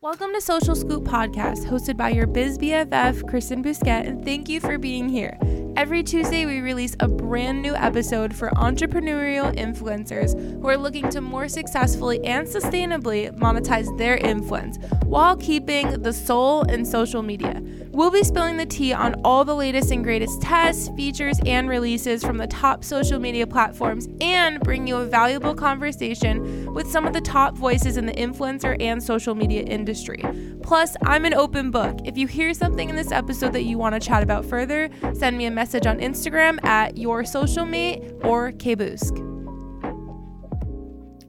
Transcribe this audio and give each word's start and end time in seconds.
Welcome 0.00 0.32
to 0.34 0.40
Social 0.40 0.76
Scoop 0.76 1.02
Podcast, 1.02 1.66
hosted 1.66 1.96
by 1.96 2.10
your 2.10 2.28
biz 2.28 2.56
BFF, 2.56 3.28
Kristen 3.28 3.64
Busquet, 3.64 4.06
and 4.06 4.24
thank 4.24 4.48
you 4.48 4.60
for 4.60 4.78
being 4.78 5.08
here. 5.08 5.36
Every 5.76 6.04
Tuesday, 6.04 6.46
we 6.46 6.60
release 6.60 6.94
a 7.00 7.08
brand 7.08 7.62
new 7.62 7.74
episode 7.74 8.32
for 8.32 8.50
entrepreneurial 8.50 9.52
influencers 9.56 10.40
who 10.60 10.68
are 10.68 10.76
looking 10.76 11.08
to 11.10 11.20
more 11.20 11.48
successfully 11.48 12.24
and 12.24 12.46
sustainably 12.46 13.36
monetize 13.38 13.96
their 13.98 14.16
influence 14.18 14.78
while 15.02 15.36
keeping 15.36 16.00
the 16.02 16.12
soul 16.12 16.62
in 16.62 16.84
social 16.84 17.22
media. 17.22 17.60
We'll 17.90 18.12
be 18.12 18.22
spilling 18.22 18.56
the 18.56 18.66
tea 18.66 18.92
on 18.92 19.20
all 19.24 19.44
the 19.44 19.56
latest 19.56 19.90
and 19.90 20.04
greatest 20.04 20.40
tests, 20.40 20.88
features, 20.90 21.40
and 21.44 21.68
releases 21.68 22.22
from 22.22 22.38
the 22.38 22.46
top 22.46 22.84
social 22.84 23.18
media 23.18 23.44
platforms 23.44 24.08
and 24.20 24.60
bring 24.60 24.86
you 24.86 24.98
a 24.98 25.06
valuable 25.06 25.56
conversation 25.56 26.67
with 26.78 26.88
some 26.88 27.08
of 27.08 27.12
the 27.12 27.20
top 27.20 27.58
voices 27.58 27.96
in 27.96 28.06
the 28.06 28.12
influencer 28.12 28.80
and 28.80 29.02
social 29.02 29.34
media 29.34 29.62
industry. 29.62 30.22
Plus, 30.62 30.96
I'm 31.02 31.24
an 31.24 31.34
open 31.34 31.72
book. 31.72 31.98
If 32.04 32.16
you 32.16 32.28
hear 32.28 32.54
something 32.54 32.88
in 32.88 32.94
this 32.94 33.10
episode 33.10 33.52
that 33.54 33.64
you 33.64 33.76
want 33.76 34.00
to 34.00 34.00
chat 34.00 34.22
about 34.22 34.44
further, 34.44 34.88
send 35.12 35.36
me 35.36 35.46
a 35.46 35.50
message 35.50 35.86
on 35.86 35.98
Instagram 35.98 36.64
at 36.64 36.96
your 36.96 37.24
social 37.24 37.66
mate 37.66 38.12
or 38.22 38.52
kboosk. 38.52 39.24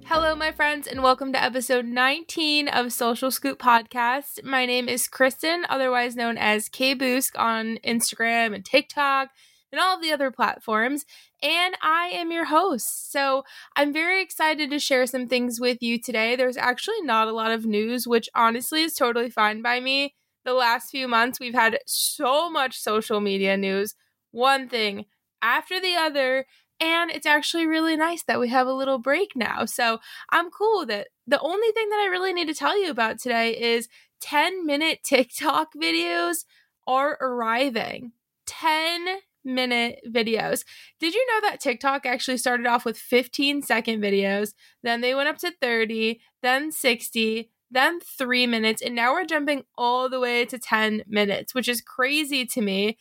Hello, 0.05 0.35
my 0.35 0.51
friends, 0.51 0.85
and 0.85 1.01
welcome 1.01 1.33
to 1.33 1.43
episode 1.43 1.85
19 1.85 2.67
of 2.67 2.93
Social 2.93 3.31
Scoop 3.31 3.57
Podcast. 3.57 4.43
My 4.43 4.67
name 4.67 4.87
is 4.87 5.07
Kristen, 5.07 5.65
otherwise 5.67 6.15
known 6.15 6.37
as 6.37 6.69
K 6.69 6.91
on 6.91 7.79
Instagram 7.83 8.53
and 8.53 8.63
TikTok 8.63 9.29
and 9.71 9.81
all 9.81 9.99
the 9.99 10.11
other 10.11 10.29
platforms. 10.29 11.05
And 11.41 11.75
I 11.81 12.09
am 12.13 12.31
your 12.31 12.45
host. 12.45 13.11
So 13.11 13.43
I'm 13.75 13.93
very 13.93 14.21
excited 14.21 14.69
to 14.69 14.79
share 14.79 15.05
some 15.05 15.27
things 15.27 15.59
with 15.59 15.81
you 15.81 15.99
today. 15.99 16.35
There's 16.35 16.57
actually 16.57 17.01
not 17.01 17.27
a 17.27 17.33
lot 17.33 17.51
of 17.51 17.65
news, 17.65 18.07
which 18.07 18.29
honestly 18.35 18.83
is 18.83 18.93
totally 18.93 19.29
fine 19.29 19.61
by 19.61 19.79
me. 19.79 20.15
The 20.43 20.53
last 20.53 20.89
few 20.89 21.07
months, 21.07 21.39
we've 21.39 21.53
had 21.53 21.79
so 21.85 22.49
much 22.49 22.77
social 22.77 23.21
media 23.21 23.55
news, 23.55 23.95
one 24.31 24.67
thing 24.67 25.05
after 25.41 25.79
the 25.79 25.95
other 25.95 26.45
and 26.79 27.11
it's 27.11 27.25
actually 27.25 27.65
really 27.65 27.97
nice 27.97 28.23
that 28.23 28.39
we 28.39 28.49
have 28.49 28.67
a 28.67 28.73
little 28.73 28.99
break 28.99 29.35
now. 29.35 29.65
So 29.65 29.99
I'm 30.29 30.49
cool 30.49 30.85
that 30.85 31.09
the 31.27 31.39
only 31.39 31.71
thing 31.73 31.89
that 31.89 31.99
I 31.99 32.09
really 32.09 32.33
need 32.33 32.47
to 32.47 32.53
tell 32.53 32.81
you 32.81 32.89
about 32.89 33.19
today 33.19 33.59
is 33.59 33.89
10 34.21 34.65
minute 34.65 34.99
TikTok 35.03 35.73
videos 35.75 36.45
are 36.87 37.17
arriving. 37.21 38.13
10 38.45 39.19
minute 39.43 39.99
videos. 40.07 40.63
Did 40.99 41.13
you 41.13 41.25
know 41.27 41.49
that 41.49 41.59
TikTok 41.59 42.05
actually 42.05 42.37
started 42.37 42.67
off 42.67 42.85
with 42.85 42.97
15 42.97 43.61
second 43.61 44.01
videos, 44.01 44.53
then 44.83 45.01
they 45.01 45.15
went 45.15 45.29
up 45.29 45.37
to 45.39 45.53
30, 45.61 46.19
then 46.41 46.71
60, 46.71 47.49
then 47.71 47.99
3 47.99 48.47
minutes, 48.47 48.81
and 48.81 48.95
now 48.95 49.13
we're 49.13 49.25
jumping 49.25 49.63
all 49.77 50.09
the 50.09 50.19
way 50.19 50.45
to 50.45 50.57
10 50.57 51.03
minutes, 51.07 51.53
which 51.53 51.67
is 51.67 51.81
crazy 51.81 52.45
to 52.45 52.61
me. 52.61 52.97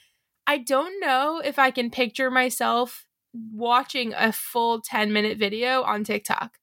I 0.46 0.58
don't 0.58 1.00
know 1.00 1.42
if 1.44 1.58
I 1.58 1.70
can 1.70 1.90
picture 1.90 2.30
myself 2.30 3.06
watching 3.34 4.14
a 4.14 4.32
full 4.32 4.80
10 4.80 5.12
minute 5.12 5.38
video 5.38 5.82
on 5.82 6.04
TikTok. 6.04 6.58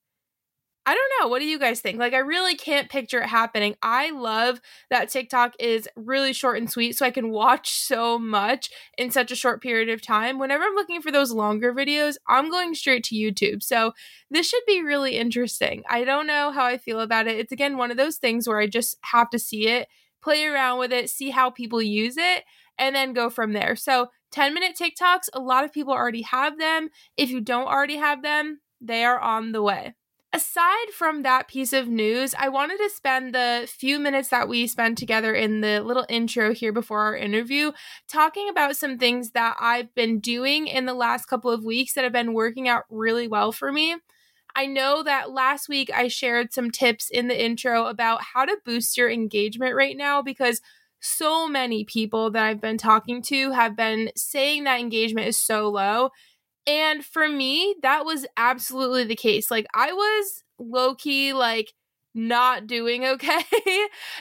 I 0.87 0.93
don't 0.93 1.11
know. 1.19 1.27
What 1.29 1.39
do 1.39 1.45
you 1.45 1.57
guys 1.57 1.79
think? 1.79 1.97
Like, 1.97 2.13
I 2.13 2.19
really 2.19 2.55
can't 2.55 2.91
picture 2.91 3.19
it 3.19 3.27
happening. 3.27 3.75
I 3.81 4.11
love 4.11 4.61
that 4.91 5.09
TikTok 5.09 5.55
is 5.59 5.89
really 5.95 6.31
short 6.31 6.59
and 6.59 6.69
sweet, 6.69 6.95
so 6.95 7.07
I 7.07 7.11
can 7.11 7.31
watch 7.31 7.71
so 7.71 8.19
much 8.19 8.69
in 8.95 9.09
such 9.09 9.31
a 9.31 9.35
short 9.35 9.63
period 9.63 9.89
of 9.89 10.03
time. 10.03 10.37
Whenever 10.37 10.63
I'm 10.63 10.75
looking 10.75 11.01
for 11.01 11.11
those 11.11 11.31
longer 11.31 11.73
videos, 11.73 12.17
I'm 12.27 12.51
going 12.51 12.75
straight 12.75 13.03
to 13.05 13.15
YouTube. 13.15 13.63
So, 13.63 13.93
this 14.29 14.47
should 14.47 14.61
be 14.67 14.83
really 14.83 15.17
interesting. 15.17 15.81
I 15.89 16.03
don't 16.03 16.27
know 16.27 16.51
how 16.51 16.65
I 16.65 16.77
feel 16.77 16.99
about 16.99 17.27
it. 17.27 17.39
It's 17.39 17.51
again 17.51 17.77
one 17.77 17.89
of 17.89 17.97
those 17.97 18.17
things 18.17 18.47
where 18.47 18.59
I 18.59 18.67
just 18.67 18.97
have 19.01 19.31
to 19.31 19.39
see 19.39 19.67
it, 19.67 19.87
play 20.21 20.45
around 20.45 20.77
with 20.77 20.93
it, 20.93 21.09
see 21.09 21.31
how 21.31 21.49
people 21.49 21.81
use 21.81 22.15
it, 22.17 22.43
and 22.77 22.95
then 22.95 23.13
go 23.13 23.31
from 23.31 23.53
there. 23.53 23.75
So, 23.75 24.09
10 24.31 24.53
minute 24.53 24.77
TikToks, 24.79 25.29
a 25.33 25.39
lot 25.39 25.63
of 25.63 25.73
people 25.73 25.93
already 25.93 26.21
have 26.21 26.59
them. 26.59 26.89
If 27.17 27.31
you 27.31 27.41
don't 27.41 27.67
already 27.67 27.97
have 27.97 28.21
them, 28.21 28.59
they 28.79 29.03
are 29.03 29.19
on 29.19 29.51
the 29.51 29.63
way. 29.63 29.95
Aside 30.35 30.89
from 30.91 31.23
that 31.23 31.47
piece 31.47 31.71
of 31.71 31.87
news, 31.87 32.35
I 32.37 32.49
wanted 32.49 32.75
to 32.79 32.89
spend 32.89 33.33
the 33.33 33.69
few 33.71 33.99
minutes 33.99 34.27
that 34.29 34.49
we 34.49 34.67
spent 34.67 34.97
together 34.97 35.33
in 35.33 35.61
the 35.61 35.79
little 35.79 36.05
intro 36.09 36.53
here 36.53 36.73
before 36.73 36.99
our 36.99 37.15
interview 37.15 37.71
talking 38.09 38.49
about 38.49 38.75
some 38.75 38.97
things 38.97 39.31
that 39.31 39.55
I've 39.61 39.95
been 39.95 40.19
doing 40.19 40.67
in 40.67 40.87
the 40.87 40.93
last 40.93 41.27
couple 41.27 41.51
of 41.51 41.63
weeks 41.63 41.93
that 41.93 42.03
have 42.03 42.11
been 42.11 42.33
working 42.33 42.67
out 42.67 42.83
really 42.89 43.29
well 43.29 43.53
for 43.53 43.71
me. 43.71 43.95
I 44.57 44.65
know 44.65 45.03
that 45.03 45.31
last 45.31 45.69
week 45.69 45.89
I 45.95 46.09
shared 46.09 46.51
some 46.51 46.69
tips 46.69 47.09
in 47.09 47.29
the 47.29 47.41
intro 47.41 47.85
about 47.85 48.19
how 48.33 48.43
to 48.43 48.57
boost 48.65 48.97
your 48.97 49.09
engagement 49.09 49.73
right 49.73 49.95
now 49.95 50.21
because 50.21 50.59
so 50.99 51.47
many 51.47 51.85
people 51.85 52.29
that 52.31 52.43
I've 52.43 52.59
been 52.59 52.77
talking 52.77 53.21
to 53.23 53.51
have 53.51 53.77
been 53.77 54.09
saying 54.17 54.65
that 54.65 54.81
engagement 54.81 55.27
is 55.27 55.39
so 55.39 55.69
low. 55.69 56.09
And 56.67 57.05
for 57.05 57.27
me, 57.27 57.75
that 57.81 58.05
was 58.05 58.25
absolutely 58.37 59.03
the 59.03 59.15
case. 59.15 59.51
Like, 59.51 59.67
I 59.73 59.91
was 59.91 60.43
low 60.57 60.95
key, 60.95 61.33
like, 61.33 61.73
not 62.15 62.65
doing 62.65 63.05
okay 63.05 63.43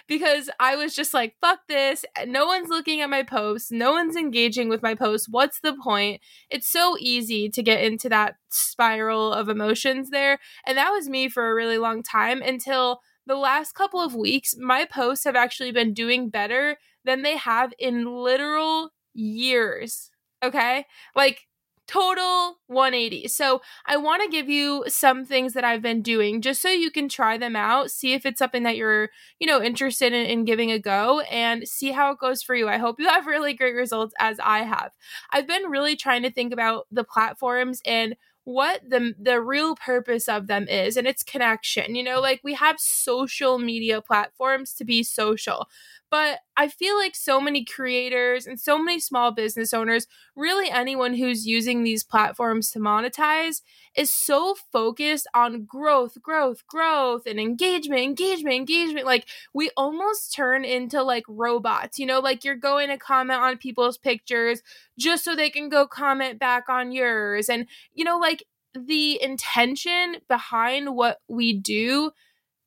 because 0.08 0.50
I 0.58 0.76
was 0.76 0.94
just 0.94 1.14
like, 1.14 1.36
fuck 1.40 1.60
this. 1.68 2.04
No 2.26 2.44
one's 2.44 2.68
looking 2.68 3.00
at 3.00 3.08
my 3.08 3.22
posts. 3.22 3.70
No 3.70 3.92
one's 3.92 4.16
engaging 4.16 4.68
with 4.68 4.82
my 4.82 4.94
posts. 4.94 5.28
What's 5.28 5.60
the 5.60 5.74
point? 5.74 6.20
It's 6.50 6.68
so 6.68 6.96
easy 6.98 7.48
to 7.50 7.62
get 7.62 7.82
into 7.82 8.08
that 8.08 8.34
spiral 8.50 9.32
of 9.32 9.48
emotions 9.48 10.10
there. 10.10 10.40
And 10.66 10.76
that 10.76 10.90
was 10.90 11.08
me 11.08 11.28
for 11.28 11.48
a 11.48 11.54
really 11.54 11.78
long 11.78 12.02
time 12.02 12.42
until 12.42 13.00
the 13.26 13.36
last 13.36 13.72
couple 13.72 14.00
of 14.00 14.14
weeks, 14.14 14.54
my 14.58 14.84
posts 14.84 15.24
have 15.24 15.36
actually 15.36 15.72
been 15.72 15.94
doing 15.94 16.28
better 16.28 16.76
than 17.04 17.22
they 17.22 17.36
have 17.36 17.72
in 17.78 18.04
literal 18.04 18.90
years. 19.14 20.10
Okay? 20.42 20.84
Like 21.14 21.46
total 21.86 22.58
180. 22.66 23.28
So, 23.28 23.60
I 23.86 23.96
want 23.96 24.22
to 24.22 24.28
give 24.28 24.48
you 24.48 24.84
some 24.88 25.24
things 25.24 25.52
that 25.54 25.64
I've 25.64 25.82
been 25.82 26.02
doing 26.02 26.40
just 26.40 26.62
so 26.62 26.68
you 26.70 26.90
can 26.90 27.08
try 27.08 27.36
them 27.38 27.56
out, 27.56 27.90
see 27.90 28.12
if 28.14 28.24
it's 28.26 28.38
something 28.38 28.62
that 28.64 28.76
you're, 28.76 29.10
you 29.38 29.46
know, 29.46 29.62
interested 29.62 30.12
in, 30.12 30.26
in 30.26 30.44
giving 30.44 30.70
a 30.70 30.78
go 30.78 31.20
and 31.22 31.66
see 31.68 31.92
how 31.92 32.12
it 32.12 32.18
goes 32.18 32.42
for 32.42 32.54
you. 32.54 32.68
I 32.68 32.78
hope 32.78 32.96
you 32.98 33.08
have 33.08 33.26
really 33.26 33.54
great 33.54 33.74
results 33.74 34.14
as 34.18 34.38
I 34.42 34.60
have. 34.60 34.92
I've 35.32 35.46
been 35.46 35.64
really 35.70 35.96
trying 35.96 36.22
to 36.22 36.30
think 36.30 36.52
about 36.52 36.86
the 36.90 37.04
platforms 37.04 37.80
and 37.84 38.16
what 38.44 38.82
the 38.86 39.14
the 39.18 39.40
real 39.40 39.74
purpose 39.74 40.28
of 40.28 40.48
them 40.48 40.68
is 40.68 40.98
and 40.98 41.06
it's 41.06 41.22
connection 41.22 41.94
you 41.94 42.02
know 42.02 42.20
like 42.20 42.42
we 42.44 42.52
have 42.52 42.78
social 42.78 43.58
media 43.58 44.02
platforms 44.02 44.74
to 44.74 44.84
be 44.84 45.02
social 45.02 45.66
but 46.14 46.38
I 46.56 46.68
feel 46.68 46.96
like 46.96 47.16
so 47.16 47.40
many 47.40 47.64
creators 47.64 48.46
and 48.46 48.60
so 48.60 48.78
many 48.78 49.00
small 49.00 49.32
business 49.32 49.74
owners, 49.74 50.06
really 50.36 50.70
anyone 50.70 51.14
who's 51.14 51.44
using 51.44 51.82
these 51.82 52.04
platforms 52.04 52.70
to 52.70 52.78
monetize, 52.78 53.62
is 53.96 54.14
so 54.14 54.54
focused 54.70 55.26
on 55.34 55.64
growth, 55.64 56.22
growth, 56.22 56.64
growth, 56.68 57.26
and 57.26 57.40
engagement, 57.40 58.00
engagement, 58.00 58.54
engagement. 58.54 59.06
Like 59.06 59.26
we 59.52 59.72
almost 59.76 60.32
turn 60.32 60.64
into 60.64 61.02
like 61.02 61.24
robots, 61.26 61.98
you 61.98 62.06
know, 62.06 62.20
like 62.20 62.44
you're 62.44 62.54
going 62.54 62.90
to 62.90 62.96
comment 62.96 63.40
on 63.40 63.58
people's 63.58 63.98
pictures 63.98 64.62
just 64.96 65.24
so 65.24 65.34
they 65.34 65.50
can 65.50 65.68
go 65.68 65.84
comment 65.84 66.38
back 66.38 66.68
on 66.68 66.92
yours. 66.92 67.48
And, 67.48 67.66
you 67.92 68.04
know, 68.04 68.20
like 68.20 68.44
the 68.72 69.20
intention 69.20 70.18
behind 70.28 70.94
what 70.94 71.18
we 71.26 71.58
do 71.58 72.12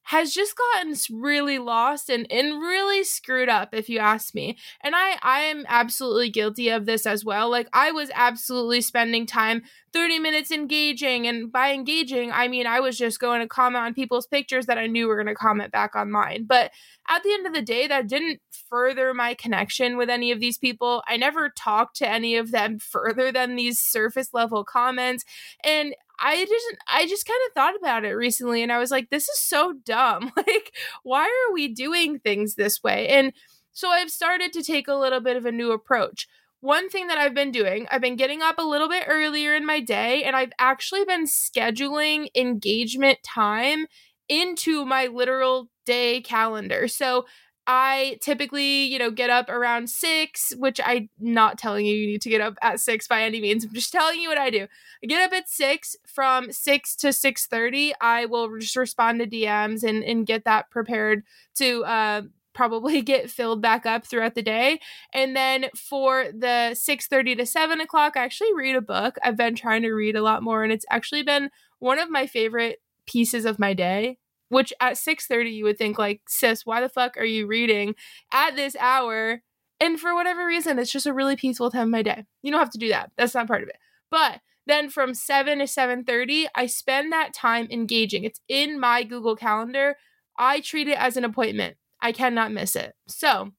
has 0.07 0.34
just 0.34 0.56
gotten 0.56 0.95
really 1.12 1.59
lost 1.59 2.09
and, 2.09 2.25
and 2.31 2.62
really 2.62 3.03
screwed 3.03 3.50
up 3.50 3.73
if 3.73 3.90
you 3.90 4.00
ask 4.00 4.34
me. 4.34 4.57
And 4.81 4.95
i 4.95 5.18
i 5.22 5.41
am 5.41 5.66
absolutely 5.68 6.29
guilty 6.29 6.69
of 6.69 6.85
this 6.85 7.06
as 7.06 7.25
well. 7.25 7.50
Like 7.50 7.68
i 7.73 7.91
was 7.91 8.09
absolutely 8.13 8.81
spending 8.81 9.25
time 9.25 9.63
30 9.94 10.19
minutes 10.19 10.51
engaging 10.51 11.28
and 11.28 11.51
by 11.51 11.72
engaging 11.72 12.31
i 12.31 12.47
mean 12.47 12.68
i 12.68 12.79
was 12.79 12.97
just 12.97 13.19
going 13.19 13.41
to 13.41 13.47
comment 13.47 13.84
on 13.84 13.94
people's 13.94 14.28
pictures 14.28 14.66
that 14.66 14.78
i 14.78 14.85
knew 14.85 15.07
were 15.07 15.16
going 15.16 15.28
to 15.28 15.34
comment 15.34 15.72
back 15.72 15.95
on 15.95 16.12
mine. 16.12 16.45
But 16.47 16.72
at 17.09 17.24
the 17.24 17.34
end 17.34 17.47
of 17.47 17.53
the 17.53 17.62
day 17.62 17.88
that 17.88 18.07
didn't 18.07 18.42
further 18.69 19.13
my 19.13 19.33
connection 19.33 19.98
with 19.98 20.09
any 20.09 20.31
of 20.31 20.39
these 20.39 20.57
people. 20.57 21.04
I 21.07 21.18
never 21.18 21.50
talked 21.50 21.95
to 21.98 22.09
any 22.09 22.36
of 22.36 22.51
them 22.51 22.80
further 22.80 23.31
than 23.31 23.56
these 23.56 23.80
surface 23.80 24.33
level 24.33 24.63
comments. 24.63 25.24
And 25.63 25.95
I 26.19 26.46
just 26.46 26.66
I 26.92 27.08
just 27.08 27.25
kind 27.28 27.40
of 27.48 27.54
thought 27.54 27.75
about 27.75 28.06
it 28.06 28.14
recently 28.14 28.64
and 28.64 28.72
I 28.72 28.80
was 28.80 28.92
like 28.92 29.10
this 29.10 29.24
is 29.30 29.40
so 29.40 29.74
dumb. 29.86 30.31
Like 30.48 30.74
why 31.04 31.24
are 31.25 31.54
we 31.54 31.68
doing 31.68 32.19
things 32.19 32.56
this 32.56 32.81
way? 32.84 33.08
And 33.10 33.34
so 33.74 33.90
I've 33.90 34.10
started 34.10 34.54
to 34.54 34.64
take 34.64 34.88
a 34.88 34.96
little 34.96 35.19
bit 35.19 35.36
of 35.36 35.46
a 35.46 35.52
new 35.52 35.72
approach. 35.72 36.28
One 36.62 36.90
thing 36.90 37.08
that 37.08 37.18
I've 37.19 37.36
been 37.36 37.52
doing, 37.52 37.86
I've 37.92 38.02
been 38.02 38.16
getting 38.16 38.42
up 38.42 38.58
a 38.58 38.64
little 38.64 38.90
bit 38.90 39.04
earlier 39.08 39.54
in 39.56 39.66
my 39.66 39.80
day 39.80 40.24
and 40.24 40.36
I've 40.36 40.52
actually 40.58 41.06
been 41.06 41.25
scheduling 41.25 42.30
engagement 42.36 43.19
time 43.24 43.86
into 44.30 44.86
my 44.86 45.08
literal 45.08 45.69
day 45.86 46.22
calendar. 46.22 46.88
So 46.88 47.25
I 47.69 48.18
typically, 48.22 48.86
you 48.86 48.98
know, 48.98 49.12
get 49.12 49.30
up 49.30 49.50
around 49.50 49.90
six, 49.90 50.54
which 50.58 50.80
I'm 50.84 51.10
not 51.19 51.58
telling 51.58 51.86
you 51.86 51.94
you 51.94 52.08
need 52.08 52.22
to 52.22 52.30
get 52.30 52.40
up 52.40 52.56
at 52.62 52.80
six 52.80 53.10
by 53.10 53.24
any 53.24 53.42
means. 53.42 53.66
I'm 53.66 53.74
just 53.74 53.92
telling 53.92 54.22
you 54.22 54.30
what 54.30 54.38
I 54.38 54.50
do. 54.50 54.68
I 55.04 55.08
get 55.08 55.22
up 55.22 55.38
at 55.38 55.50
six. 55.50 55.98
From 56.08 56.52
six 56.54 56.96
to 56.98 57.12
six 57.12 57.46
thirty, 57.46 57.94
I 58.00 58.25
will 58.25 58.58
just 58.58 58.78
respond 58.78 59.19
to 59.19 59.28
DMs 59.28 59.84
and 59.84 60.02
and 60.02 60.25
get 60.25 60.46
that 60.46 60.72
prepared 60.72 61.24
to 61.56 61.84
uh, 61.84 62.22
probably 62.54 63.02
get 63.04 63.30
filled 63.30 63.62
back 63.62 63.86
up 63.86 64.06
throughout 64.06 64.36
the 64.36 64.42
day. 64.42 64.80
And 65.14 65.36
then 65.36 65.66
for 65.75 66.28
the 66.31 66.74
six 66.74 67.08
thirty 67.08 67.36
to 67.36 67.46
seven 67.46 67.81
o'clock, 67.81 68.16
I 68.16 68.24
actually 68.24 68.54
read 68.56 68.78
a 68.78 68.81
book. 68.81 69.18
I've 69.22 69.38
been 69.38 69.56
trying 69.56 69.81
to 69.81 69.92
read 69.92 70.16
a 70.16 70.24
lot 70.24 70.42
more, 70.42 70.64
and 70.64 70.72
it's 70.72 70.86
actually 70.90 71.24
been 71.24 71.50
one 71.80 72.00
of 72.00 72.10
my 72.10 72.28
favorite 72.28 72.81
pieces 73.06 73.44
of 73.44 73.60
my 73.60 73.74
day 73.74 74.19
which 74.49 74.73
at 74.79 74.94
6:30 74.94 75.53
you 75.53 75.63
would 75.65 75.77
think 75.77 75.97
like 75.97 76.21
sis 76.27 76.65
why 76.65 76.81
the 76.81 76.89
fuck 76.89 77.17
are 77.17 77.25
you 77.25 77.47
reading 77.47 77.95
at 78.31 78.55
this 78.55 78.75
hour? 78.79 79.41
And 79.79 79.99
for 79.99 80.15
whatever 80.15 80.45
reason 80.45 80.79
it's 80.79 80.91
just 80.91 81.05
a 81.05 81.13
really 81.13 81.35
peaceful 81.35 81.71
time 81.71 81.83
of 81.83 81.89
my 81.89 82.01
day. 82.01 82.25
You 82.41 82.51
don't 82.51 82.59
have 82.59 82.71
to 82.71 82.77
do 82.77 82.89
that. 82.89 83.11
That's 83.17 83.33
not 83.33 83.47
part 83.47 83.63
of 83.63 83.69
it. 83.69 83.77
But 84.09 84.41
then 84.65 84.89
from 84.89 85.13
7 85.13 85.59
to 85.59 85.65
7:30 85.67 86.47
I 86.55 86.65
spend 86.65 87.11
that 87.11 87.33
time 87.33 87.67
engaging. 87.69 88.23
It's 88.23 88.41
in 88.47 88.79
my 88.79 89.03
Google 89.03 89.35
calendar. 89.35 89.97
I 90.38 90.59
treat 90.61 90.88
it 90.88 90.97
as 90.97 91.17
an 91.17 91.25
appointment. 91.25 91.77
I 92.01 92.11
cannot 92.11 92.51
miss 92.51 92.75
it. 92.75 92.95
So 93.07 93.51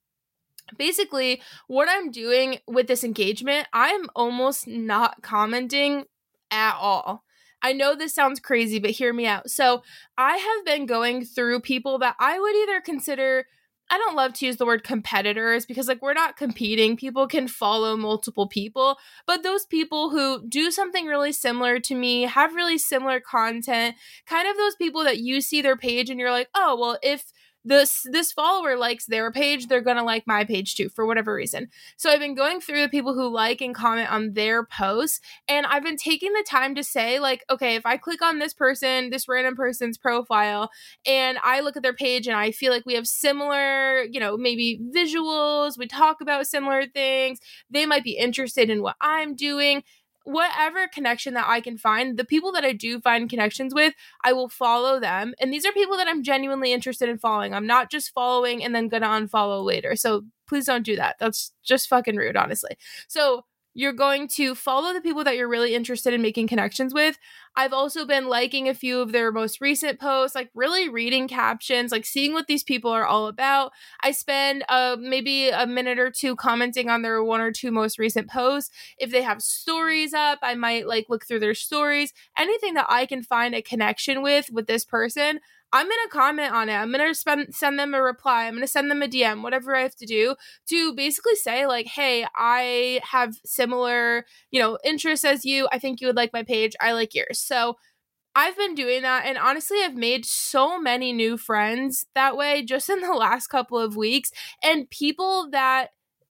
basically 0.76 1.40
what 1.67 1.88
I'm 1.90 2.11
doing 2.11 2.58
with 2.67 2.88
this 2.88 3.02
engagement 3.05 3.67
I'm 3.73 4.08
almost 4.14 4.67
not 4.67 5.23
commenting 5.23 6.05
at 6.50 6.76
all 6.76 7.25
I 7.63 7.73
know 7.73 7.95
this 7.95 8.15
sounds 8.15 8.41
crazy, 8.41 8.79
but 8.79 8.91
hear 8.91 9.13
me 9.13 9.27
out. 9.27 9.51
So, 9.51 9.83
I 10.17 10.37
have 10.37 10.65
been 10.65 10.87
going 10.87 11.25
through 11.25 11.61
people 11.61 11.99
that 11.99 12.17
I 12.19 12.39
would 12.39 12.55
either 12.55 12.81
consider 12.81 13.47
I 13.91 13.97
don't 13.97 14.17
love 14.17 14.35
to 14.35 14.47
use 14.47 14.59
the 14.59 14.67
word 14.67 14.85
competitors 14.85 15.65
because 15.65 15.89
like 15.89 16.03
we're 16.03 16.13
not 16.13 16.37
competing. 16.37 16.97
People 16.97 17.27
can 17.27 17.49
follow 17.49 17.97
multiple 17.97 18.47
people, 18.47 18.99
but 19.27 19.43
those 19.43 19.65
people 19.65 20.11
who 20.11 20.47
do 20.47 20.71
something 20.71 21.07
really 21.07 21.33
similar 21.33 21.81
to 21.81 21.95
me, 21.95 22.23
have 22.25 22.55
really 22.55 22.77
similar 22.79 23.19
content, 23.21 23.97
kind 24.27 24.49
of 24.49 24.57
those 24.57 24.77
people 24.77 25.05
that 25.05 25.19
you 25.19 25.41
see 25.41 25.63
their 25.63 25.77
page 25.77 26.11
and 26.11 26.21
you're 26.21 26.31
like, 26.31 26.49
"Oh, 26.55 26.77
well, 26.79 26.99
if 27.03 27.33
this 27.65 28.07
this 28.11 28.33
follower 28.33 28.77
likes 28.77 29.07
their 29.07 29.31
page, 29.31 29.67
they're 29.67 29.81
gonna 29.81 30.05
like 30.05 30.27
my 30.27 30.45
page 30.45 30.75
too 30.75 30.89
for 30.89 31.07
whatever 31.07 31.35
reason. 31.35 31.69
So 31.97 32.11
I've 32.11 32.21
been 32.21 32.35
going 32.35 32.61
through 32.61 32.83
the 32.83 32.89
people 32.89 33.15
who 33.15 33.29
like 33.29 33.61
and 33.61 33.75
comment 33.75 34.11
on 34.11 34.35
their 34.35 34.65
posts, 34.65 35.21
and 35.49 35.67
I've 35.67 35.83
been 35.83 35.97
taking 35.97 36.33
the 36.33 36.45
time 36.49 36.75
to 36.77 36.85
say 36.85 37.19
like, 37.19 37.45
okay, 37.51 37.75
if 37.75 37.85
I 37.85 37.97
click 37.97 38.23
on 38.23 38.39
this 38.39 38.55
person, 38.55 39.11
this 39.11 39.29
random 39.29 39.57
person's 39.57 39.99
profile, 39.99 40.71
and 41.07 41.39
I 41.43 41.61
look 41.61 41.77
at 41.77 41.83
their 41.83 41.93
page 41.93 42.27
and 42.27 42.37
I 42.37 42.51
feel 42.53 42.73
like 42.73 42.87
we 42.87 42.95
have 42.95 43.07
similar, 43.07 44.03
you 44.03 44.21
know, 44.21 44.37
maybe 44.37 44.81
visuals, 44.95 45.79
we 45.79 45.87
talk 45.87 46.21
about 46.21 46.47
similar 46.47 46.87
things, 46.87 47.39
they 47.71 47.87
might 47.87 48.05
be 48.05 48.17
interested 48.17 48.71
in 48.71 48.83
what 48.83 48.97
I'm 49.01 49.35
doing 49.35 49.83
whatever 50.29 50.87
connection 50.87 51.33
that 51.33 51.47
I 51.49 51.63
can 51.63 51.79
find, 51.79 52.19
the 52.19 52.25
people 52.25 52.53
that 52.53 52.65
I 52.65 52.73
do 52.73 53.01
find 53.01 53.31
connections 53.31 53.73
with, 53.75 53.95
I 54.23 54.35
will 54.35 54.51
follow 54.51 55.01
them. 55.01 55.33
And 55.41 55.51
these 55.51 55.65
are 55.65 55.73
people 55.73 55.97
that 55.97 56.07
I'm 56.07 56.23
genuinely 56.23 56.75
interested 56.75 57.09
in 57.09 57.17
following. 57.17 57.55
I'm 57.55 57.67
not 57.67 57.91
just 57.91 58.13
following 58.13 58.63
and 58.63 58.75
then 58.75 58.89
gonna 58.89 59.07
unfollow 59.07 59.65
later. 59.65 59.97
So 59.97 60.25
please 60.47 60.67
don't 60.67 60.85
do 60.85 60.97
that. 60.97 61.17
That's 61.19 61.53
just 61.65 61.89
fucking 61.89 62.17
rude, 62.17 62.37
honestly. 62.37 62.77
So 63.09 63.47
you're 63.79 63.93
going 63.93 64.27
to 64.27 64.57
follow 64.57 64.93
the 64.93 65.01
people 65.01 65.23
that 65.23 65.37
you're 65.37 65.47
really 65.47 65.73
interested 65.73 66.13
in 66.13 66.21
making 66.21 66.49
connections 66.49 66.93
with. 66.93 67.17
I've 67.55 67.73
also 67.73 68.05
been 68.05 68.27
liking 68.27 68.69
a 68.69 68.75
few 68.75 68.99
of 69.01 69.13
their 69.13 69.31
most 69.31 69.61
recent 69.61 70.01
posts, 70.01 70.35
like 70.35 70.51
really 70.53 70.89
reading 70.89 71.29
captions, 71.29 71.93
like 71.93 72.05
seeing 72.05 72.33
what 72.33 72.49
these 72.49 72.65
people 72.65 72.91
are 72.91 73.07
all 73.07 73.29
about. 73.29 73.71
I 74.03 74.11
spend 74.11 74.65
uh, 74.69 74.97
maybe 74.99 75.51
a 75.51 75.65
minute 75.65 76.01
or 76.01 76.11
two 76.11 76.35
commenting 76.35 76.91
on 76.91 77.03
their 77.03 77.23
one 77.23 77.41
or 77.41 77.53
two 77.53 77.71
most 77.71 78.01
recent 78.01 78.29
posts. 78.29 78.73
If 78.99 79.13
they 79.13 79.23
have 79.23 79.41
stories 79.41 80.13
up, 80.13 80.41
I 80.43 80.57
might 80.57 80.89
like 80.89 81.07
look 81.09 81.25
through 81.25 81.41
their 81.41 81.55
stories. 81.55 82.13
Anything 82.37 82.75
that 82.75 82.87
I 82.89 83.07
can 83.07 83.23
find 83.23 83.55
a 83.55 83.63
connection 83.63 84.23
with 84.23 84.51
with 84.51 84.67
this 84.67 84.85
person, 84.85 85.39
I'm 85.73 85.87
going 85.87 85.99
to 86.05 86.11
comment 86.11 86.53
on 86.53 86.69
it. 86.69 86.75
I'm 86.75 86.91
going 86.91 87.15
to 87.15 87.53
send 87.53 87.79
them 87.79 87.94
a 87.94 88.03
reply. 88.03 88.44
I'm 88.44 88.55
going 88.55 88.62
to 88.62 88.69
send 88.69 88.91
them 88.91 89.03
a 89.03 89.09
DM, 89.09 89.43
whatever 89.43 89.76
I 89.76 89.82
have 89.82 89.97
to 89.97 90.06
do 90.06 90.35
to 90.70 90.94
basically 90.94 91.35
say, 91.35 91.67
like, 91.67 91.87
hey, 91.87 92.26
I 92.35 93.00
have 93.05 93.35
similar, 93.44 94.25
you 94.50 94.61
know, 94.61 94.79
interests 94.82 95.25
as 95.25 95.44
you. 95.44 95.69
I 95.70 95.79
think 95.79 96.00
you 96.00 96.06
would 96.06 96.17
like 96.17 96.32
my 96.32 96.43
page. 96.43 96.75
I 96.81 96.93
like 96.93 97.15
yours. 97.15 97.38
So 97.38 97.76
I've 98.35 98.56
been 98.56 98.75
doing 98.75 99.03
that. 99.03 99.26
And 99.26 99.37
honestly, 99.37 99.79
I've 99.82 99.97
made 99.97 100.25
so 100.25 100.81
many 100.81 101.12
new 101.12 101.37
friends 101.37 102.06
that 102.14 102.37
way 102.37 102.62
just 102.62 102.88
in 102.88 103.00
the 103.00 103.12
last 103.14 103.49
couple 103.49 103.79
of 103.79 103.97
weeks. 103.97 104.31
And 104.62 104.88
people 104.88 105.50
that 105.50 105.88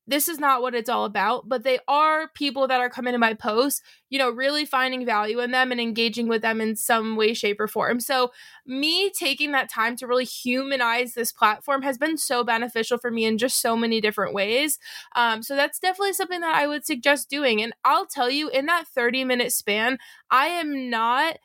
this 0.08 0.26
is 0.26 0.38
not 0.38 0.62
what 0.62 0.74
it's 0.74 0.88
all 0.88 1.04
about, 1.04 1.48
but 1.48 1.64
they 1.64 1.78
are 1.86 2.28
people 2.28 2.66
that 2.66 2.80
are 2.80 2.88
coming 2.88 3.12
to 3.12 3.18
my 3.18 3.34
posts, 3.34 3.82
you 4.08 4.18
know, 4.18 4.30
really 4.30 4.64
finding 4.64 5.04
value 5.04 5.38
in 5.40 5.50
them 5.50 5.70
and 5.70 5.80
engaging 5.80 6.28
with 6.28 6.40
them 6.40 6.62
in 6.62 6.76
some 6.76 7.14
way, 7.14 7.34
shape, 7.34 7.60
or 7.60 7.68
form. 7.68 8.00
So, 8.00 8.32
me 8.66 9.10
taking 9.10 9.52
that 9.52 9.70
time 9.70 9.96
to 9.96 10.06
really 10.06 10.24
humanize 10.24 11.12
this 11.12 11.30
platform 11.30 11.82
has 11.82 11.98
been 11.98 12.16
so 12.16 12.42
beneficial 12.42 12.96
for 12.96 13.10
me 13.10 13.26
in 13.26 13.36
just 13.36 13.60
so 13.60 13.76
many 13.76 14.00
different 14.00 14.32
ways. 14.32 14.78
Um, 15.14 15.42
so, 15.42 15.54
that's 15.54 15.78
definitely 15.78 16.14
something 16.14 16.40
that 16.40 16.56
I 16.56 16.66
would 16.66 16.86
suggest 16.86 17.28
doing. 17.28 17.60
And 17.62 17.74
I'll 17.84 18.06
tell 18.06 18.30
you, 18.30 18.48
in 18.48 18.64
that 18.66 18.88
30 18.88 19.24
minute 19.24 19.52
span, 19.52 19.98
I 20.30 20.46
am 20.46 20.88
not 20.88 21.36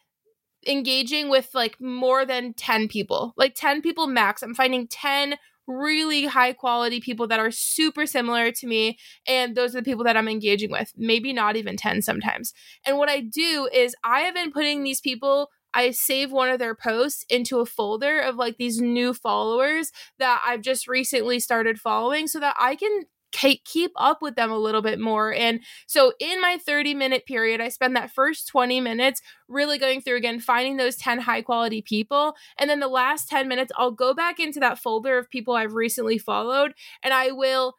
engaging 0.67 1.29
with 1.29 1.49
like 1.53 1.79
more 1.81 2.25
than 2.25 2.53
10 2.53 2.87
people, 2.87 3.33
like 3.37 3.53
10 3.55 3.81
people 3.81 4.07
max. 4.07 4.41
I'm 4.41 4.55
finding 4.55 4.87
10 4.87 5.35
really 5.67 6.25
high 6.25 6.53
quality 6.53 6.99
people 6.99 7.27
that 7.27 7.39
are 7.39 7.51
super 7.51 8.05
similar 8.05 8.51
to 8.51 8.67
me 8.67 8.97
and 9.27 9.55
those 9.55 9.75
are 9.75 9.79
the 9.79 9.85
people 9.85 10.03
that 10.03 10.17
I'm 10.17 10.27
engaging 10.27 10.71
with 10.71 10.91
maybe 10.97 11.33
not 11.33 11.55
even 11.55 11.77
10 11.77 12.01
sometimes. 12.01 12.53
And 12.85 12.97
what 12.97 13.09
I 13.09 13.21
do 13.21 13.69
is 13.73 13.95
I 14.03 14.21
have 14.21 14.35
been 14.35 14.51
putting 14.51 14.83
these 14.83 15.01
people 15.01 15.49
I 15.73 15.91
save 15.91 16.31
one 16.31 16.49
of 16.49 16.59
their 16.59 16.75
posts 16.75 17.25
into 17.29 17.59
a 17.59 17.65
folder 17.65 18.19
of 18.19 18.35
like 18.35 18.57
these 18.57 18.79
new 18.79 19.13
followers 19.13 19.91
that 20.19 20.41
I've 20.45 20.61
just 20.61 20.87
recently 20.87 21.39
started 21.39 21.79
following 21.79 22.27
so 22.27 22.39
that 22.39 22.55
I 22.59 22.75
can 22.75 23.05
keep 23.33 23.91
up 23.95 24.21
with 24.21 24.35
them 24.35 24.51
a 24.51 24.57
little 24.57 24.81
bit 24.81 24.99
more. 24.99 25.33
And 25.33 25.61
so 25.87 26.13
in 26.19 26.39
my 26.39 26.57
30 26.65 26.93
minute 26.93 27.25
period, 27.25 27.59
I 27.59 27.69
spend 27.69 27.95
that 27.95 28.11
first 28.11 28.47
20 28.47 28.79
minutes 28.79 29.21
really 29.49 29.77
going 29.77 30.01
through 30.01 30.17
again, 30.17 30.39
finding 30.39 30.77
those 30.77 30.95
10 30.95 31.19
high 31.19 31.41
quality 31.41 31.81
people. 31.81 32.35
And 32.57 32.69
then 32.69 32.79
the 32.79 32.87
last 32.87 33.29
10 33.29 33.47
minutes, 33.47 33.71
I'll 33.75 33.91
go 33.91 34.13
back 34.13 34.39
into 34.39 34.59
that 34.59 34.79
folder 34.79 35.17
of 35.17 35.29
people 35.29 35.55
I've 35.55 35.73
recently 35.73 36.17
followed 36.17 36.73
and 37.03 37.13
I 37.13 37.31
will 37.31 37.75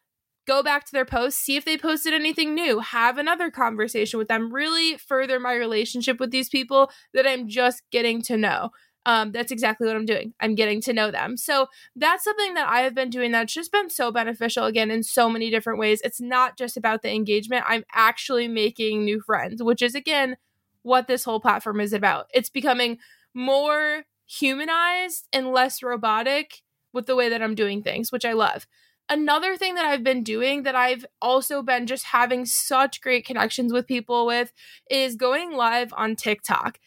go 0.47 0.62
back 0.62 0.85
to 0.85 0.93
their 0.93 1.06
posts, 1.06 1.41
see 1.41 1.56
if 1.56 1.65
they 1.65 1.79
posted 1.79 2.12
anything 2.12 2.55
new, 2.55 2.81
have 2.81 3.17
another 3.17 3.51
conversation 3.51 4.19
with 4.19 4.29
them, 4.29 4.53
really 4.53 4.99
further 4.99 5.41
my 5.41 5.55
relationship 5.55 6.21
with 6.21 6.31
these 6.31 6.49
people 6.51 6.91
that 7.15 7.27
I'm 7.27 7.49
just 7.49 7.83
getting 7.91 8.21
to 8.23 8.37
know 8.37 8.71
um, 9.06 9.33
that's 9.33 9.53
exactly 9.53 9.87
what 9.87 9.97
I'm 9.97 10.06
doing. 10.06 10.33
I'm 10.41 10.55
getting 10.55 10.81
to 10.83 10.93
know 10.93 11.11
them. 11.11 11.37
So 11.37 11.69
that's 11.95 12.25
something 12.25 12.55
that 12.55 12.69
I 12.69 12.81
have 12.81 12.95
been 12.95 13.11
doing 13.11 13.33
that's 13.33 13.53
just 13.53 13.73
been 13.73 13.91
so 13.91 14.11
beneficial 14.11 14.65
again 14.65 14.91
in 14.91 15.03
so 15.03 15.29
many 15.29 15.51
different 15.51 15.79
ways. 15.79 16.01
It's 16.03 16.20
not 16.20 16.56
just 16.56 16.77
about 16.77 17.03
the 17.03 17.13
engagement, 17.13 17.65
I'm 17.67 17.84
actually 17.93 18.49
making 18.49 19.05
new 19.05 19.20
friends, 19.20 19.63
which 19.63 19.82
is 19.82 19.94
again 19.94 20.37
what 20.82 21.06
this 21.06 21.25
whole 21.25 21.41
platform 21.41 21.81
is 21.81 21.93
about. 21.93 22.27
It's 22.32 22.51
becoming 22.51 22.99
more 23.34 24.05
humanized 24.27 25.29
and 25.32 25.53
less 25.53 25.82
robotic 25.82 26.63
with 26.93 27.06
the 27.06 27.17
way 27.17 27.29
that 27.29 27.43
I'm 27.43 27.55
doing 27.55 27.82
things, 27.82 28.13
which 28.13 28.25
I 28.25 28.32
love. 28.32 28.67
Another 29.08 29.56
thing 29.56 29.75
that 29.75 29.84
I've 29.84 30.05
been 30.05 30.23
doing 30.23 30.63
that 30.63 30.75
I've 30.75 31.05
also 31.20 31.63
been 31.63 31.87
just 31.87 32.05
having 32.06 32.46
such 32.46 33.03
great 33.03 33.27
connections 33.27 33.70
with 33.73 33.87
people 33.87 34.25
with 34.25 34.53
is 34.91 35.15
going 35.15 35.53
live 35.53 35.93
on 35.94 36.17
TikTok. 36.17 36.79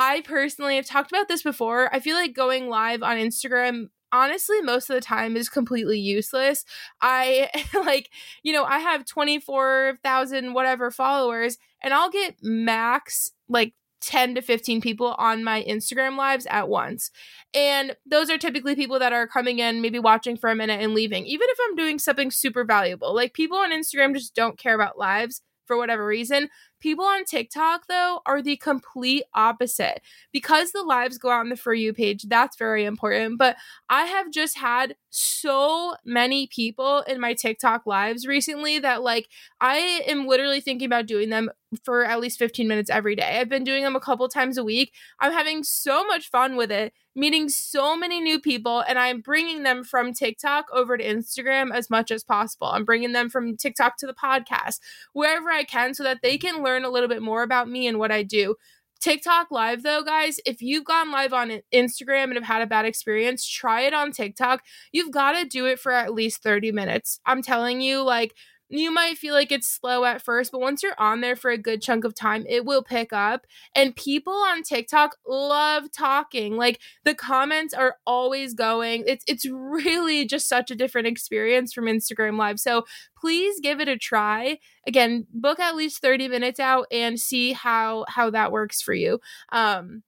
I 0.00 0.22
personally 0.22 0.76
have 0.76 0.86
talked 0.86 1.12
about 1.12 1.28
this 1.28 1.42
before. 1.42 1.94
I 1.94 2.00
feel 2.00 2.16
like 2.16 2.32
going 2.32 2.70
live 2.70 3.02
on 3.02 3.18
Instagram 3.18 3.90
honestly 4.10 4.60
most 4.62 4.88
of 4.88 4.94
the 4.94 5.00
time 5.02 5.36
is 5.36 5.50
completely 5.50 6.00
useless. 6.00 6.64
I 7.02 7.50
like, 7.74 8.08
you 8.42 8.54
know, 8.54 8.64
I 8.64 8.78
have 8.78 9.04
24,000 9.04 10.54
whatever 10.54 10.90
followers 10.90 11.58
and 11.82 11.92
I'll 11.92 12.10
get 12.10 12.36
max 12.42 13.30
like 13.46 13.74
10 14.00 14.36
to 14.36 14.40
15 14.40 14.80
people 14.80 15.14
on 15.18 15.44
my 15.44 15.62
Instagram 15.64 16.16
lives 16.16 16.46
at 16.46 16.70
once. 16.70 17.10
And 17.52 17.94
those 18.06 18.30
are 18.30 18.38
typically 18.38 18.74
people 18.74 18.98
that 19.00 19.12
are 19.12 19.26
coming 19.26 19.58
in, 19.58 19.82
maybe 19.82 19.98
watching 19.98 20.38
for 20.38 20.48
a 20.48 20.56
minute 20.56 20.80
and 20.80 20.94
leaving. 20.94 21.26
Even 21.26 21.46
if 21.50 21.58
I'm 21.62 21.76
doing 21.76 21.98
something 21.98 22.30
super 22.30 22.64
valuable. 22.64 23.14
Like 23.14 23.34
people 23.34 23.58
on 23.58 23.70
Instagram 23.70 24.14
just 24.14 24.34
don't 24.34 24.58
care 24.58 24.74
about 24.74 24.96
lives 24.96 25.42
for 25.66 25.76
whatever 25.76 26.04
reason. 26.04 26.48
People 26.80 27.04
on 27.04 27.24
TikTok, 27.24 27.86
though, 27.88 28.20
are 28.26 28.42
the 28.42 28.56
complete 28.56 29.24
opposite. 29.34 30.00
Because 30.32 30.72
the 30.72 30.82
lives 30.82 31.18
go 31.18 31.30
out 31.30 31.40
on 31.40 31.48
the 31.50 31.56
For 31.56 31.74
You 31.74 31.92
page, 31.92 32.24
that's 32.28 32.56
very 32.56 32.84
important. 32.84 33.38
But 33.38 33.56
I 33.88 34.04
have 34.04 34.30
just 34.30 34.58
had 34.58 34.96
so 35.10 35.94
many 36.04 36.46
people 36.46 37.00
in 37.06 37.20
my 37.20 37.34
TikTok 37.34 37.86
lives 37.86 38.26
recently 38.26 38.78
that, 38.78 39.02
like, 39.02 39.28
I 39.60 40.02
am 40.06 40.26
literally 40.26 40.60
thinking 40.60 40.86
about 40.86 41.06
doing 41.06 41.30
them 41.30 41.50
for 41.84 42.04
at 42.04 42.20
least 42.20 42.38
15 42.38 42.66
minutes 42.66 42.90
every 42.90 43.14
day. 43.14 43.38
I've 43.38 43.48
been 43.48 43.64
doing 43.64 43.84
them 43.84 43.94
a 43.94 44.00
couple 44.00 44.26
times 44.28 44.58
a 44.58 44.64
week. 44.64 44.92
I'm 45.20 45.32
having 45.32 45.62
so 45.62 46.04
much 46.04 46.28
fun 46.28 46.56
with 46.56 46.72
it, 46.72 46.92
meeting 47.14 47.48
so 47.48 47.96
many 47.96 48.20
new 48.20 48.40
people, 48.40 48.80
and 48.80 48.98
I'm 48.98 49.20
bringing 49.20 49.62
them 49.62 49.84
from 49.84 50.12
TikTok 50.12 50.66
over 50.72 50.96
to 50.96 51.04
Instagram 51.04 51.72
as 51.72 51.88
much 51.88 52.10
as 52.10 52.24
possible. 52.24 52.68
I'm 52.68 52.84
bringing 52.84 53.12
them 53.12 53.28
from 53.28 53.56
TikTok 53.56 53.98
to 53.98 54.06
the 54.06 54.14
podcast, 54.14 54.80
wherever 55.12 55.50
I 55.50 55.64
can, 55.64 55.94
so 55.94 56.02
that 56.02 56.22
they 56.22 56.38
can 56.38 56.62
learn 56.62 56.69
a 56.76 56.90
little 56.90 57.08
bit 57.08 57.22
more 57.22 57.42
about 57.42 57.68
me 57.68 57.86
and 57.86 57.98
what 57.98 58.12
I 58.12 58.22
do. 58.22 58.56
TikTok 59.00 59.50
live 59.50 59.82
though, 59.82 60.02
guys, 60.02 60.38
if 60.44 60.60
you've 60.60 60.84
gone 60.84 61.10
live 61.10 61.32
on 61.32 61.60
Instagram 61.74 62.24
and 62.24 62.34
have 62.34 62.44
had 62.44 62.62
a 62.62 62.66
bad 62.66 62.84
experience, 62.84 63.48
try 63.48 63.82
it 63.82 63.94
on 63.94 64.12
TikTok. 64.12 64.62
You've 64.92 65.10
got 65.10 65.32
to 65.32 65.46
do 65.46 65.66
it 65.66 65.80
for 65.80 65.92
at 65.92 66.12
least 66.12 66.42
30 66.42 66.72
minutes. 66.72 67.18
I'm 67.24 67.42
telling 67.42 67.80
you, 67.80 68.02
like, 68.02 68.34
you 68.70 68.92
might 68.92 69.18
feel 69.18 69.34
like 69.34 69.50
it's 69.50 69.66
slow 69.66 70.04
at 70.04 70.22
first, 70.22 70.52
but 70.52 70.60
once 70.60 70.82
you're 70.82 70.98
on 70.98 71.20
there 71.20 71.34
for 71.34 71.50
a 71.50 71.58
good 71.58 71.82
chunk 71.82 72.04
of 72.04 72.14
time, 72.14 72.46
it 72.48 72.64
will 72.64 72.82
pick 72.82 73.12
up. 73.12 73.46
And 73.74 73.96
people 73.96 74.32
on 74.32 74.62
TikTok 74.62 75.16
love 75.26 75.90
talking. 75.90 76.56
Like 76.56 76.80
the 77.04 77.14
comments 77.14 77.74
are 77.74 77.96
always 78.06 78.54
going. 78.54 79.04
It's 79.06 79.24
it's 79.26 79.46
really 79.50 80.24
just 80.24 80.48
such 80.48 80.70
a 80.70 80.76
different 80.76 81.08
experience 81.08 81.72
from 81.72 81.86
Instagram 81.86 82.38
Live. 82.38 82.60
So 82.60 82.84
please 83.20 83.58
give 83.60 83.80
it 83.80 83.88
a 83.88 83.98
try. 83.98 84.58
Again, 84.86 85.26
book 85.32 85.58
at 85.58 85.76
least 85.76 86.00
30 86.00 86.28
minutes 86.28 86.60
out 86.60 86.86
and 86.92 87.18
see 87.18 87.52
how 87.52 88.04
how 88.08 88.30
that 88.30 88.52
works 88.52 88.80
for 88.80 88.94
you. 88.94 89.20
Um 89.50 90.02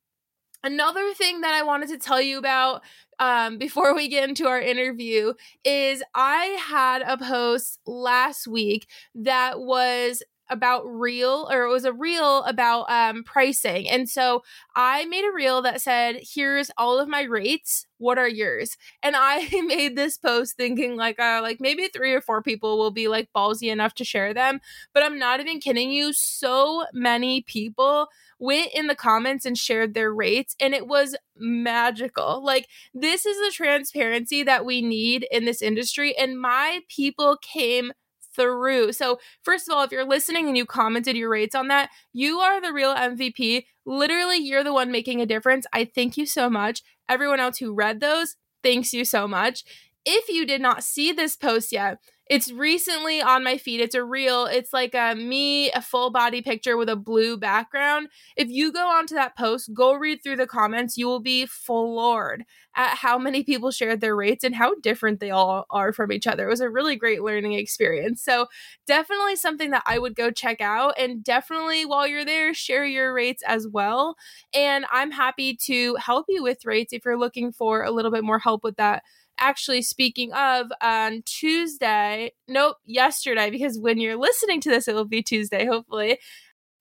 Another 0.64 1.12
thing 1.14 1.40
that 1.40 1.52
I 1.54 1.62
wanted 1.62 1.88
to 1.88 1.98
tell 1.98 2.20
you 2.20 2.38
about 2.38 2.82
um, 3.18 3.58
before 3.58 3.94
we 3.94 4.08
get 4.08 4.28
into 4.28 4.46
our 4.46 4.60
interview 4.60 5.32
is 5.64 6.02
I 6.14 6.44
had 6.68 7.02
a 7.02 7.16
post 7.18 7.80
last 7.84 8.46
week 8.46 8.86
that 9.14 9.58
was 9.60 10.22
about 10.48 10.84
real, 10.86 11.48
or 11.50 11.62
it 11.62 11.70
was 11.70 11.84
a 11.84 11.92
reel 11.92 12.42
about 12.44 12.90
um, 12.90 13.24
pricing. 13.24 13.88
And 13.88 14.08
so 14.08 14.42
i 14.74 15.04
made 15.06 15.24
a 15.24 15.32
reel 15.34 15.62
that 15.62 15.80
said 15.80 16.16
here's 16.20 16.70
all 16.76 16.98
of 16.98 17.08
my 17.08 17.22
rates. 17.22 17.86
What 17.98 18.18
are 18.18 18.28
yours? 18.28 18.76
And 19.02 19.14
i 19.16 19.48
made 19.66 19.96
this 19.96 20.18
post 20.18 20.56
thinking 20.56 20.96
like 20.96 21.18
uh 21.18 21.40
like 21.42 21.60
maybe 21.60 21.88
three 21.88 22.12
or 22.12 22.20
four 22.20 22.42
people 22.42 22.78
will 22.78 22.90
be 22.90 23.08
like 23.08 23.28
ballsy 23.34 23.70
enough 23.70 23.94
to 23.94 24.04
share 24.04 24.34
them. 24.34 24.60
But 24.92 25.02
i'm 25.02 25.18
not 25.18 25.40
even 25.40 25.60
kidding 25.60 25.90
you 25.90 26.12
so 26.12 26.84
many 26.92 27.42
people 27.42 28.08
went 28.38 28.70
in 28.74 28.88
the 28.88 28.94
comments 28.96 29.46
and 29.46 29.56
shared 29.56 29.94
their 29.94 30.12
rates 30.12 30.56
and 30.60 30.74
it 30.74 30.86
was 30.88 31.16
magical. 31.36 32.44
Like 32.44 32.68
this 32.92 33.24
is 33.24 33.36
the 33.38 33.52
transparency 33.54 34.42
that 34.42 34.64
we 34.64 34.82
need 34.82 35.26
in 35.30 35.44
this 35.44 35.62
industry 35.62 36.16
and 36.16 36.40
my 36.40 36.80
people 36.88 37.36
came 37.40 37.92
through. 38.34 38.92
So, 38.92 39.18
first 39.42 39.68
of 39.68 39.74
all, 39.74 39.82
if 39.84 39.92
you're 39.92 40.04
listening 40.04 40.48
and 40.48 40.56
you 40.56 40.66
commented 40.66 41.16
your 41.16 41.30
rates 41.30 41.54
on 41.54 41.68
that, 41.68 41.90
you 42.12 42.38
are 42.38 42.60
the 42.60 42.72
real 42.72 42.94
MVP. 42.94 43.64
Literally, 43.84 44.38
you're 44.38 44.64
the 44.64 44.72
one 44.72 44.92
making 44.92 45.20
a 45.20 45.26
difference. 45.26 45.66
I 45.72 45.84
thank 45.84 46.16
you 46.16 46.26
so 46.26 46.48
much. 46.48 46.82
Everyone 47.08 47.40
else 47.40 47.58
who 47.58 47.74
read 47.74 48.00
those, 48.00 48.36
thanks 48.62 48.92
you 48.92 49.04
so 49.04 49.26
much. 49.26 49.64
If 50.04 50.28
you 50.28 50.46
did 50.46 50.60
not 50.60 50.82
see 50.82 51.12
this 51.12 51.36
post 51.36 51.72
yet, 51.72 51.98
it's 52.30 52.50
recently 52.50 53.20
on 53.20 53.44
my 53.44 53.58
feed. 53.58 53.80
It's 53.80 53.94
a 53.94 54.02
reel. 54.02 54.46
It's 54.46 54.72
like 54.72 54.94
a 54.94 55.14
me, 55.14 55.70
a 55.72 55.82
full 55.82 56.10
body 56.10 56.40
picture 56.40 56.76
with 56.76 56.88
a 56.88 56.96
blue 56.96 57.36
background. 57.36 58.08
If 58.36 58.48
you 58.48 58.72
go 58.72 58.86
onto 58.88 59.14
that 59.16 59.36
post, 59.36 59.74
go 59.74 59.92
read 59.94 60.22
through 60.22 60.36
the 60.36 60.46
comments. 60.46 60.96
You 60.96 61.06
will 61.08 61.20
be 61.20 61.46
floored 61.46 62.44
at 62.74 62.96
how 62.96 63.18
many 63.18 63.42
people 63.42 63.70
shared 63.70 64.00
their 64.00 64.16
rates 64.16 64.44
and 64.44 64.54
how 64.54 64.74
different 64.76 65.20
they 65.20 65.30
all 65.30 65.66
are 65.68 65.92
from 65.92 66.10
each 66.10 66.26
other. 66.26 66.46
It 66.46 66.50
was 66.50 66.60
a 66.60 66.70
really 66.70 66.96
great 66.96 67.22
learning 67.22 67.52
experience. 67.52 68.22
So, 68.22 68.46
definitely 68.86 69.36
something 69.36 69.70
that 69.70 69.82
I 69.86 69.98
would 69.98 70.14
go 70.14 70.30
check 70.30 70.60
out. 70.60 70.94
And 70.98 71.22
definitely 71.22 71.84
while 71.84 72.06
you're 72.06 72.24
there, 72.24 72.54
share 72.54 72.84
your 72.86 73.12
rates 73.12 73.42
as 73.46 73.68
well. 73.68 74.16
And 74.54 74.86
I'm 74.90 75.10
happy 75.10 75.54
to 75.66 75.96
help 75.96 76.26
you 76.28 76.42
with 76.42 76.64
rates 76.64 76.92
if 76.92 77.04
you're 77.04 77.18
looking 77.18 77.52
for 77.52 77.82
a 77.82 77.90
little 77.90 78.10
bit 78.10 78.24
more 78.24 78.38
help 78.38 78.64
with 78.64 78.76
that 78.76 79.02
actually 79.38 79.82
speaking 79.82 80.32
of 80.32 80.72
on 80.80 81.22
Tuesday, 81.24 82.32
nope, 82.48 82.76
yesterday, 82.84 83.50
because 83.50 83.78
when 83.78 83.98
you're 83.98 84.16
listening 84.16 84.60
to 84.62 84.70
this, 84.70 84.88
it 84.88 84.94
will 84.94 85.04
be 85.04 85.22
Tuesday, 85.22 85.66
hopefully. 85.66 86.18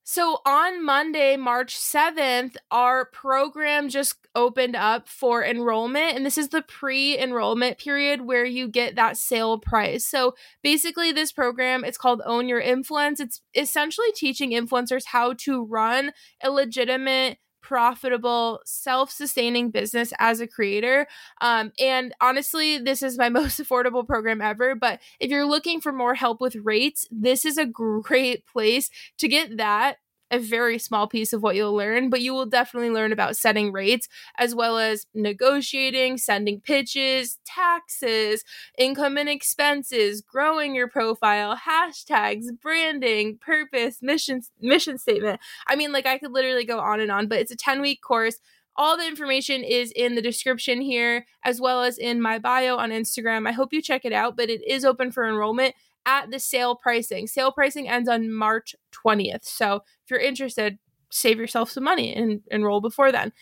So 0.03 0.39
on 0.45 0.83
Monday, 0.83 1.37
March 1.37 1.77
7th, 1.77 2.55
our 2.69 3.05
program 3.05 3.87
just 3.87 4.15
opened 4.35 4.75
up 4.75 5.07
for 5.07 5.41
enrollment. 5.45 6.17
And 6.17 6.25
this 6.25 6.37
is 6.37 6.49
the 6.49 6.63
pre 6.63 7.17
enrollment 7.17 7.77
period 7.77 8.21
where 8.21 8.43
you 8.43 8.67
get 8.67 8.95
that 8.95 9.15
sale 9.15 9.59
price. 9.59 10.05
So 10.05 10.33
basically, 10.63 11.11
this 11.11 11.31
program, 11.31 11.85
it's 11.85 11.97
called 11.97 12.21
Own 12.25 12.49
Your 12.49 12.59
Influence. 12.59 13.19
It's 13.19 13.41
essentially 13.55 14.11
teaching 14.13 14.51
influencers 14.51 15.05
how 15.05 15.33
to 15.45 15.63
run 15.63 16.11
a 16.43 16.49
legitimate 16.49 17.37
profitable, 17.61 18.61
self 18.65 19.11
sustaining 19.11 19.71
business 19.71 20.13
as 20.19 20.39
a 20.39 20.47
creator. 20.47 21.07
Um, 21.39 21.71
and 21.79 22.13
honestly, 22.21 22.77
this 22.77 23.01
is 23.01 23.17
my 23.17 23.29
most 23.41 23.59
affordable 23.59 24.05
program 24.05 24.41
ever. 24.41 24.75
But 24.75 24.99
if 25.19 25.29
you're 25.29 25.45
looking 25.45 25.81
for 25.81 25.91
more 25.91 26.15
help 26.15 26.41
with 26.41 26.55
rates, 26.55 27.07
this 27.11 27.45
is 27.45 27.57
a 27.57 27.65
great 27.65 28.45
place 28.45 28.89
to 29.17 29.27
get 29.27 29.57
that 29.57 29.97
a 30.31 30.39
very 30.39 30.79
small 30.79 31.07
piece 31.07 31.33
of 31.33 31.43
what 31.43 31.55
you'll 31.55 31.75
learn, 31.75 32.09
but 32.09 32.21
you 32.21 32.33
will 32.33 32.45
definitely 32.45 32.89
learn 32.89 33.11
about 33.11 33.35
setting 33.35 33.71
rates 33.71 34.07
as 34.37 34.55
well 34.55 34.77
as 34.77 35.05
negotiating, 35.13 36.17
sending 36.17 36.61
pitches, 36.61 37.37
taxes, 37.45 38.43
income 38.77 39.17
and 39.17 39.29
expenses, 39.29 40.21
growing 40.21 40.73
your 40.73 40.87
profile, 40.87 41.57
hashtags, 41.57 42.45
branding, 42.61 43.37
purpose, 43.39 43.97
mission 44.01 44.41
mission 44.61 44.97
statement. 44.97 45.39
I 45.67 45.75
mean, 45.75 45.91
like 45.91 46.07
I 46.07 46.17
could 46.17 46.31
literally 46.31 46.65
go 46.65 46.79
on 46.79 47.01
and 47.01 47.11
on, 47.11 47.27
but 47.27 47.39
it's 47.39 47.51
a 47.51 47.57
10-week 47.57 48.01
course. 48.01 48.39
All 48.77 48.97
the 48.97 49.05
information 49.05 49.65
is 49.65 49.91
in 49.91 50.15
the 50.15 50.21
description 50.21 50.79
here 50.79 51.25
as 51.43 51.59
well 51.59 51.83
as 51.83 51.97
in 51.97 52.21
my 52.21 52.39
bio 52.39 52.77
on 52.77 52.91
Instagram. 52.91 53.47
I 53.47 53.51
hope 53.51 53.73
you 53.73 53.81
check 53.81 54.05
it 54.05 54.13
out, 54.13 54.37
but 54.37 54.49
it 54.49 54.61
is 54.65 54.85
open 54.85 55.11
for 55.11 55.27
enrollment 55.27 55.75
at 56.05 56.31
the 56.31 56.39
sale 56.39 56.75
pricing. 56.75 57.27
Sale 57.27 57.51
pricing 57.51 57.87
ends 57.87 58.09
on 58.09 58.33
March 58.33 58.75
20th. 58.91 59.45
So 59.45 59.81
if 60.03 60.09
you're 60.09 60.19
interested, 60.19 60.77
save 61.11 61.37
yourself 61.37 61.69
some 61.69 61.83
money 61.83 62.13
and 62.13 62.41
enroll 62.49 62.81
before 62.81 63.11
then. 63.11 63.33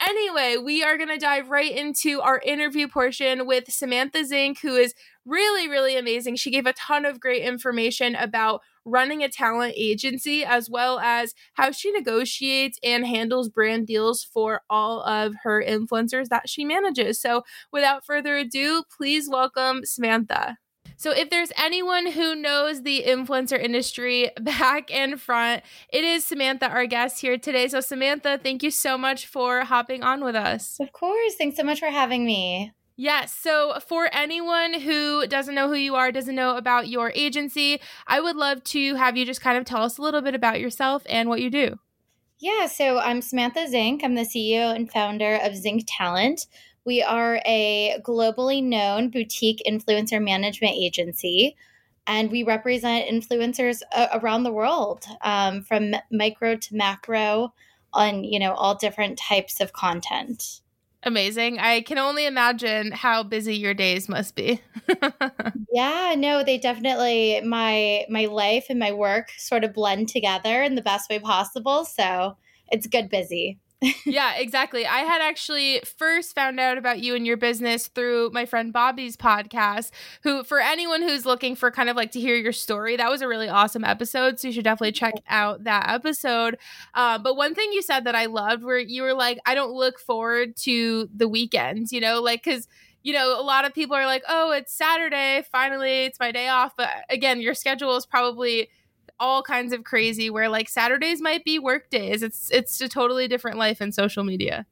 Anyway, 0.00 0.56
we 0.62 0.82
are 0.82 0.98
going 0.98 1.08
to 1.08 1.16
dive 1.16 1.48
right 1.48 1.74
into 1.74 2.20
our 2.20 2.38
interview 2.44 2.86
portion 2.86 3.46
with 3.46 3.72
Samantha 3.72 4.26
Zink, 4.26 4.60
who 4.60 4.76
is 4.76 4.94
really, 5.24 5.68
really 5.68 5.96
amazing. 5.96 6.36
She 6.36 6.50
gave 6.50 6.66
a 6.66 6.74
ton 6.74 7.06
of 7.06 7.18
great 7.18 7.42
information 7.42 8.14
about 8.14 8.60
running 8.84 9.22
a 9.22 9.28
talent 9.28 9.72
agency, 9.74 10.44
as 10.44 10.68
well 10.68 10.98
as 10.98 11.34
how 11.54 11.70
she 11.70 11.90
negotiates 11.90 12.78
and 12.84 13.06
handles 13.06 13.48
brand 13.48 13.86
deals 13.86 14.22
for 14.22 14.60
all 14.68 15.00
of 15.02 15.34
her 15.44 15.64
influencers 15.66 16.28
that 16.28 16.48
she 16.48 16.64
manages. 16.64 17.18
So, 17.18 17.42
without 17.72 18.04
further 18.04 18.36
ado, 18.36 18.84
please 18.94 19.30
welcome 19.30 19.80
Samantha. 19.84 20.58
So, 20.98 21.10
if 21.10 21.28
there's 21.28 21.52
anyone 21.58 22.10
who 22.12 22.34
knows 22.34 22.82
the 22.82 23.04
influencer 23.06 23.62
industry 23.62 24.30
back 24.40 24.90
and 24.92 25.20
front, 25.20 25.62
it 25.90 26.04
is 26.04 26.24
Samantha, 26.24 26.68
our 26.68 26.86
guest 26.86 27.20
here 27.20 27.36
today. 27.36 27.68
So, 27.68 27.80
Samantha, 27.80 28.40
thank 28.42 28.62
you 28.62 28.70
so 28.70 28.96
much 28.96 29.26
for 29.26 29.60
hopping 29.60 30.02
on 30.02 30.24
with 30.24 30.34
us. 30.34 30.78
Of 30.80 30.92
course. 30.92 31.34
Thanks 31.34 31.56
so 31.56 31.64
much 31.64 31.80
for 31.80 31.90
having 31.90 32.24
me. 32.24 32.72
Yes. 32.96 33.36
So, 33.36 33.78
for 33.86 34.08
anyone 34.12 34.80
who 34.80 35.26
doesn't 35.26 35.54
know 35.54 35.68
who 35.68 35.74
you 35.74 35.94
are, 35.94 36.10
doesn't 36.10 36.34
know 36.34 36.56
about 36.56 36.88
your 36.88 37.12
agency, 37.14 37.78
I 38.06 38.20
would 38.20 38.36
love 38.36 38.64
to 38.64 38.94
have 38.94 39.18
you 39.18 39.26
just 39.26 39.42
kind 39.42 39.58
of 39.58 39.66
tell 39.66 39.82
us 39.82 39.98
a 39.98 40.02
little 40.02 40.22
bit 40.22 40.34
about 40.34 40.60
yourself 40.60 41.02
and 41.10 41.28
what 41.28 41.42
you 41.42 41.50
do. 41.50 41.78
Yeah. 42.38 42.66
So, 42.66 42.98
I'm 42.98 43.20
Samantha 43.20 43.68
Zink. 43.68 44.02
I'm 44.02 44.14
the 44.14 44.22
CEO 44.22 44.74
and 44.74 44.90
founder 44.90 45.38
of 45.42 45.56
Zink 45.56 45.84
Talent. 45.86 46.46
We 46.86 47.02
are 47.02 47.42
a 47.44 48.00
globally 48.02 48.62
known 48.62 49.10
boutique 49.10 49.60
influencer 49.68 50.22
management 50.22 50.76
agency, 50.76 51.56
and 52.06 52.30
we 52.30 52.44
represent 52.44 53.10
influencers 53.10 53.82
uh, 53.92 54.06
around 54.14 54.44
the 54.44 54.52
world, 54.52 55.04
um, 55.22 55.62
from 55.62 55.94
micro 56.12 56.56
to 56.56 56.76
macro, 56.76 57.52
on 57.92 58.22
you 58.22 58.38
know 58.38 58.54
all 58.54 58.76
different 58.76 59.18
types 59.18 59.60
of 59.60 59.72
content. 59.72 60.60
Amazing. 61.02 61.58
I 61.58 61.82
can 61.82 61.98
only 61.98 62.26
imagine 62.26 62.90
how 62.90 63.22
busy 63.22 63.56
your 63.56 63.74
days 63.74 64.08
must 64.08 64.34
be. 64.34 64.60
yeah, 65.72 66.14
no, 66.16 66.42
they 66.42 66.58
definitely 66.58 67.40
my 67.42 68.04
my 68.08 68.26
life 68.26 68.66
and 68.70 68.78
my 68.78 68.92
work 68.92 69.30
sort 69.38 69.64
of 69.64 69.74
blend 69.74 70.08
together 70.08 70.62
in 70.62 70.74
the 70.74 70.82
best 70.82 71.10
way 71.10 71.18
possible. 71.18 71.84
So 71.84 72.36
it's 72.68 72.86
good 72.86 73.08
busy. 73.08 73.58
Yeah, 74.06 74.36
exactly. 74.36 74.86
I 74.86 75.00
had 75.00 75.20
actually 75.20 75.80
first 75.80 76.34
found 76.34 76.58
out 76.58 76.78
about 76.78 77.00
you 77.00 77.14
and 77.14 77.26
your 77.26 77.36
business 77.36 77.88
through 77.88 78.30
my 78.32 78.46
friend 78.46 78.72
Bobby's 78.72 79.16
podcast, 79.16 79.90
who, 80.22 80.44
for 80.44 80.60
anyone 80.60 81.02
who's 81.02 81.26
looking 81.26 81.54
for 81.54 81.70
kind 81.70 81.90
of 81.90 81.96
like 81.96 82.10
to 82.12 82.20
hear 82.20 82.36
your 82.36 82.52
story, 82.52 82.96
that 82.96 83.10
was 83.10 83.20
a 83.20 83.28
really 83.28 83.48
awesome 83.48 83.84
episode. 83.84 84.40
So 84.40 84.48
you 84.48 84.54
should 84.54 84.64
definitely 84.64 84.92
check 84.92 85.14
out 85.28 85.64
that 85.64 85.90
episode. 85.90 86.56
Uh, 86.94 87.18
but 87.18 87.36
one 87.36 87.54
thing 87.54 87.70
you 87.72 87.82
said 87.82 88.04
that 88.04 88.14
I 88.14 88.26
loved 88.26 88.64
where 88.64 88.78
you 88.78 89.02
were 89.02 89.14
like, 89.14 89.38
I 89.44 89.54
don't 89.54 89.72
look 89.72 89.98
forward 89.98 90.56
to 90.58 91.08
the 91.14 91.28
weekends, 91.28 91.92
you 91.92 92.00
know, 92.00 92.22
like, 92.22 92.42
because 92.44 92.68
you 93.02 93.12
know, 93.12 93.40
a 93.40 93.42
lot 93.42 93.64
of 93.64 93.72
people 93.72 93.94
are 93.94 94.06
like, 94.06 94.24
oh, 94.28 94.50
it's 94.50 94.72
Saturday. 94.72 95.44
Finally, 95.52 96.06
it's 96.06 96.18
my 96.18 96.32
day 96.32 96.48
off. 96.48 96.72
But 96.76 96.90
again, 97.08 97.40
your 97.40 97.54
schedule 97.54 97.94
is 97.94 98.04
probably 98.04 98.68
all 99.18 99.42
kinds 99.42 99.72
of 99.72 99.84
crazy 99.84 100.30
where 100.30 100.48
like 100.48 100.68
Saturdays 100.68 101.20
might 101.20 101.44
be 101.44 101.58
work 101.58 101.90
days. 101.90 102.22
It's 102.22 102.50
it's 102.50 102.80
a 102.80 102.88
totally 102.88 103.28
different 103.28 103.58
life 103.58 103.80
in 103.80 103.92
social 103.92 104.24
media. 104.24 104.66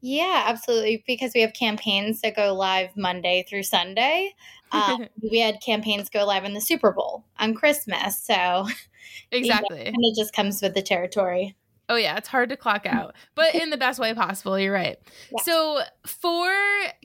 Yeah, 0.00 0.44
absolutely. 0.46 1.02
Because 1.06 1.32
we 1.34 1.40
have 1.40 1.52
campaigns 1.52 2.20
that 2.20 2.36
go 2.36 2.54
live 2.54 2.96
Monday 2.96 3.44
through 3.48 3.64
Sunday. 3.64 4.34
Um, 4.72 5.06
we 5.30 5.40
had 5.40 5.60
campaigns 5.60 6.08
go 6.08 6.24
live 6.24 6.44
in 6.44 6.54
the 6.54 6.60
Super 6.60 6.92
Bowl 6.92 7.24
on 7.38 7.54
Christmas. 7.54 8.18
So 8.18 8.66
exactly, 9.30 9.78
you 9.86 9.92
know, 9.92 9.98
it 9.98 10.16
just 10.16 10.34
comes 10.34 10.62
with 10.62 10.74
the 10.74 10.82
territory. 10.82 11.56
Oh 11.88 11.96
yeah, 11.96 12.16
it's 12.16 12.28
hard 12.28 12.48
to 12.48 12.56
clock 12.56 12.84
out, 12.84 13.14
but 13.36 13.54
in 13.54 13.70
the 13.70 13.76
best 13.76 14.00
way 14.00 14.12
possible. 14.12 14.58
You're 14.58 14.72
right. 14.72 14.98
Yeah. 15.30 15.42
So 15.44 15.80
for 16.04 16.52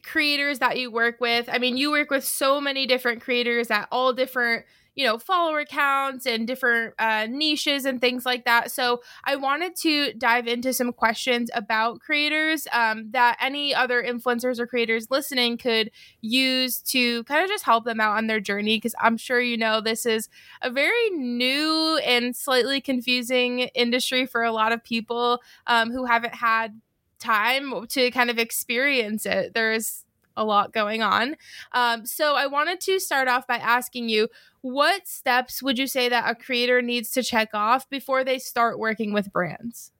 creators 0.03 0.57
that 0.57 0.79
you 0.79 0.91
work 0.91 1.21
with, 1.21 1.47
I 1.51 1.59
mean, 1.59 1.77
you 1.77 1.91
work 1.91 2.09
with 2.09 2.23
so 2.23 2.59
many 2.59 2.88
different 2.88 3.21
creators 3.21 3.69
at 3.69 3.88
all 3.91 4.11
different 4.11 4.65
you 4.95 5.05
know 5.05 5.17
follower 5.17 5.65
counts 5.65 6.25
and 6.25 6.48
different 6.48 6.93
uh, 7.00 7.27
niches 7.29 7.86
and 7.86 8.01
things 8.01 8.25
like 8.25 8.45
that. 8.45 8.71
So 8.71 9.01
i 9.25 9.36
wanted 9.36 9.75
to 9.77 10.13
dive 10.13 10.48
into 10.48 10.74
some 10.74 10.91
questions 10.93 11.50
about 11.53 12.00
creators 12.00 12.67
um, 12.74 13.12
that 13.12 13.38
any 13.39 13.74
other 13.74 14.03
influencers 14.03 14.60
or 14.60 14.67
creators 14.67 15.10
listening 15.10 15.57
could 15.57 15.91
use 16.21 16.79
to 16.79 17.24
kind 17.25 17.43
of 17.43 17.50
just 17.50 17.63
help 17.63 17.86
them 17.86 18.00
out 18.00 18.17
on 18.17 18.27
their 18.27 18.39
journey 18.39 18.77
because 18.77 18.95
i'm 19.00 19.17
sure 19.17 19.41
you 19.41 19.57
know 19.57 19.81
this 19.81 20.05
is 20.05 20.29
a 20.62 20.69
very 20.69 21.10
new 21.12 22.00
and 22.05 22.36
slightly 22.36 22.81
confusing 22.81 23.60
industry 23.60 24.25
for 24.25 24.43
a 24.43 24.51
lot 24.51 24.71
of 24.71 24.83
people 24.83 25.41
um, 25.67 25.91
who 25.91 26.05
haven't 26.05 26.36
had 26.36 26.79
time 27.21 27.88
to 27.88 28.12
kind 28.12 28.29
of 28.29 28.39
experience 28.39 29.25
it. 29.25 29.53
There's 29.53 30.05
a 30.38 30.43
lot 30.43 30.73
going 30.73 31.01
on. 31.01 31.35
Um, 31.71 32.05
so 32.05 32.35
I 32.35 32.47
wanted 32.47 32.79
to 32.81 33.00
start 33.00 33.27
off 33.27 33.47
by 33.47 33.57
asking 33.57 34.09
you 34.09 34.27
what 34.61 35.07
steps 35.07 35.63
would 35.63 35.79
you 35.79 35.88
say 35.88 36.07
that 36.09 36.29
a 36.29 36.35
creator 36.35 36.81
needs 36.81 37.11
to 37.11 37.23
check 37.23 37.50
off 37.53 37.89
before 37.89 38.23
they 38.23 38.38
start 38.38 38.79
working 38.79 39.13
with 39.13 39.31
brands? 39.31 39.91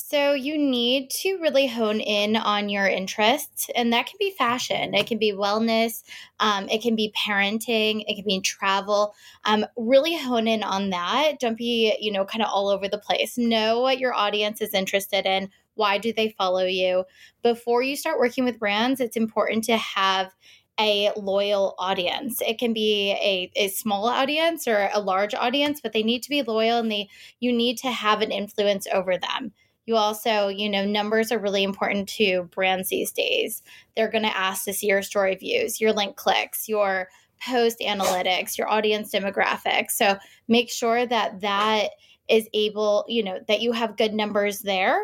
So, 0.00 0.32
you 0.32 0.56
need 0.56 1.10
to 1.10 1.38
really 1.38 1.66
hone 1.66 1.98
in 1.98 2.36
on 2.36 2.68
your 2.68 2.86
interests, 2.86 3.68
and 3.74 3.92
that 3.92 4.06
can 4.06 4.14
be 4.20 4.30
fashion, 4.30 4.94
it 4.94 5.08
can 5.08 5.18
be 5.18 5.32
wellness, 5.32 6.04
um, 6.38 6.68
it 6.68 6.82
can 6.82 6.94
be 6.94 7.12
parenting, 7.18 8.04
it 8.06 8.14
can 8.14 8.24
be 8.24 8.40
travel. 8.40 9.12
Um, 9.44 9.66
really 9.76 10.16
hone 10.16 10.46
in 10.46 10.62
on 10.62 10.90
that. 10.90 11.40
Don't 11.40 11.58
be, 11.58 11.96
you 12.00 12.12
know, 12.12 12.24
kind 12.24 12.44
of 12.44 12.48
all 12.48 12.68
over 12.68 12.86
the 12.86 12.96
place. 12.96 13.36
Know 13.36 13.80
what 13.80 13.98
your 13.98 14.14
audience 14.14 14.60
is 14.60 14.72
interested 14.72 15.26
in. 15.26 15.50
Why 15.78 15.98
do 15.98 16.12
they 16.12 16.34
follow 16.36 16.64
you? 16.64 17.04
Before 17.42 17.82
you 17.82 17.96
start 17.96 18.18
working 18.18 18.44
with 18.44 18.58
brands, 18.58 19.00
it's 19.00 19.16
important 19.16 19.64
to 19.64 19.76
have 19.76 20.34
a 20.80 21.10
loyal 21.16 21.74
audience. 21.78 22.40
It 22.46 22.58
can 22.58 22.72
be 22.72 23.12
a, 23.12 23.50
a 23.56 23.68
small 23.68 24.06
audience 24.06 24.68
or 24.68 24.90
a 24.92 25.00
large 25.00 25.34
audience, 25.34 25.80
but 25.80 25.92
they 25.92 26.02
need 26.02 26.22
to 26.24 26.30
be 26.30 26.42
loyal 26.42 26.78
and 26.78 26.90
they 26.90 27.08
you 27.40 27.52
need 27.52 27.78
to 27.78 27.90
have 27.90 28.22
an 28.22 28.30
influence 28.30 28.86
over 28.92 29.16
them. 29.16 29.52
You 29.86 29.96
also, 29.96 30.48
you 30.48 30.68
know, 30.68 30.84
numbers 30.84 31.32
are 31.32 31.38
really 31.38 31.62
important 31.62 32.08
to 32.10 32.48
brands 32.54 32.90
these 32.90 33.10
days. 33.10 33.62
They're 33.96 34.10
going 34.10 34.24
to 34.24 34.36
ask 34.36 34.64
to 34.64 34.74
see 34.74 34.88
your 34.88 35.02
story 35.02 35.34
views, 35.34 35.80
your 35.80 35.92
link 35.92 36.16
clicks, 36.16 36.68
your 36.68 37.08
post 37.40 37.78
analytics, 37.80 38.58
your 38.58 38.68
audience 38.68 39.12
demographics. 39.12 39.92
So 39.92 40.18
make 40.46 40.70
sure 40.70 41.06
that 41.06 41.40
that 41.40 41.90
is 42.28 42.48
able, 42.52 43.04
you 43.08 43.22
know, 43.22 43.40
that 43.48 43.62
you 43.62 43.72
have 43.72 43.96
good 43.96 44.12
numbers 44.12 44.60
there 44.60 45.00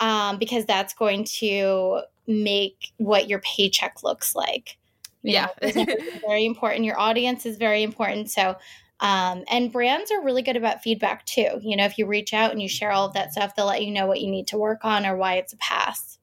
um, 0.00 0.38
because 0.38 0.64
that's 0.64 0.94
going 0.94 1.24
to 1.24 2.02
make 2.26 2.92
what 2.98 3.28
your 3.28 3.40
paycheck 3.40 4.02
looks 4.02 4.34
like. 4.34 4.78
You 5.22 5.32
yeah. 5.34 5.48
very 6.26 6.44
important. 6.44 6.84
Your 6.84 6.98
audience 6.98 7.46
is 7.46 7.56
very 7.56 7.82
important. 7.82 8.30
So, 8.30 8.56
um, 9.00 9.44
and 9.50 9.72
brands 9.72 10.10
are 10.10 10.22
really 10.22 10.42
good 10.42 10.56
about 10.56 10.82
feedback 10.82 11.24
too. 11.26 11.58
You 11.60 11.76
know, 11.76 11.84
if 11.84 11.98
you 11.98 12.06
reach 12.06 12.32
out 12.32 12.52
and 12.52 12.62
you 12.62 12.68
share 12.68 12.92
all 12.92 13.06
of 13.06 13.14
that 13.14 13.32
stuff, 13.32 13.54
they'll 13.54 13.66
let 13.66 13.84
you 13.84 13.90
know 13.90 14.06
what 14.06 14.20
you 14.20 14.30
need 14.30 14.46
to 14.48 14.58
work 14.58 14.84
on 14.84 15.04
or 15.04 15.16
why 15.16 15.34
it's 15.34 15.52
a 15.52 15.58
pass. 15.58 16.15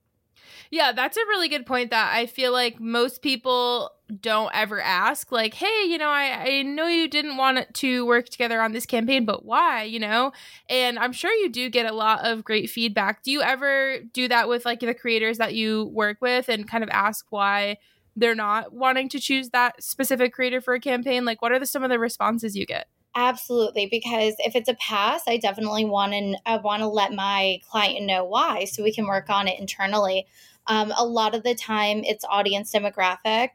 Yeah, 0.74 0.92
that's 0.92 1.18
a 1.18 1.26
really 1.28 1.50
good 1.50 1.68
point 1.68 1.92
that 1.92 2.16
I 2.16 2.26
feel 2.26 2.52
like 2.52 2.80
most 2.80 3.22
people 3.22 3.92
don't 4.22 4.50
ever 4.56 4.82
ask 4.82 5.32
like 5.32 5.54
hey 5.54 5.86
you 5.88 5.98
know 5.98 6.10
I, 6.10 6.46
I 6.46 6.62
know 6.64 6.88
you 6.88 7.08
didn't 7.08 7.38
want 7.38 7.72
to 7.76 8.06
work 8.06 8.30
together 8.30 8.60
on 8.60 8.72
this 8.72 8.88
campaign 8.88 9.24
but 9.24 9.46
why? 9.46 9.84
You 9.84 10.00
know? 10.00 10.32
And 10.70 10.98
i'm 10.98 11.14
sure 11.14 11.32
you 11.32 11.50
do 11.50 11.70
get 11.70 11.86
a 11.86 11.94
lot 11.94 12.26
of 12.26 12.44
great 12.44 12.72
feedback. 12.72 13.22
Do 13.22 13.30
you 13.32 13.44
ever 13.44 14.00
do 14.14 14.28
that 14.30 14.50
with 14.50 14.66
like 14.66 14.80
the 14.80 14.96
creators 14.96 15.38
that 15.38 15.54
you 15.54 15.86
work 15.94 16.18
with 16.22 16.50
and 16.50 16.68
kind 16.68 16.84
of 16.84 16.90
ask 16.90 17.28
why 17.30 17.78
they're 18.16 18.34
not 18.34 18.74
wanting 18.74 19.10
to 19.10 19.20
choose 19.20 19.52
that 19.52 19.84
specific 19.84 20.34
creator 20.34 20.60
for 20.60 20.74
a 20.74 20.80
campaign? 20.80 21.24
Like 21.24 21.44
what 21.44 21.52
are 21.52 21.60
the, 21.60 21.68
some 21.68 21.84
of 21.84 21.92
the 21.92 22.00
responses 22.00 22.56
you 22.56 22.66
get? 22.66 22.88
Absolutely, 23.16 23.88
because 23.92 24.34
if 24.40 24.56
it's 24.56 24.70
a 24.70 24.74
pass, 24.74 25.22
I 25.28 25.38
definitely 25.38 25.86
want 25.86 26.14
to 26.14 26.36
I 26.48 26.58
want 26.58 26.82
to 26.82 26.88
let 26.88 27.14
my 27.14 27.60
client 27.70 28.08
know 28.08 28.26
why, 28.26 28.66
so 28.66 28.82
we 28.82 28.92
can 28.92 29.06
work 29.06 29.30
on 29.30 29.48
it 29.48 29.60
internally. 29.60 30.26
Um, 30.68 30.94
a 30.98 31.06
lot 31.06 31.36
of 31.36 31.44
the 31.44 31.56
time, 31.56 32.04
it's 32.04 32.26
audience 32.30 32.72
demographic. 32.74 33.50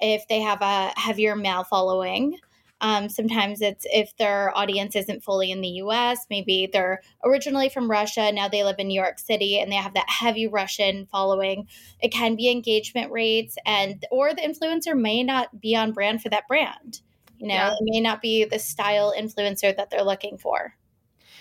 If 0.00 0.26
they 0.28 0.40
have 0.40 0.62
a 0.62 0.92
heavier 0.98 1.36
male 1.36 1.64
following, 1.64 2.38
um, 2.80 3.08
sometimes 3.08 3.62
it's 3.62 3.86
if 3.88 4.14
their 4.18 4.56
audience 4.56 4.94
isn't 4.96 5.24
fully 5.24 5.50
in 5.50 5.62
the 5.62 5.68
US, 5.68 6.26
maybe 6.28 6.68
they're 6.70 7.00
originally 7.24 7.68
from 7.70 7.90
Russia, 7.90 8.30
now 8.32 8.48
they 8.48 8.64
live 8.64 8.76
in 8.78 8.88
New 8.88 9.00
York 9.00 9.18
City 9.18 9.58
and 9.58 9.72
they 9.72 9.76
have 9.76 9.94
that 9.94 10.08
heavy 10.08 10.46
Russian 10.46 11.06
following. 11.06 11.68
It 12.00 12.12
can 12.12 12.36
be 12.36 12.50
engagement 12.50 13.10
rates 13.10 13.56
and 13.64 14.04
or 14.10 14.34
the 14.34 14.42
influencer 14.42 14.98
may 14.98 15.22
not 15.22 15.58
be 15.58 15.74
on 15.74 15.92
brand 15.92 16.22
for 16.22 16.28
that 16.28 16.48
brand. 16.48 17.00
You 17.38 17.48
know, 17.48 17.54
yeah. 17.54 17.72
it 17.72 17.78
may 17.80 18.00
not 18.00 18.20
be 18.20 18.44
the 18.44 18.58
style 18.58 19.14
influencer 19.16 19.74
that 19.76 19.90
they're 19.90 20.02
looking 20.02 20.38
for. 20.38 20.74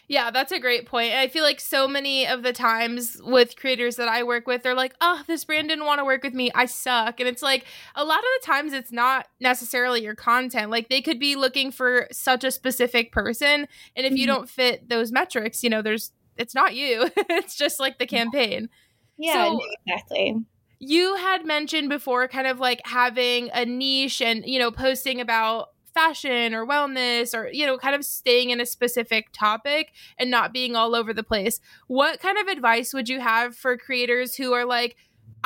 Yeah, 0.08 0.30
that's 0.30 0.52
a 0.52 0.60
great 0.60 0.86
point. 0.86 1.14
I 1.14 1.28
feel 1.28 1.44
like 1.44 1.60
so 1.60 1.88
many 1.88 2.28
of 2.28 2.44
the 2.44 2.54
times 2.54 3.20
with 3.24 3.56
creators 3.56 3.96
that 3.96 4.08
I 4.08 4.24
work 4.24 4.46
with, 4.46 4.62
they're 4.62 4.76
like, 4.76 4.94
oh, 5.02 5.24
this 5.28 5.44
brand 5.46 5.70
didn't 5.70 5.86
want 5.86 6.00
to 6.00 6.06
work 6.06 6.24
with 6.24 6.34
me. 6.34 6.52
I 6.54 6.68
suck. 6.68 7.20
And 7.20 7.28
it's 7.28 7.42
like 7.42 7.66
a 7.96 8.04
lot 8.04 8.20
of 8.20 8.26
the 8.40 8.46
times 8.46 8.74
it's 8.74 8.92
not 8.92 9.28
necessarily 9.40 10.04
your 10.04 10.14
content. 10.14 10.70
Like 10.70 10.90
they 10.90 11.02
could 11.02 11.20
be 11.20 11.36
looking 11.36 11.72
for 11.72 12.08
such 12.12 12.44
a 12.44 12.52
specific 12.52 13.12
person. 13.12 13.68
And 13.96 14.06
if 14.06 14.14
you 14.14 14.28
mm-hmm. 14.28 14.36
don't 14.36 14.50
fit 14.50 14.90
those 14.90 15.12
metrics, 15.12 15.64
you 15.64 15.72
know, 15.72 15.82
there's, 15.82 16.12
it's 16.38 16.54
not 16.54 16.76
you. 16.76 17.10
it's 17.18 17.56
just 17.56 17.80
like 17.80 17.98
the 17.98 18.06
campaign. 18.06 18.70
Yeah, 19.18 19.50
so, 19.50 19.62
exactly 19.88 20.46
you 20.80 21.16
had 21.16 21.46
mentioned 21.46 21.90
before 21.90 22.28
kind 22.28 22.48
of 22.48 22.60
like 22.60 22.82
having 22.86 23.50
a 23.54 23.66
niche 23.66 24.22
and 24.22 24.46
you 24.46 24.60
know 24.60 24.72
posting 24.72 25.22
about 25.22 25.70
fashion 25.96 26.54
or 26.54 26.68
wellness 26.68 27.34
or 27.34 27.50
you 27.52 27.66
know 27.66 27.78
kind 27.78 27.96
of 27.96 28.06
staying 28.06 28.52
in 28.52 28.62
a 28.62 28.66
specific 28.66 29.30
topic 29.32 29.94
and 30.20 30.30
not 30.30 30.54
being 30.54 30.76
all 30.76 30.94
over 30.94 31.14
the 31.14 31.24
place 31.24 31.60
what 31.88 32.20
kind 32.20 32.38
of 32.38 32.48
advice 32.48 32.94
would 32.94 33.10
you 33.10 33.20
have 33.20 33.56
for 33.56 33.78
creators 33.78 34.36
who 34.36 34.54
are 34.54 34.66
like 34.66 34.96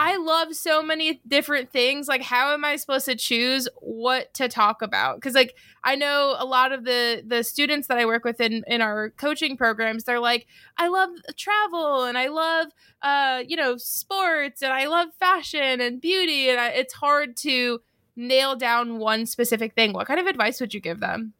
I 0.02 0.16
love 0.16 0.56
so 0.56 0.82
many 0.82 1.20
different 1.28 1.74
things. 1.74 2.08
Like, 2.08 2.22
how 2.22 2.54
am 2.54 2.64
I 2.64 2.78
supposed 2.78 3.06
to 3.08 3.18
choose 3.18 3.68
what 3.82 4.34
to 4.36 4.48
talk 4.48 4.82
about? 4.82 5.18
Because, 5.18 5.36
like, 5.36 5.58
I 5.84 5.96
know 5.96 6.38
a 6.40 6.46
lot 6.46 6.72
of 6.72 6.86
the 6.86 7.22
the 7.28 7.44
students 7.44 7.90
that 7.90 7.98
I 7.98 8.06
work 8.06 8.24
with 8.24 8.40
in 8.40 8.64
in 8.66 8.82
our 8.82 9.10
coaching 9.10 9.58
programs. 9.58 10.06
They're 10.06 10.22
like, 10.22 10.48
I 10.78 10.88
love 10.88 11.10
travel 11.36 12.06
and 12.06 12.18
I 12.18 12.30
love, 12.30 12.68
uh, 13.02 13.44
you 13.46 13.58
know, 13.58 13.76
sports 13.76 14.62
and 14.62 14.72
I 14.72 14.88
love 14.88 15.10
fashion 15.20 15.82
and 15.82 16.00
beauty, 16.00 16.50
and 16.50 16.62
I, 16.62 16.70
it's 16.70 16.94
hard 16.94 17.36
to 17.38 17.82
nail 18.20 18.56
down 18.56 19.00
one 19.00 19.26
specific 19.26 19.74
thing, 19.74 19.94
what 19.94 20.08
kind 20.08 20.20
of 20.20 20.28
advice 20.28 20.60
would 20.60 20.74
you 20.74 20.80
give 20.80 21.00
them? 21.00 21.34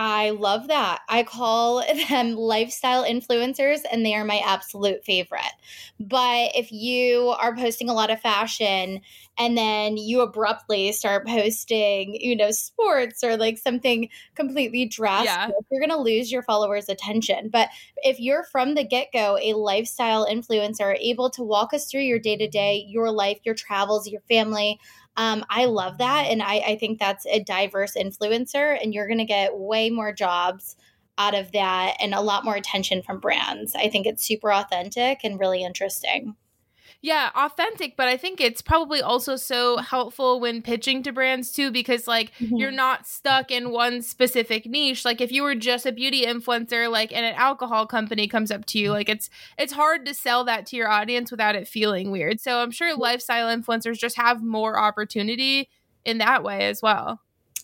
I 0.00 0.30
love 0.30 0.68
that. 0.68 1.00
I 1.08 1.24
call 1.24 1.82
them 2.08 2.36
lifestyle 2.36 3.02
influencers, 3.04 3.80
and 3.90 4.06
they 4.06 4.14
are 4.14 4.24
my 4.24 4.40
absolute 4.46 5.04
favorite. 5.04 5.40
But 5.98 6.52
if 6.54 6.70
you 6.70 7.34
are 7.40 7.56
posting 7.56 7.88
a 7.88 7.94
lot 7.94 8.10
of 8.12 8.20
fashion 8.20 9.00
and 9.36 9.58
then 9.58 9.96
you 9.96 10.20
abruptly 10.20 10.92
start 10.92 11.26
posting, 11.26 12.14
you 12.14 12.36
know, 12.36 12.52
sports 12.52 13.24
or 13.24 13.36
like 13.36 13.58
something 13.58 14.08
completely 14.36 14.86
drastic, 14.86 15.26
yeah. 15.26 15.50
you're 15.70 15.80
going 15.80 15.90
to 15.90 16.00
lose 16.00 16.30
your 16.30 16.42
followers' 16.42 16.88
attention. 16.88 17.48
But 17.48 17.68
if 17.96 18.20
you're 18.20 18.44
from 18.44 18.76
the 18.76 18.84
get 18.84 19.08
go 19.12 19.36
a 19.42 19.54
lifestyle 19.54 20.28
influencer, 20.28 20.96
able 21.00 21.28
to 21.30 21.42
walk 21.42 21.74
us 21.74 21.90
through 21.90 22.02
your 22.02 22.20
day 22.20 22.36
to 22.36 22.46
day, 22.46 22.84
your 22.88 23.10
life, 23.10 23.38
your 23.42 23.56
travels, 23.56 24.06
your 24.06 24.22
family, 24.28 24.78
um, 25.18 25.44
I 25.50 25.66
love 25.66 25.98
that. 25.98 26.28
And 26.30 26.42
I, 26.42 26.60
I 26.60 26.76
think 26.78 26.98
that's 26.98 27.26
a 27.26 27.42
diverse 27.42 27.94
influencer, 27.94 28.78
and 28.80 28.94
you're 28.94 29.08
going 29.08 29.18
to 29.18 29.24
get 29.24 29.58
way 29.58 29.90
more 29.90 30.12
jobs 30.12 30.76
out 31.18 31.34
of 31.34 31.50
that 31.52 31.96
and 32.00 32.14
a 32.14 32.20
lot 32.20 32.44
more 32.44 32.54
attention 32.54 33.02
from 33.02 33.18
brands. 33.18 33.74
I 33.74 33.88
think 33.88 34.06
it's 34.06 34.24
super 34.24 34.52
authentic 34.52 35.20
and 35.24 35.38
really 35.38 35.64
interesting. 35.64 36.36
Yeah, 37.00 37.30
authentic, 37.36 37.96
but 37.96 38.08
I 38.08 38.16
think 38.16 38.40
it's 38.40 38.60
probably 38.60 39.00
also 39.00 39.36
so 39.36 39.76
helpful 39.76 40.40
when 40.40 40.62
pitching 40.62 41.04
to 41.04 41.12
brands 41.12 41.52
too 41.52 41.70
because 41.70 42.08
like 42.08 42.32
mm-hmm. 42.40 42.56
you're 42.56 42.72
not 42.72 43.06
stuck 43.06 43.52
in 43.52 43.70
one 43.70 44.02
specific 44.02 44.66
niche. 44.66 45.04
Like 45.04 45.20
if 45.20 45.30
you 45.30 45.44
were 45.44 45.54
just 45.54 45.86
a 45.86 45.92
beauty 45.92 46.26
influencer 46.26 46.90
like 46.90 47.12
and 47.12 47.24
an 47.24 47.34
alcohol 47.36 47.86
company 47.86 48.26
comes 48.26 48.50
up 48.50 48.64
to 48.66 48.80
you, 48.80 48.90
like 48.90 49.08
it's 49.08 49.30
it's 49.56 49.72
hard 49.72 50.06
to 50.06 50.14
sell 50.14 50.42
that 50.44 50.66
to 50.66 50.76
your 50.76 50.88
audience 50.88 51.30
without 51.30 51.54
it 51.54 51.68
feeling 51.68 52.10
weird. 52.10 52.40
So 52.40 52.58
I'm 52.58 52.72
sure 52.72 52.96
lifestyle 52.96 53.46
influencers 53.56 53.96
just 53.96 54.16
have 54.16 54.42
more 54.42 54.76
opportunity 54.76 55.70
in 56.04 56.18
that 56.18 56.42
way 56.42 56.66
as 56.66 56.82
well. 56.82 57.20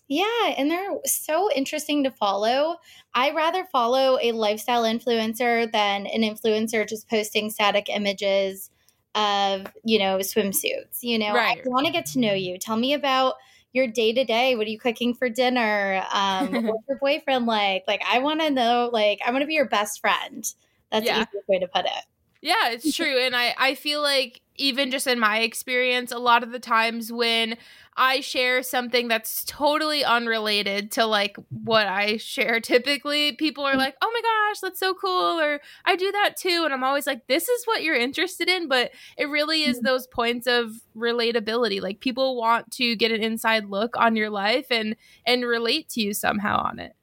Yeah, 0.07 0.55
and 0.57 0.70
they're 0.70 0.99
so 1.07 1.51
interesting 1.57 2.05
to 2.05 2.11
follow. 2.12 2.77
I 3.14 3.33
rather 3.33 3.64
follow 3.73 4.18
a 4.23 4.31
lifestyle 4.31 4.85
influencer 4.85 5.70
than 5.73 6.07
an 6.07 6.23
influencer 6.23 6.88
just 6.88 7.09
posting 7.09 7.51
static 7.51 7.88
images 7.88 8.70
of, 9.14 9.66
you 9.85 9.98
know, 9.98 10.18
swimsuits. 10.18 11.03
You 11.03 11.18
know, 11.18 11.35
right. 11.35 11.61
I 11.64 11.68
want 11.68 11.87
to 11.87 11.92
get 11.92 12.07
to 12.07 12.18
know 12.18 12.35
you. 12.35 12.59
Tell 12.59 12.77
me 12.77 12.94
about 12.94 13.35
your 13.72 13.87
day 13.87 14.12
to 14.12 14.24
day. 14.24 14.57
What 14.57 14.66
are 14.66 14.70
you 14.70 14.79
cooking 14.79 15.14
for 15.14 15.29
dinner? 15.29 16.05
Um, 16.12 16.53
what's 16.66 16.88
your 16.88 16.98
boyfriend 16.98 17.46
like? 17.46 17.85
Like, 17.87 18.03
I 18.09 18.20
want 18.20 18.40
to 18.40 18.50
know, 18.50 18.90
like, 18.92 19.20
I 19.27 19.31
want 19.31 19.42
to 19.42 19.46
be 19.46 19.55
your 19.55 19.68
best 19.68 20.00
friend. 20.00 20.44
That's 20.90 21.07
yeah. 21.07 21.18
the 21.18 21.29
easiest 21.29 21.48
way 21.48 21.59
to 21.59 21.68
put 21.68 21.85
it. 21.85 22.05
Yeah, 22.45 22.73
it's 22.73 22.95
true. 22.95 23.19
and 23.19 23.35
I, 23.35 23.55
I 23.59 23.75
feel 23.75 24.03
like 24.03 24.43
even 24.57 24.91
just 24.91 25.07
in 25.07 25.19
my 25.19 25.39
experience, 25.39 26.13
a 26.13 26.19
lot 26.19 26.43
of 26.43 26.53
the 26.53 26.59
times 26.59 27.11
when 27.11 27.57
I 27.97 28.21
share 28.21 28.63
something 28.63 29.09
that's 29.09 29.45
totally 29.47 30.05
unrelated 30.05 30.91
to 30.93 31.07
like 31.07 31.39
what 31.49 31.87
I 31.87 32.19
share 32.19 32.61
typically, 32.61 33.33
people 33.33 33.65
are 33.65 33.77
like, 33.77 33.97
oh 34.03 34.11
my 34.13 34.21
gosh, 34.21 34.61
that's 34.61 34.79
so 34.79 34.93
cool. 34.93 35.41
Or 35.41 35.59
I 35.87 35.97
do 35.97 36.13
that 36.13 36.37
too. 36.37 36.63
And 36.67 36.75
I'm 36.75 36.85
always 36.85 37.07
like, 37.07 37.27
this 37.29 37.49
is 37.49 37.65
what 37.65 37.83
you're 37.83 37.97
interested 37.97 38.51
in. 38.51 38.69
But 38.69 38.91
it 39.17 39.31
really 39.31 39.63
is 39.63 39.79
mm-hmm. 39.79 39.87
those 39.87 40.07
points 40.07 40.47
of 40.47 40.71
relatability. 40.95 41.81
Like 41.81 42.01
people 42.01 42.37
want 42.37 42.71
to 42.73 42.95
get 42.95 43.11
an 43.11 43.23
inside 43.23 43.71
look 43.71 43.97
on 43.97 44.17
your 44.17 44.29
life 44.29 44.67
and 44.71 44.97
and 45.27 45.47
relate 45.47 45.89
to 45.91 46.03
you 46.03 46.13
somehow 46.13 46.59
on 46.59 46.79
it. 46.79 46.95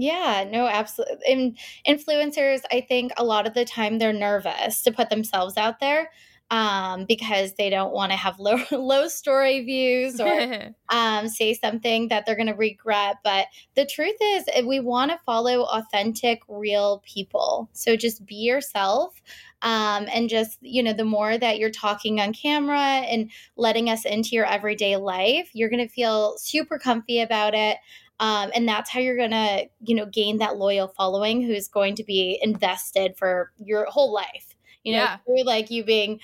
Yeah, 0.00 0.48
no, 0.50 0.66
absolutely. 0.66 1.16
And 1.28 1.58
influencers, 1.86 2.60
I 2.72 2.80
think 2.80 3.12
a 3.16 3.24
lot 3.24 3.46
of 3.46 3.52
the 3.54 3.64
time 3.66 3.98
they're 3.98 4.12
nervous 4.12 4.82
to 4.82 4.92
put 4.92 5.10
themselves 5.10 5.56
out 5.58 5.78
there 5.78 6.10
um, 6.50 7.04
because 7.04 7.54
they 7.54 7.70
don't 7.70 7.92
want 7.92 8.10
to 8.10 8.16
have 8.16 8.40
low 8.40 8.58
low 8.72 9.08
story 9.08 9.64
views 9.64 10.20
or 10.20 10.74
um, 10.88 11.28
say 11.28 11.54
something 11.54 12.08
that 12.08 12.26
they're 12.26 12.34
going 12.34 12.48
to 12.48 12.54
regret. 12.54 13.16
But 13.22 13.46
the 13.76 13.86
truth 13.86 14.16
is, 14.20 14.44
eh, 14.52 14.62
we 14.62 14.80
want 14.80 15.10
to 15.10 15.20
follow 15.24 15.62
authentic, 15.64 16.40
real 16.48 17.02
people. 17.04 17.68
So 17.72 17.96
just 17.96 18.24
be 18.26 18.36
yourself. 18.36 19.20
Um, 19.62 20.08
and 20.10 20.30
just 20.30 20.56
you 20.62 20.82
know 20.82 20.94
the 20.94 21.04
more 21.04 21.36
that 21.36 21.58
you're 21.58 21.68
talking 21.68 22.18
on 22.18 22.32
camera 22.32 22.80
and 22.80 23.30
letting 23.56 23.90
us 23.90 24.06
into 24.06 24.30
your 24.30 24.46
everyday 24.46 24.96
life 24.96 25.50
you're 25.52 25.68
going 25.68 25.86
to 25.86 25.92
feel 25.92 26.38
super 26.38 26.78
comfy 26.78 27.20
about 27.20 27.52
it 27.54 27.76
um, 28.20 28.50
and 28.54 28.68
that's 28.68 28.90
how 28.90 29.00
you're 29.00 29.16
gonna 29.16 29.62
you 29.80 29.96
know 29.96 30.06
gain 30.06 30.38
that 30.38 30.56
loyal 30.56 30.88
following 30.88 31.42
who's 31.42 31.66
going 31.66 31.96
to 31.96 32.04
be 32.04 32.38
invested 32.40 33.16
for 33.16 33.50
your 33.58 33.86
whole 33.86 34.12
life 34.12 34.54
you 34.84 34.92
know 34.92 35.00
yeah. 35.00 35.16
through 35.26 35.42
like 35.42 35.70
you 35.70 35.82
being 35.82 36.20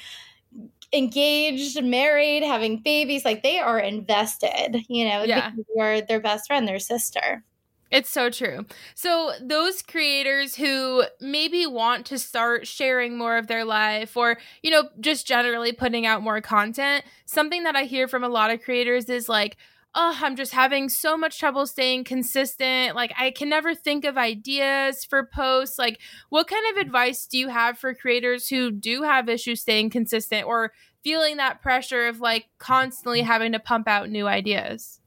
engaged 0.92 1.82
married 1.82 2.44
having 2.44 2.78
babies 2.78 3.24
like 3.24 3.42
they 3.42 3.58
are 3.58 3.78
invested 3.80 4.76
you 4.88 5.04
know 5.04 5.24
yeah. 5.24 5.50
you're 5.74 6.00
their 6.02 6.20
best 6.20 6.46
friend 6.46 6.68
their 6.68 6.78
sister 6.78 7.42
it's 7.88 8.10
so 8.10 8.30
true. 8.30 8.66
So, 8.96 9.32
those 9.40 9.80
creators 9.80 10.56
who 10.56 11.04
maybe 11.20 11.66
want 11.66 12.04
to 12.06 12.18
start 12.18 12.66
sharing 12.66 13.16
more 13.16 13.36
of 13.36 13.46
their 13.46 13.64
life 13.64 14.16
or, 14.16 14.38
you 14.60 14.72
know, 14.72 14.88
just 14.98 15.24
generally 15.24 15.72
putting 15.72 16.04
out 16.04 16.20
more 16.20 16.40
content, 16.40 17.04
something 17.26 17.62
that 17.62 17.76
I 17.76 17.84
hear 17.84 18.08
from 18.08 18.24
a 18.24 18.28
lot 18.28 18.50
of 18.50 18.60
creators 18.60 19.08
is 19.08 19.28
like, 19.28 19.56
oh, 19.98 20.16
I'm 20.20 20.36
just 20.36 20.52
having 20.52 20.90
so 20.90 21.16
much 21.16 21.38
trouble 21.38 21.66
staying 21.66 22.04
consistent. 22.04 22.94
Like, 22.94 23.12
I 23.18 23.30
can 23.30 23.48
never 23.48 23.74
think 23.74 24.04
of 24.04 24.18
ideas 24.18 25.04
for 25.06 25.24
posts. 25.24 25.78
Like, 25.78 26.00
what 26.28 26.46
kind 26.46 26.64
of 26.70 26.76
advice 26.76 27.26
do 27.26 27.38
you 27.38 27.48
have 27.48 27.78
for 27.78 27.94
creators 27.94 28.48
who 28.48 28.70
do 28.70 29.02
have 29.02 29.30
issues 29.30 29.62
staying 29.62 29.90
consistent 29.90 30.46
or 30.46 30.72
feeling 31.02 31.38
that 31.38 31.62
pressure 31.62 32.08
of 32.08 32.20
like 32.20 32.46
constantly 32.58 33.22
having 33.22 33.52
to 33.52 33.58
pump 33.58 33.88
out 33.88 34.10
new 34.10 34.26
ideas? 34.26 35.00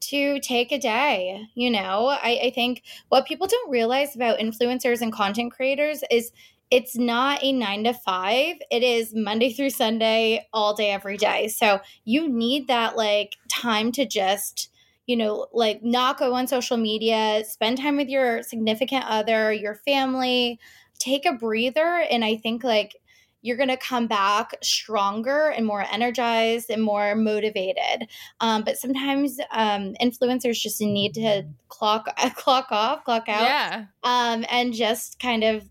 to 0.00 0.38
take 0.40 0.70
a 0.70 0.78
day. 0.78 1.46
You 1.54 1.70
know, 1.70 2.08
I, 2.08 2.40
I, 2.44 2.52
think 2.54 2.82
what 3.08 3.26
people 3.26 3.46
don't 3.46 3.70
realize 3.70 4.14
about 4.14 4.38
influencers 4.38 5.00
and 5.00 5.10
content 5.10 5.54
creators 5.54 6.04
is 6.10 6.30
it's 6.70 6.96
not 6.96 7.42
a 7.42 7.52
nine 7.52 7.84
to 7.84 7.94
five. 7.94 8.56
It 8.70 8.82
is 8.82 9.14
Monday 9.14 9.52
through 9.52 9.70
Sunday, 9.70 10.46
all 10.52 10.74
day, 10.74 10.90
every 10.90 11.16
day. 11.16 11.48
So 11.48 11.80
you 12.04 12.28
need 12.28 12.68
that 12.68 12.96
like 12.96 13.36
time 13.48 13.92
to 13.92 14.06
just, 14.06 14.70
you 15.06 15.16
know, 15.16 15.46
like 15.52 15.82
not 15.82 16.18
go 16.18 16.34
on 16.34 16.46
social 16.46 16.76
media, 16.76 17.44
spend 17.46 17.78
time 17.78 17.96
with 17.96 18.08
your 18.08 18.42
significant 18.42 19.04
other, 19.06 19.52
your 19.52 19.74
family, 19.74 20.58
take 20.98 21.26
a 21.26 21.32
breather. 21.32 22.04
And 22.10 22.24
I 22.24 22.36
think 22.36 22.64
like 22.64 22.96
you're 23.44 23.58
going 23.58 23.68
to 23.68 23.76
come 23.76 24.06
back 24.06 24.54
stronger 24.62 25.50
and 25.50 25.66
more 25.66 25.84
energized 25.92 26.70
and 26.70 26.82
more 26.82 27.14
motivated. 27.14 28.08
Um, 28.40 28.64
but 28.64 28.78
sometimes 28.78 29.38
um, 29.52 29.94
influencers 30.00 30.58
just 30.58 30.80
need 30.80 31.12
to 31.14 31.44
clock 31.68 32.08
clock 32.36 32.68
off, 32.70 33.04
clock 33.04 33.28
out, 33.28 33.42
yeah. 33.42 33.84
um, 34.02 34.46
and 34.50 34.72
just 34.72 35.20
kind 35.20 35.44
of 35.44 35.68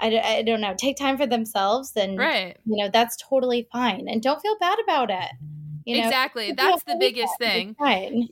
I, 0.00 0.18
I 0.18 0.42
don't 0.42 0.60
know, 0.60 0.74
take 0.76 0.96
time 0.96 1.16
for 1.16 1.26
themselves, 1.26 1.92
then, 1.92 2.16
right. 2.16 2.56
you 2.64 2.76
know, 2.76 2.90
that's 2.92 3.16
totally 3.16 3.68
fine. 3.72 4.06
And 4.08 4.22
don't 4.22 4.40
feel 4.40 4.56
bad 4.58 4.78
about 4.82 5.10
it. 5.10 5.30
You 5.84 5.98
know, 5.98 6.06
exactly. 6.06 6.52
That's 6.52 6.82
the 6.84 6.96
biggest 6.98 7.36
thing. 7.38 7.76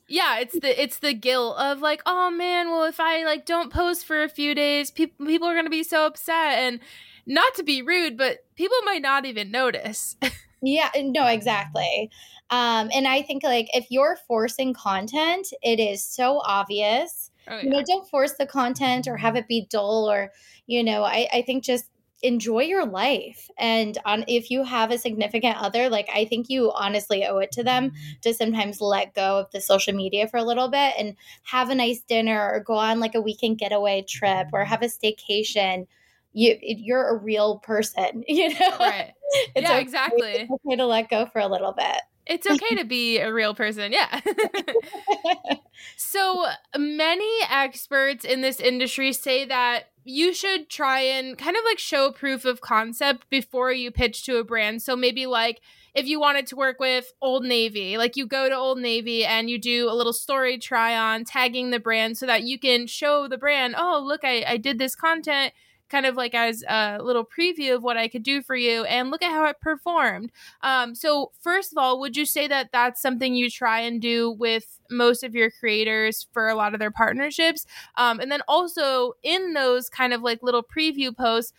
Yeah, 0.08 0.38
it's 0.38 0.58
the 0.58 0.82
it's 0.82 0.98
the 0.98 1.12
guilt 1.12 1.58
of 1.58 1.80
like, 1.80 2.02
oh 2.06 2.30
man, 2.30 2.70
well 2.70 2.84
if 2.84 2.98
I 2.98 3.24
like 3.24 3.44
don't 3.44 3.70
post 3.70 4.06
for 4.06 4.22
a 4.22 4.28
few 4.28 4.54
days, 4.54 4.90
people 4.90 5.26
people 5.26 5.48
are 5.48 5.54
gonna 5.54 5.68
be 5.68 5.82
so 5.82 6.06
upset. 6.06 6.58
And 6.58 6.80
not 7.26 7.54
to 7.54 7.62
be 7.62 7.82
rude, 7.82 8.16
but 8.16 8.44
people 8.56 8.78
might 8.84 9.02
not 9.02 9.26
even 9.26 9.50
notice. 9.50 10.16
yeah, 10.62 10.90
no, 10.96 11.26
exactly. 11.26 12.10
Um, 12.50 12.90
and 12.94 13.06
I 13.06 13.22
think 13.22 13.42
like 13.44 13.68
if 13.74 13.86
you're 13.90 14.16
forcing 14.26 14.72
content, 14.72 15.48
it 15.62 15.78
is 15.78 16.02
so 16.04 16.40
obvious. 16.44 17.30
Oh, 17.48 17.56
yeah. 17.56 17.62
You 17.64 17.70
know, 17.70 17.82
don't 17.86 18.08
force 18.08 18.34
the 18.34 18.46
content 18.46 19.06
or 19.08 19.16
have 19.16 19.36
it 19.36 19.48
be 19.48 19.66
dull 19.68 20.10
or 20.10 20.30
you 20.66 20.84
know 20.84 21.02
i, 21.02 21.28
I 21.32 21.42
think 21.42 21.64
just 21.64 21.86
enjoy 22.22 22.62
your 22.62 22.86
life. 22.86 23.50
And 23.58 23.98
on 24.04 24.24
if 24.28 24.50
you 24.50 24.62
have 24.62 24.90
a 24.90 24.98
significant 24.98 25.56
other 25.56 25.88
like 25.88 26.08
i 26.14 26.24
think 26.24 26.48
you 26.48 26.72
honestly 26.72 27.26
owe 27.26 27.38
it 27.38 27.52
to 27.52 27.64
them 27.64 27.92
to 28.22 28.32
sometimes 28.32 28.80
let 28.80 29.14
go 29.14 29.40
of 29.40 29.50
the 29.50 29.60
social 29.60 29.92
media 29.92 30.28
for 30.28 30.36
a 30.36 30.44
little 30.44 30.68
bit 30.68 30.94
and 30.98 31.16
have 31.42 31.70
a 31.70 31.74
nice 31.74 32.00
dinner 32.00 32.50
or 32.52 32.60
go 32.60 32.74
on 32.74 33.00
like 33.00 33.14
a 33.14 33.20
weekend 33.20 33.58
getaway 33.58 34.02
trip 34.08 34.48
or 34.52 34.64
have 34.64 34.82
a 34.82 34.86
staycation. 34.86 35.86
You 36.32 36.56
you're 36.62 37.08
a 37.08 37.18
real 37.18 37.58
person 37.58 38.24
you 38.28 38.50
know? 38.50 38.76
Right. 38.78 39.12
It's 39.54 39.68
yeah 39.68 39.72
okay, 39.72 39.80
exactly. 39.82 40.32
it's 40.32 40.50
okay 40.50 40.76
to 40.76 40.86
let 40.86 41.10
go 41.10 41.26
for 41.26 41.40
a 41.40 41.48
little 41.48 41.72
bit 41.72 42.00
it's 42.26 42.46
okay 42.50 42.76
to 42.76 42.84
be 42.84 43.18
a 43.18 43.32
real 43.32 43.54
person. 43.54 43.92
Yeah. 43.92 44.20
so 45.96 46.46
many 46.76 47.30
experts 47.50 48.24
in 48.24 48.40
this 48.40 48.60
industry 48.60 49.12
say 49.12 49.44
that 49.44 49.84
you 50.04 50.34
should 50.34 50.68
try 50.68 51.00
and 51.00 51.38
kind 51.38 51.56
of 51.56 51.62
like 51.64 51.78
show 51.78 52.10
proof 52.10 52.44
of 52.44 52.60
concept 52.60 53.28
before 53.30 53.72
you 53.72 53.90
pitch 53.90 54.24
to 54.24 54.38
a 54.38 54.44
brand. 54.44 54.82
So 54.82 54.96
maybe 54.96 55.26
like 55.26 55.60
if 55.94 56.06
you 56.06 56.18
wanted 56.18 56.46
to 56.48 56.56
work 56.56 56.80
with 56.80 57.12
Old 57.20 57.44
Navy, 57.44 57.98
like 57.98 58.16
you 58.16 58.26
go 58.26 58.48
to 58.48 58.56
Old 58.56 58.78
Navy 58.78 59.24
and 59.24 59.48
you 59.48 59.58
do 59.58 59.88
a 59.88 59.94
little 59.94 60.12
story 60.12 60.58
try 60.58 60.96
on 60.96 61.24
tagging 61.24 61.70
the 61.70 61.78
brand 61.78 62.18
so 62.18 62.26
that 62.26 62.42
you 62.42 62.58
can 62.58 62.86
show 62.86 63.28
the 63.28 63.38
brand, 63.38 63.74
oh, 63.76 64.02
look, 64.04 64.24
I, 64.24 64.44
I 64.46 64.56
did 64.56 64.78
this 64.78 64.96
content 64.96 65.52
kind 65.92 66.06
of 66.06 66.16
like 66.16 66.34
as 66.34 66.64
a 66.68 66.98
little 67.00 67.24
preview 67.24 67.76
of 67.76 67.82
what 67.82 67.98
I 67.98 68.08
could 68.08 68.22
do 68.22 68.42
for 68.42 68.56
you 68.56 68.84
and 68.84 69.10
look 69.10 69.22
at 69.22 69.30
how 69.30 69.44
it 69.44 69.60
performed. 69.60 70.32
Um, 70.62 70.94
so, 70.94 71.30
first 71.40 71.70
of 71.70 71.78
all, 71.78 72.00
would 72.00 72.16
you 72.16 72.24
say 72.24 72.48
that 72.48 72.70
that's 72.72 73.00
something 73.00 73.34
you 73.34 73.50
try 73.50 73.80
and 73.80 74.00
do 74.00 74.30
with 74.30 74.80
most 74.90 75.22
of 75.22 75.34
your 75.34 75.50
creators 75.50 76.26
for 76.32 76.48
a 76.48 76.54
lot 76.54 76.72
of 76.72 76.80
their 76.80 76.90
partnerships? 76.90 77.66
Um, 77.96 78.18
and 78.18 78.32
then 78.32 78.40
also 78.48 79.12
in 79.22 79.52
those 79.52 79.90
kind 79.90 80.14
of 80.14 80.22
like 80.22 80.42
little 80.42 80.64
preview 80.64 81.14
posts, 81.16 81.52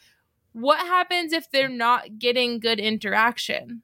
what 0.53 0.79
happens 0.79 1.31
if 1.31 1.49
they're 1.51 1.69
not 1.69 2.17
getting 2.17 2.59
good 2.59 2.79
interaction? 2.79 3.83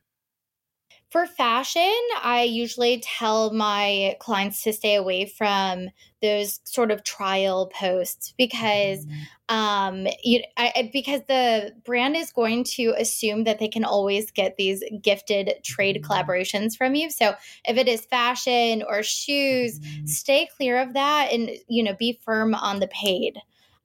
For 1.10 1.26
fashion, 1.26 2.00
I 2.22 2.44
usually 2.44 3.00
tell 3.00 3.52
my 3.52 4.16
clients 4.20 4.62
to 4.64 4.74
stay 4.74 4.94
away 4.94 5.26
from 5.26 5.90
those 6.22 6.60
sort 6.66 6.92
of 6.92 7.04
trial 7.04 7.72
posts 7.74 8.36
because 8.38 9.08
mm-hmm. 9.08 9.56
um 9.56 10.08
you 10.24 10.44
I, 10.56 10.92
because 10.94 11.22
the 11.28 11.74
brand 11.84 12.16
is 12.16 12.32
going 12.32 12.64
to 12.76 12.94
assume 12.96 13.46
that 13.46 13.58
they 13.58 13.70
can 13.70 13.86
always 13.86 14.30
get 14.30 14.58
these 14.58 14.84
gifted 15.02 15.54
trade 15.64 15.96
mm-hmm. 15.96 16.12
collaborations 16.12 16.78
from 16.78 16.94
you. 16.94 17.10
So 17.10 17.34
if 17.66 17.78
it 17.78 17.88
is 17.88 18.06
fashion 18.06 18.84
or 18.88 19.02
shoes, 19.02 19.80
mm-hmm. 19.80 20.06
stay 20.06 20.48
clear 20.58 20.80
of 20.80 20.94
that 20.94 21.30
and 21.32 21.50
you 21.68 21.82
know 21.82 21.96
be 21.98 22.20
firm 22.24 22.54
on 22.54 22.80
the 22.80 22.88
paid. 22.88 23.40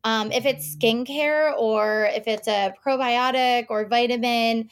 Um, 0.05 0.31
if 0.33 0.45
it's 0.45 0.77
skincare 0.77 1.57
or 1.57 2.11
if 2.13 2.29
it's 2.29 2.47
a 2.47 2.75
probiotic 2.87 3.67
or 3.71 3.89
vitamin 3.89 4.69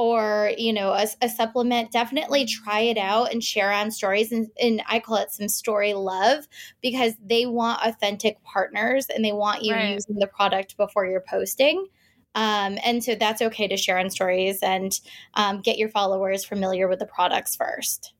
or 0.00 0.52
you 0.56 0.72
know 0.72 0.92
a, 0.92 1.06
a, 1.20 1.28
supplement 1.28 1.92
definitely 1.92 2.46
try 2.46 2.80
it 2.80 2.96
out 2.96 3.30
and 3.30 3.44
share 3.44 3.70
on 3.70 3.90
stories. 3.90 4.32
And, 4.32 4.48
and, 4.58 4.82
i 4.88 4.98
call 4.98 5.18
it 5.18 5.30
some 5.30 5.46
story 5.46 5.92
love 5.92 6.48
because 6.80 7.12
they 7.22 7.44
want 7.44 7.86
authentic 7.86 8.42
partners 8.42 9.08
and 9.14 9.22
they 9.22 9.32
want 9.32 9.62
you 9.62 9.74
right. 9.74 9.92
using 9.92 10.14
the 10.14 10.26
product 10.26 10.78
before 10.78 11.04
you're 11.04 11.24
posting. 11.28 11.86
Um, 12.34 12.78
and 12.82 13.04
so 13.04 13.14
that's 13.14 13.42
okay 13.42 13.68
to 13.68 13.76
share 13.76 13.98
on 13.98 14.08
stories 14.08 14.60
and 14.62 14.98
um, 15.34 15.60
get 15.60 15.76
your 15.76 15.90
followers 15.90 16.46
familiar 16.46 16.88
with 16.88 17.00
the 17.00 17.06
products 17.06 17.54
first 17.54 18.14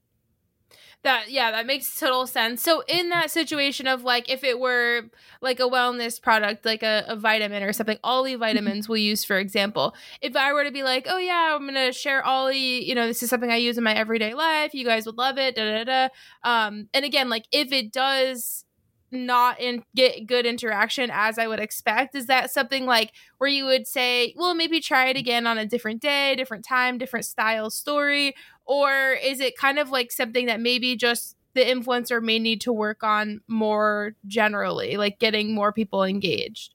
that 1.02 1.30
yeah, 1.30 1.50
that 1.50 1.66
makes 1.66 1.98
total 1.98 2.26
sense. 2.26 2.62
So 2.62 2.82
in 2.86 3.08
that 3.08 3.30
situation 3.30 3.86
of 3.86 4.02
like 4.02 4.28
if 4.28 4.44
it 4.44 4.60
were 4.60 5.02
like 5.40 5.58
a 5.58 5.64
wellness 5.64 6.20
product, 6.20 6.64
like 6.64 6.82
a, 6.82 7.04
a 7.08 7.16
vitamin 7.16 7.62
or 7.62 7.72
something, 7.72 7.98
Olly 8.04 8.32
mm-hmm. 8.32 8.40
vitamins 8.40 8.88
we'll 8.88 8.98
use 8.98 9.24
for 9.24 9.38
example. 9.38 9.94
If 10.20 10.36
I 10.36 10.52
were 10.52 10.64
to 10.64 10.70
be 10.70 10.82
like, 10.82 11.06
oh 11.08 11.18
yeah, 11.18 11.56
I'm 11.56 11.66
gonna 11.66 11.92
share 11.92 12.26
Olly, 12.26 12.84
you 12.84 12.94
know, 12.94 13.06
this 13.06 13.22
is 13.22 13.30
something 13.30 13.50
I 13.50 13.56
use 13.56 13.78
in 13.78 13.84
my 13.84 13.94
everyday 13.94 14.34
life. 14.34 14.74
You 14.74 14.84
guys 14.84 15.06
would 15.06 15.16
love 15.16 15.38
it. 15.38 15.54
Da 15.54 15.84
da 15.84 15.84
da. 15.84 16.08
Um, 16.44 16.88
and 16.92 17.04
again, 17.04 17.30
like 17.30 17.46
if 17.50 17.72
it 17.72 17.92
does 17.92 18.64
not 19.12 19.60
in, 19.60 19.82
get 19.94 20.26
good 20.26 20.46
interaction 20.46 21.10
as 21.12 21.38
I 21.38 21.46
would 21.46 21.60
expect? 21.60 22.14
Is 22.14 22.26
that 22.26 22.50
something 22.50 22.86
like 22.86 23.12
where 23.38 23.50
you 23.50 23.64
would 23.64 23.86
say, 23.86 24.34
well, 24.36 24.54
maybe 24.54 24.80
try 24.80 25.08
it 25.08 25.16
again 25.16 25.46
on 25.46 25.58
a 25.58 25.66
different 25.66 26.00
day, 26.00 26.34
different 26.36 26.64
time, 26.64 26.98
different 26.98 27.26
style 27.26 27.70
story? 27.70 28.34
Or 28.64 29.16
is 29.22 29.40
it 29.40 29.56
kind 29.56 29.78
of 29.78 29.90
like 29.90 30.12
something 30.12 30.46
that 30.46 30.60
maybe 30.60 30.96
just 30.96 31.36
the 31.54 31.62
influencer 31.62 32.22
may 32.22 32.38
need 32.38 32.60
to 32.62 32.72
work 32.72 33.02
on 33.02 33.40
more 33.48 34.14
generally, 34.26 34.96
like 34.96 35.18
getting 35.18 35.54
more 35.54 35.72
people 35.72 36.04
engaged? 36.04 36.74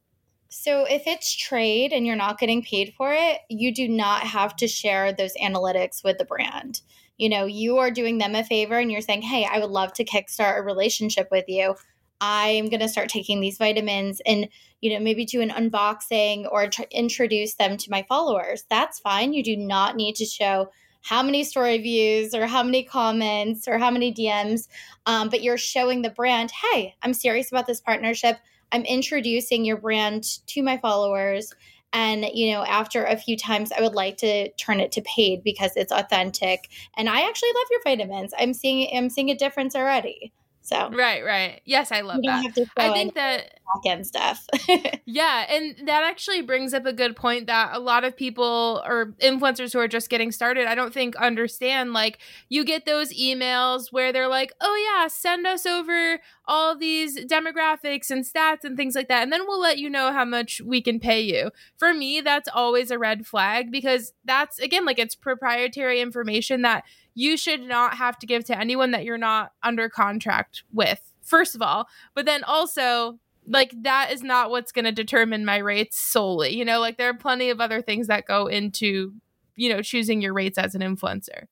So, 0.49 0.85
if 0.85 1.03
it's 1.05 1.35
trade 1.35 1.91
and 1.91 2.05
you're 2.07 2.15
not 2.15 2.39
getting 2.39 2.63
paid 2.63 2.93
for 2.95 3.11
it, 3.13 3.39
you 3.49 3.73
do 3.73 3.89
not 3.89 4.23
have 4.23 4.55
to 4.57 4.67
share 4.67 5.11
those 5.11 5.33
analytics 5.35 6.03
with 6.03 6.17
the 6.17 6.23
brand. 6.23 6.81
You 7.17 7.29
know, 7.29 7.45
you 7.45 7.77
are 7.79 7.91
doing 7.91 8.19
them 8.19 8.35
a 8.35 8.43
favor 8.43 8.77
and 8.77 8.91
you're 8.91 9.01
saying, 9.01 9.21
Hey, 9.21 9.45
I 9.49 9.59
would 9.59 9.69
love 9.69 9.93
to 9.93 10.05
kickstart 10.05 10.57
a 10.57 10.61
relationship 10.61 11.27
with 11.31 11.45
you. 11.47 11.75
I'm 12.21 12.69
going 12.69 12.79
to 12.79 12.89
start 12.89 13.09
taking 13.09 13.39
these 13.39 13.57
vitamins 13.57 14.21
and, 14.25 14.47
you 14.81 14.93
know, 14.93 14.99
maybe 14.99 15.25
do 15.25 15.41
an 15.41 15.49
unboxing 15.49 16.47
or 16.51 16.67
tr- 16.67 16.83
introduce 16.91 17.55
them 17.55 17.77
to 17.77 17.91
my 17.91 18.03
followers. 18.07 18.63
That's 18.69 18.99
fine. 18.99 19.33
You 19.33 19.43
do 19.43 19.57
not 19.57 19.95
need 19.95 20.15
to 20.15 20.25
show 20.25 20.69
how 21.01 21.21
many 21.21 21.43
story 21.43 21.77
views 21.77 22.33
or 22.33 22.47
how 22.47 22.63
many 22.63 22.83
comments 22.83 23.67
or 23.67 23.77
how 23.77 23.91
many 23.91 24.11
DMs, 24.11 24.67
um, 25.05 25.29
but 25.29 25.43
you're 25.43 25.57
showing 25.57 26.01
the 26.01 26.09
brand, 26.09 26.51
hey, 26.51 26.95
I'm 27.03 27.13
serious 27.13 27.51
about 27.51 27.67
this 27.67 27.79
partnership. 27.79 28.37
I'm 28.71 28.83
introducing 28.85 29.65
your 29.65 29.77
brand 29.77 30.23
to 30.47 30.63
my 30.63 30.79
followers. 30.79 31.53
And, 31.93 32.25
you 32.33 32.51
know, 32.51 32.65
after 32.65 33.05
a 33.05 33.15
few 33.15 33.37
times, 33.37 33.71
I 33.71 33.81
would 33.81 33.93
like 33.93 34.17
to 34.17 34.49
turn 34.53 34.79
it 34.79 34.91
to 34.93 35.01
paid 35.03 35.43
because 35.43 35.73
it's 35.75 35.91
authentic. 35.91 36.69
And 36.97 37.07
I 37.07 37.21
actually 37.21 37.51
love 37.55 37.67
your 37.69 37.81
vitamins. 37.83 38.33
I'm 38.37 38.53
seeing 38.53 38.89
I'm 38.97 39.09
seeing 39.09 39.29
a 39.29 39.35
difference 39.35 39.75
already. 39.75 40.33
So 40.65 40.89
right, 40.91 41.23
right. 41.23 41.61
Yes, 41.65 41.91
I 41.91 42.01
love 42.01 42.23
that. 42.25 42.47
I 42.77 42.91
think 42.91 43.13
that 43.15 43.59
and 43.85 44.05
stuff. 44.05 44.47
yeah, 45.05 45.45
and 45.49 45.75
that 45.87 46.03
actually 46.03 46.41
brings 46.41 46.73
up 46.73 46.85
a 46.85 46.93
good 46.93 47.15
point 47.15 47.47
that 47.47 47.71
a 47.73 47.79
lot 47.79 48.03
of 48.03 48.15
people 48.15 48.81
or 48.85 49.13
influencers 49.19 49.73
who 49.73 49.79
are 49.79 49.87
just 49.87 50.09
getting 50.09 50.31
started, 50.31 50.67
I 50.67 50.75
don't 50.75 50.93
think 50.93 51.15
understand. 51.17 51.93
Like 51.93 52.19
you 52.49 52.63
get 52.63 52.85
those 52.85 53.13
emails 53.13 53.91
where 53.91 54.13
they're 54.13 54.27
like, 54.27 54.53
"Oh 54.61 54.97
yeah, 54.97 55.07
send 55.07 55.45
us 55.45 55.65
over 55.65 56.19
all 56.47 56.77
these 56.77 57.25
demographics 57.25 58.09
and 58.09 58.23
stats 58.23 58.63
and 58.63 58.77
things 58.77 58.95
like 58.95 59.07
that, 59.09 59.23
and 59.23 59.31
then 59.31 59.41
we'll 59.47 59.59
let 59.59 59.77
you 59.77 59.89
know 59.89 60.11
how 60.11 60.25
much 60.25 60.61
we 60.61 60.81
can 60.81 60.99
pay 60.99 61.21
you." 61.21 61.51
For 61.77 61.93
me, 61.93 62.21
that's 62.21 62.49
always 62.53 62.91
a 62.91 62.99
red 62.99 63.27
flag 63.27 63.71
because 63.71 64.13
that's 64.23 64.59
again 64.59 64.85
like 64.85 64.99
it's 64.99 65.15
proprietary 65.15 66.01
information 66.01 66.61
that 66.61 66.83
you 67.13 67.37
should 67.37 67.61
not 67.61 67.95
have 67.95 68.19
to 68.19 68.27
give 68.27 68.43
to 68.45 68.57
anyone 68.57 68.91
that 68.91 69.05
you're 69.05 69.17
not 69.17 69.53
under 69.63 69.89
contract 69.89 70.63
with 70.73 70.99
first 71.23 71.55
of 71.55 71.61
all 71.61 71.87
but 72.13 72.25
then 72.25 72.43
also 72.43 73.17
like 73.47 73.73
that 73.83 74.11
is 74.11 74.23
not 74.23 74.49
what's 74.49 74.71
going 74.71 74.85
to 74.85 74.91
determine 74.91 75.45
my 75.45 75.57
rates 75.57 75.97
solely 75.97 76.55
you 76.55 76.65
know 76.65 76.79
like 76.79 76.97
there 76.97 77.09
are 77.09 77.13
plenty 77.13 77.49
of 77.49 77.61
other 77.61 77.81
things 77.81 78.07
that 78.07 78.25
go 78.25 78.47
into 78.47 79.13
you 79.55 79.69
know 79.69 79.81
choosing 79.81 80.21
your 80.21 80.33
rates 80.33 80.57
as 80.57 80.75
an 80.75 80.81
influencer 80.81 81.45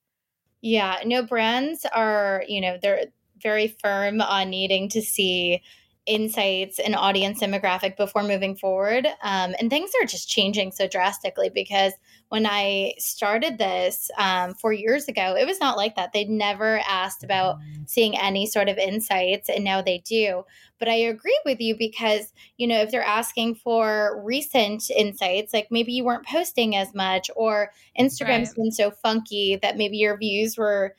yeah 0.61 0.99
no 1.05 1.23
brands 1.23 1.85
are 1.93 2.43
you 2.47 2.61
know 2.61 2.77
they're 2.81 3.05
very 3.41 3.75
firm 3.81 4.21
on 4.21 4.49
needing 4.49 4.89
to 4.89 5.01
see 5.01 5.61
insights 6.05 6.79
and 6.79 6.95
audience 6.95 7.41
demographic 7.41 7.95
before 7.95 8.23
moving 8.23 8.55
forward. 8.55 9.05
Um, 9.21 9.55
and 9.59 9.69
things 9.69 9.91
are 10.01 10.05
just 10.05 10.29
changing 10.29 10.71
so 10.71 10.87
drastically 10.87 11.49
because 11.49 11.93
when 12.33 12.47
I 12.47 12.95
started 12.97 13.59
this 13.59 14.09
um, 14.17 14.55
four 14.55 14.73
years 14.73 15.07
ago, 15.07 15.35
it 15.37 15.45
was 15.45 15.59
not 15.59 15.77
like 15.77 15.95
that. 15.97 16.13
They'd 16.13 16.31
never 16.31 16.81
asked 16.89 17.23
about 17.23 17.59
seeing 17.85 18.17
any 18.17 18.47
sort 18.47 18.69
of 18.69 18.79
insights, 18.79 19.49
and 19.49 19.63
now 19.63 19.83
they 19.83 19.99
do. 19.99 20.41
But 20.79 20.87
I 20.87 20.95
agree 20.95 21.39
with 21.45 21.61
you 21.61 21.77
because, 21.77 22.33
you 22.57 22.65
know, 22.65 22.81
if 22.81 22.89
they're 22.89 23.03
asking 23.03 23.53
for 23.53 24.19
recent 24.25 24.89
insights, 24.89 25.53
like 25.53 25.67
maybe 25.69 25.93
you 25.93 26.03
weren't 26.03 26.25
posting 26.25 26.75
as 26.75 26.91
much, 26.95 27.29
or 27.35 27.69
Instagram's 27.99 28.49
right. 28.49 28.55
been 28.55 28.71
so 28.71 28.89
funky 28.89 29.59
that 29.61 29.77
maybe 29.77 29.97
your 29.97 30.17
views 30.17 30.57
were 30.57 30.95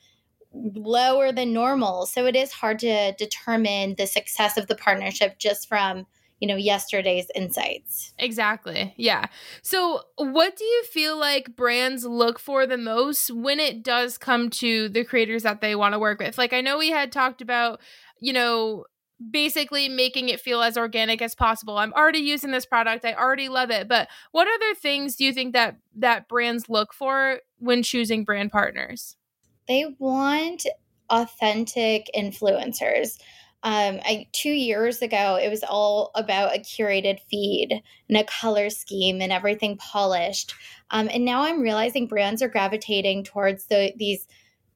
lower 0.53 1.33
than 1.33 1.53
normal. 1.53 2.07
So 2.07 2.27
it 2.27 2.37
is 2.37 2.53
hard 2.53 2.79
to 2.79 3.12
determine 3.18 3.97
the 3.99 4.07
success 4.07 4.57
of 4.57 4.68
the 4.68 4.77
partnership 4.77 5.40
just 5.40 5.68
from 5.68 6.07
you 6.44 6.48
know 6.48 6.57
yesterday's 6.57 7.30
insights. 7.35 8.12
Exactly. 8.18 8.92
Yeah. 8.98 9.28
So 9.62 10.02
what 10.16 10.57
do 10.57 10.64
you 10.64 10.85
feel 10.92 11.18
like 11.18 11.57
brands 11.57 12.04
look 12.04 12.38
for 12.38 12.66
the 12.66 12.76
most 12.76 13.30
when 13.30 13.59
it 13.59 13.83
does 13.83 14.18
come 14.18 14.50
to 14.50 14.90
the 14.90 15.04
creators 15.04 15.42
that 15.44 15.62
they 15.62 15.74
want 15.74 15.94
to 15.94 15.98
work 15.98 16.18
with? 16.18 16.37
Like 16.37 16.52
i 16.52 16.61
know 16.61 16.76
we 16.76 16.90
had 16.90 17.11
talked 17.12 17.40
about 17.40 17.80
you 18.20 18.35
know 18.35 18.85
basically 19.30 19.88
making 19.88 20.28
it 20.28 20.38
feel 20.38 20.61
as 20.61 20.76
organic 20.76 21.22
as 21.22 21.35
possible. 21.35 21.78
I'm 21.78 21.94
already 21.94 22.18
using 22.18 22.50
this 22.50 22.66
product. 22.66 23.07
I 23.07 23.14
already 23.14 23.48
love 23.48 23.70
it. 23.70 23.88
But 23.88 24.09
what 24.33 24.46
other 24.46 24.74
things 24.74 25.16
do 25.16 25.24
you 25.24 25.33
think 25.33 25.54
that 25.54 25.78
that 25.96 26.28
brands 26.28 26.68
look 26.68 26.92
for 26.92 27.40
when 27.57 27.83
choosing 27.83 28.24
brand 28.24 28.52
partners? 28.52 29.16
They 29.66 29.87
want 29.98 30.66
authentic 31.09 32.11
influencers. 32.14 33.18
Um, 33.64 33.98
I, 34.05 34.27
two 34.33 34.50
years 34.50 35.00
ago, 35.00 35.38
it 35.42 35.48
was 35.48 35.64
all 35.64 36.11
about 36.14 36.55
a 36.55 36.61
curated 36.61 37.18
feed 37.31 37.83
and 38.09 38.18
a 38.18 38.24
color 38.24 38.68
scheme 38.68 39.22
and 39.22 39.33
everything 39.33 39.79
polished. 39.79 40.55
Um, 40.90 41.09
and 41.11 41.24
now 41.24 41.42
I'm 41.42 41.62
realizing 41.62 42.07
brands 42.07 42.42
are 42.42 42.48
gravitating 42.48 43.24
towards 43.24 43.66
the, 43.66 43.94
these 43.96 44.29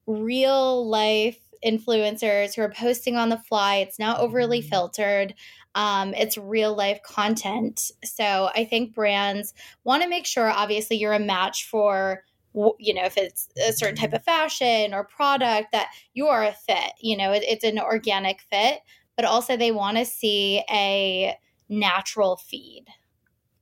real 0.07 0.89
life 0.89 1.37
influencers 1.63 2.55
who 2.55 2.63
are 2.63 2.71
posting 2.71 3.15
on 3.15 3.29
the 3.29 3.37
fly. 3.37 3.75
It's 3.75 3.99
not 3.99 4.19
overly 4.19 4.59
mm-hmm. 4.59 4.69
filtered. 4.69 5.35
Um, 5.75 6.15
it's 6.15 6.37
real 6.37 6.75
life 6.75 7.01
content. 7.03 7.91
So 8.03 8.49
I 8.55 8.65
think 8.65 8.95
brands 8.95 9.53
want 9.83 10.01
to 10.01 10.09
make 10.09 10.25
sure, 10.25 10.49
obviously, 10.49 10.97
you're 10.97 11.13
a 11.13 11.19
match 11.19 11.65
for 11.69 12.23
you 12.53 12.93
know 12.93 13.05
if 13.05 13.17
it's 13.17 13.47
a 13.67 13.71
certain 13.71 13.95
type 13.95 14.13
of 14.13 14.23
fashion 14.23 14.93
or 14.93 15.03
product 15.03 15.71
that 15.71 15.87
you 16.13 16.27
are 16.27 16.43
a 16.43 16.51
fit 16.51 16.93
you 16.99 17.15
know 17.15 17.31
it, 17.31 17.43
it's 17.47 17.63
an 17.63 17.79
organic 17.79 18.41
fit 18.41 18.79
but 19.15 19.25
also 19.25 19.57
they 19.57 19.71
want 19.71 19.97
to 19.97 20.05
see 20.05 20.63
a 20.71 21.35
natural 21.67 22.37
feed. 22.37 22.85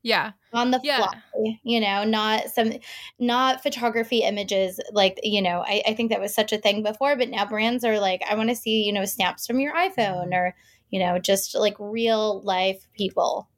Yeah. 0.04 0.34
On 0.54 0.69
the 0.69 0.80
yeah. 0.84 0.97
fly 0.97 1.60
you 1.63 1.80
know 1.80 2.04
not 2.04 2.50
some 2.50 2.73
not 3.19 3.62
photography 3.62 4.19
images 4.19 4.80
like 4.93 5.19
you 5.23 5.41
know 5.41 5.63
I, 5.65 5.82
I 5.88 5.93
think 5.95 6.12
that 6.12 6.21
was 6.21 6.34
such 6.34 6.54
a 6.54 6.58
thing 6.58 6.84
before 6.84 7.15
but 7.15 7.30
now 7.30 7.45
brands 7.45 7.84
are 7.84 8.00
like 8.00 8.21
i 8.28 8.36
want 8.36 8.50
to 8.50 8.56
see 8.56 8.84
you 8.84 8.93
know 8.93 9.06
snaps 9.06 9.45
from 9.45 9.60
your 9.60 9.76
iphone 9.76 10.34
or 10.34 10.56
you 10.89 11.00
know 11.00 11.19
just 11.19 11.54
like 11.54 11.76
real 11.78 12.41
life 12.41 12.88
people 12.93 13.50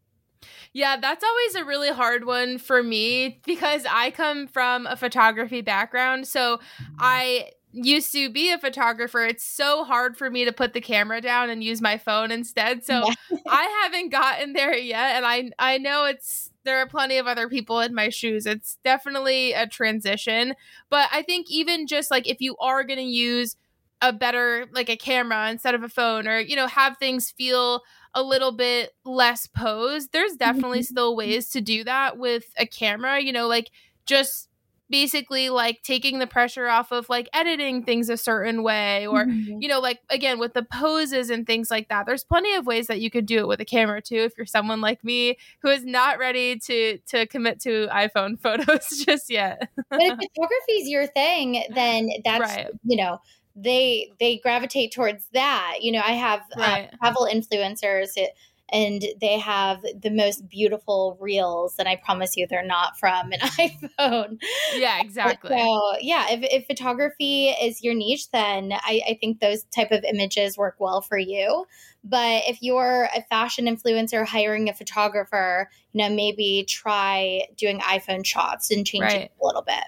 yeah, 0.73 0.97
that's 0.97 1.23
always 1.23 1.55
a 1.55 1.65
really 1.65 1.89
hard 1.89 2.25
one 2.25 2.57
for 2.57 2.83
me 2.83 3.39
because 3.45 3.85
I 3.89 4.11
come 4.11 4.47
from 4.47 4.85
a 4.87 4.95
photography 4.95 5.61
background. 5.61 6.27
So 6.27 6.59
I 6.99 7.51
used 7.71 8.11
to 8.13 8.29
be 8.29 8.51
a 8.51 8.57
photographer. 8.57 9.25
It's 9.25 9.43
so 9.43 9.83
hard 9.83 10.17
for 10.17 10.29
me 10.29 10.45
to 10.45 10.51
put 10.51 10.73
the 10.73 10.81
camera 10.81 11.21
down 11.21 11.49
and 11.49 11.63
use 11.63 11.81
my 11.81 11.97
phone 11.97 12.31
instead. 12.31 12.83
So 12.83 13.03
I 13.47 13.81
haven't 13.83 14.09
gotten 14.09 14.53
there 14.53 14.75
yet 14.75 15.15
and 15.15 15.25
I 15.25 15.51
I 15.59 15.77
know 15.77 16.05
it's 16.05 16.51
there 16.65 16.79
are 16.79 16.87
plenty 16.87 17.17
of 17.17 17.27
other 17.27 17.47
people 17.47 17.79
in 17.79 17.95
my 17.95 18.09
shoes. 18.09 18.45
It's 18.45 18.77
definitely 18.83 19.53
a 19.53 19.67
transition, 19.67 20.53
but 20.89 21.09
I 21.11 21.21
think 21.21 21.47
even 21.49 21.87
just 21.87 22.11
like 22.11 22.27
if 22.27 22.41
you 22.41 22.55
are 22.57 22.83
going 22.83 22.99
to 22.99 23.03
use 23.03 23.55
a 24.01 24.13
better 24.13 24.65
like 24.71 24.89
a 24.89 24.95
camera 24.95 25.49
instead 25.49 25.75
of 25.75 25.83
a 25.83 25.89
phone 25.89 26.27
or 26.27 26.39
you 26.39 26.55
know 26.55 26.67
have 26.67 26.97
things 26.97 27.31
feel 27.31 27.81
a 28.13 28.23
little 28.23 28.51
bit 28.51 28.91
less 29.05 29.47
posed 29.47 30.11
there's 30.11 30.35
definitely 30.35 30.79
mm-hmm. 30.79 30.93
still 30.93 31.15
ways 31.15 31.49
to 31.49 31.61
do 31.61 31.83
that 31.83 32.17
with 32.17 32.45
a 32.57 32.65
camera 32.65 33.19
you 33.19 33.31
know 33.31 33.47
like 33.47 33.69
just 34.05 34.49
basically 34.89 35.49
like 35.49 35.81
taking 35.83 36.19
the 36.19 36.27
pressure 36.27 36.67
off 36.67 36.91
of 36.91 37.07
like 37.09 37.29
editing 37.33 37.83
things 37.83 38.09
a 38.09 38.17
certain 38.17 38.63
way 38.63 39.05
or 39.05 39.25
mm-hmm. 39.25 39.61
you 39.61 39.67
know 39.67 39.79
like 39.79 39.99
again 40.09 40.39
with 40.39 40.53
the 40.53 40.63
poses 40.63 41.29
and 41.29 41.45
things 41.45 41.69
like 41.69 41.87
that 41.89 42.05
there's 42.05 42.23
plenty 42.23 42.55
of 42.55 42.65
ways 42.65 42.87
that 42.87 42.99
you 42.99 43.11
could 43.11 43.25
do 43.25 43.37
it 43.39 43.47
with 43.47 43.61
a 43.61 43.65
camera 43.65 44.01
too 44.01 44.15
if 44.15 44.33
you're 44.35 44.45
someone 44.47 44.81
like 44.81 45.03
me 45.03 45.37
who 45.61 45.69
is 45.69 45.85
not 45.85 46.17
ready 46.17 46.57
to 46.57 46.97
to 47.05 47.27
commit 47.27 47.59
to 47.59 47.87
iphone 47.93 48.39
photos 48.41 48.87
just 49.05 49.29
yet 49.29 49.69
but 49.89 50.01
if 50.01 50.09
photography 50.35 50.73
is 50.73 50.89
your 50.89 51.05
thing 51.07 51.63
then 51.75 52.09
that's 52.25 52.55
right. 52.55 52.67
you 52.83 52.97
know 52.97 53.19
they 53.63 54.11
they 54.19 54.37
gravitate 54.37 54.91
towards 54.91 55.25
that. 55.33 55.77
You 55.81 55.91
know 55.91 56.01
i 56.05 56.13
have 56.13 56.41
uh, 56.57 56.59
right. 56.59 56.89
uh, 56.93 56.97
travel 56.97 57.27
influencers 57.31 58.11
it, 58.15 58.31
and 58.71 59.03
they 59.19 59.39
have 59.39 59.81
the 59.81 60.09
most 60.09 60.47
beautiful 60.47 61.17
reels 61.19 61.75
and 61.79 61.87
i 61.87 61.95
promise 61.95 62.37
you 62.37 62.45
they're 62.47 62.65
not 62.65 62.97
from 62.99 63.31
an 63.31 63.39
iphone. 63.41 64.37
Yeah 64.73 64.99
exactly. 65.01 65.49
so 65.49 65.81
yeah 66.01 66.27
if, 66.29 66.39
if 66.43 66.67
photography 66.67 67.49
is 67.49 67.83
your 67.83 67.95
niche 67.95 68.29
then 68.31 68.71
I, 68.73 69.01
I 69.09 69.17
think 69.19 69.39
those 69.39 69.63
type 69.63 69.91
of 69.91 70.03
images 70.03 70.57
work 70.57 70.75
well 70.79 71.01
for 71.01 71.17
you. 71.17 71.65
But 72.01 72.43
if 72.47 72.59
you're 72.61 73.09
a 73.13 73.21
fashion 73.23 73.65
influencer 73.65 74.25
hiring 74.25 74.69
a 74.69 74.73
photographer 74.73 75.69
you 75.91 76.01
know 76.01 76.13
maybe 76.13 76.65
try 76.67 77.47
doing 77.57 77.79
iphone 77.79 78.25
shots 78.25 78.71
and 78.71 78.85
changing 78.85 79.21
right. 79.21 79.31
a 79.41 79.45
little 79.45 79.63
bit 79.63 79.83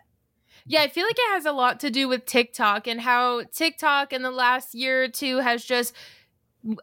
yeah, 0.66 0.82
I 0.82 0.88
feel 0.88 1.06
like 1.06 1.18
it 1.18 1.34
has 1.34 1.46
a 1.46 1.52
lot 1.52 1.80
to 1.82 1.90
do 1.90 2.08
with 2.08 2.26
TikTok 2.26 2.88
and 2.88 3.02
how 3.02 3.44
TikTok 3.54 4.14
in 4.14 4.22
the 4.22 4.32
last 4.32 4.74
year 4.74 5.04
or 5.04 5.08
two 5.08 5.38
has 5.38 5.64
just 5.66 5.96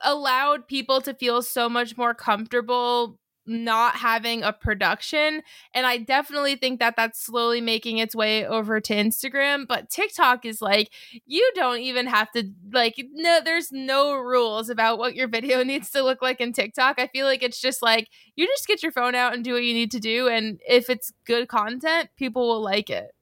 allowed 0.02 0.66
people 0.66 1.00
to 1.02 1.14
feel 1.14 1.42
so 1.42 1.68
much 1.68 1.96
more 1.96 2.14
comfortable 2.14 3.18
not 3.48 3.96
having 3.96 4.42
a 4.42 4.52
production. 4.52 5.42
And 5.72 5.86
i 5.86 5.96
definitely 5.96 6.54
think 6.56 6.80
that 6.80 6.96
that's 6.96 7.18
slowly 7.18 7.60
making 7.60 7.98
its 7.98 8.14
way 8.14 8.46
over 8.46 8.78
to 8.80 8.94
instagram. 8.94 9.66
But 9.66 9.88
tiktok 9.88 10.44
is 10.44 10.60
like 10.60 10.90
you 11.26 11.50
don't 11.54 11.80
even 11.80 12.06
have 12.06 12.30
to 12.32 12.44
like 12.72 12.94
no 13.12 13.40
there's 13.42 13.72
no 13.72 14.14
rules 14.14 14.68
about 14.68 14.98
what 14.98 15.14
your 15.14 15.28
video 15.28 15.64
needs 15.64 15.90
to 15.90 16.02
look 16.02 16.20
like 16.20 16.40
in 16.40 16.52
tiktok. 16.52 17.00
I 17.00 17.06
feel 17.08 17.26
like 17.26 17.42
it's 17.42 17.60
just 17.60 17.82
like 17.82 18.08
you 18.36 18.46
just 18.46 18.66
get 18.66 18.82
your 18.82 18.92
phone 18.92 19.14
out 19.14 19.34
and 19.34 19.42
do 19.42 19.54
what 19.54 19.64
you 19.64 19.74
need 19.74 19.90
to 19.92 20.00
do. 20.00 20.28
And 20.28 20.60
if 20.68 20.90
it's 20.90 21.12
good 21.24 21.48
content 21.48 22.10
people 22.16 22.46
will 22.46 22.62
like 22.62 22.90
it 22.90 23.12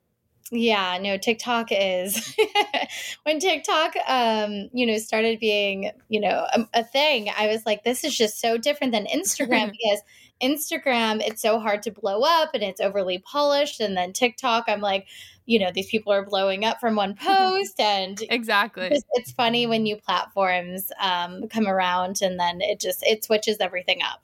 yeah, 0.51 0.99
no, 1.01 1.19
TikTok 1.19 1.69
is 1.71 2.37
when 3.25 3.39
TikTok, 3.39 3.95
um, 4.07 4.69
you 4.73 4.87
know, 4.87 4.99
started 4.99 5.41
being, 5.41 5.91
you 6.09 6.21
know, 6.21 6.47
a, 6.55 6.67
a, 6.75 6.85
thing. 6.85 7.31
I 7.37 7.49
was 7.49 7.67
like, 7.67 7.85
this 7.85 8.05
is 8.05 8.17
just 8.17 8.41
so 8.41 8.57
different 8.57 8.93
than 8.93 9.07
Instagram 9.07 9.71
because 9.73 10.03
Instagram, 10.43 11.21
it's 11.27 11.43
so 11.43 11.59
hard 11.59 11.83
to 11.83 11.91
blow 11.91 12.21
up 12.23 12.51
and 12.55 12.63
it's 12.63 12.81
overly 12.81 13.19
polished. 13.19 13.81
And 13.81 13.97
then 13.97 14.13
TikTok, 14.13 14.65
I'm 14.69 14.81
like, 14.81 15.07
you 15.47 15.59
know, 15.59 15.71
these 15.73 15.89
people 15.89 16.13
are 16.13 16.25
blowing 16.25 16.65
up 16.65 16.81
from 16.81 16.97
one 16.97 17.15
post, 17.21 17.79
and 17.79 18.21
exactly, 18.29 18.89
it's, 18.89 19.05
it's 19.13 19.33
funny 19.33 19.67
when 19.67 19.85
new 19.85 19.97
platforms 19.97 20.91
um, 21.01 21.49
come 21.49 21.69
around 21.69 22.21
and 22.21 22.39
then 22.39 22.61
it 22.61 22.81
just 22.81 23.03
it 23.05 23.25
switches 23.25 23.59
everything 23.61 24.01
up. 24.03 24.23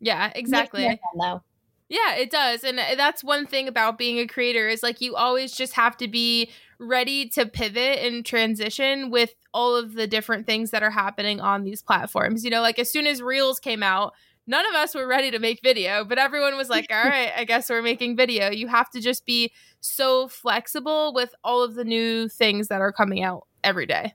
yeah, 0.00 0.30
exactly. 0.34 0.86
Fun, 0.86 0.98
though. 1.18 1.42
Yeah, 1.90 2.14
it 2.14 2.30
does. 2.30 2.62
And 2.62 2.78
uh, 2.78 2.94
that's 2.96 3.24
one 3.24 3.46
thing 3.46 3.66
about 3.66 3.98
being 3.98 4.18
a 4.20 4.26
creator 4.26 4.68
is 4.68 4.82
like 4.82 5.00
you 5.00 5.16
always 5.16 5.52
just 5.52 5.72
have 5.72 5.96
to 5.98 6.06
be 6.06 6.50
ready 6.78 7.28
to 7.30 7.44
pivot 7.44 7.98
and 7.98 8.24
transition 8.24 9.10
with 9.10 9.34
all 9.52 9.74
of 9.74 9.94
the 9.94 10.06
different 10.06 10.46
things 10.46 10.70
that 10.70 10.84
are 10.84 10.90
happening 10.90 11.40
on 11.40 11.64
these 11.64 11.82
platforms. 11.82 12.44
You 12.44 12.50
know, 12.50 12.62
like 12.62 12.78
as 12.78 12.90
soon 12.90 13.08
as 13.08 13.20
Reels 13.20 13.58
came 13.58 13.82
out, 13.82 14.14
none 14.46 14.64
of 14.66 14.74
us 14.74 14.94
were 14.94 15.06
ready 15.06 15.32
to 15.32 15.40
make 15.40 15.60
video, 15.64 16.04
but 16.04 16.16
everyone 16.16 16.56
was 16.56 16.70
like, 16.70 16.86
all 16.90 17.04
right, 17.04 17.32
I 17.36 17.44
guess 17.44 17.68
we're 17.68 17.82
making 17.82 18.16
video. 18.16 18.50
You 18.50 18.68
have 18.68 18.88
to 18.90 19.00
just 19.00 19.26
be 19.26 19.52
so 19.80 20.28
flexible 20.28 21.12
with 21.12 21.34
all 21.42 21.62
of 21.62 21.74
the 21.74 21.84
new 21.84 22.28
things 22.28 22.68
that 22.68 22.80
are 22.80 22.92
coming 22.92 23.24
out 23.24 23.48
every 23.64 23.86
day. 23.86 24.14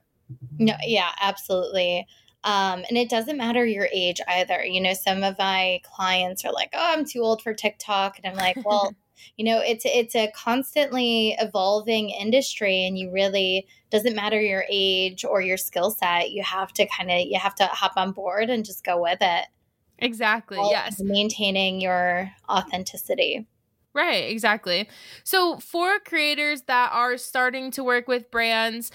No, 0.58 0.74
yeah, 0.82 1.10
absolutely. 1.20 2.06
Um, 2.46 2.84
and 2.88 2.96
it 2.96 3.10
doesn't 3.10 3.36
matter 3.36 3.66
your 3.66 3.88
age 3.92 4.20
either. 4.28 4.64
You 4.64 4.80
know, 4.80 4.94
some 4.94 5.24
of 5.24 5.36
my 5.36 5.80
clients 5.82 6.44
are 6.44 6.52
like, 6.52 6.70
"Oh, 6.72 6.94
I'm 6.94 7.04
too 7.04 7.20
old 7.20 7.42
for 7.42 7.52
TikTok," 7.52 8.18
and 8.18 8.26
I'm 8.26 8.38
like, 8.38 8.64
"Well." 8.64 8.94
you 9.36 9.44
know 9.44 9.60
it's 9.60 9.84
it's 9.86 10.14
a 10.14 10.30
constantly 10.36 11.34
evolving 11.40 12.10
industry 12.10 12.84
and 12.84 12.98
you 12.98 13.10
really 13.10 13.66
doesn't 13.90 14.14
matter 14.14 14.40
your 14.40 14.64
age 14.70 15.24
or 15.24 15.40
your 15.40 15.56
skill 15.56 15.90
set 15.90 16.30
you 16.30 16.42
have 16.42 16.70
to 16.72 16.86
kind 16.86 17.10
of 17.10 17.20
you 17.26 17.38
have 17.38 17.54
to 17.54 17.64
hop 17.64 17.94
on 17.96 18.12
board 18.12 18.50
and 18.50 18.64
just 18.64 18.84
go 18.84 19.00
with 19.00 19.18
it 19.22 19.46
exactly 19.98 20.58
yes 20.70 21.00
maintaining 21.00 21.80
your 21.80 22.30
authenticity 22.48 23.46
right 23.94 24.30
exactly 24.30 24.86
so 25.24 25.56
for 25.58 25.98
creators 25.98 26.62
that 26.62 26.90
are 26.92 27.16
starting 27.16 27.70
to 27.70 27.82
work 27.82 28.06
with 28.06 28.30
brands 28.30 28.92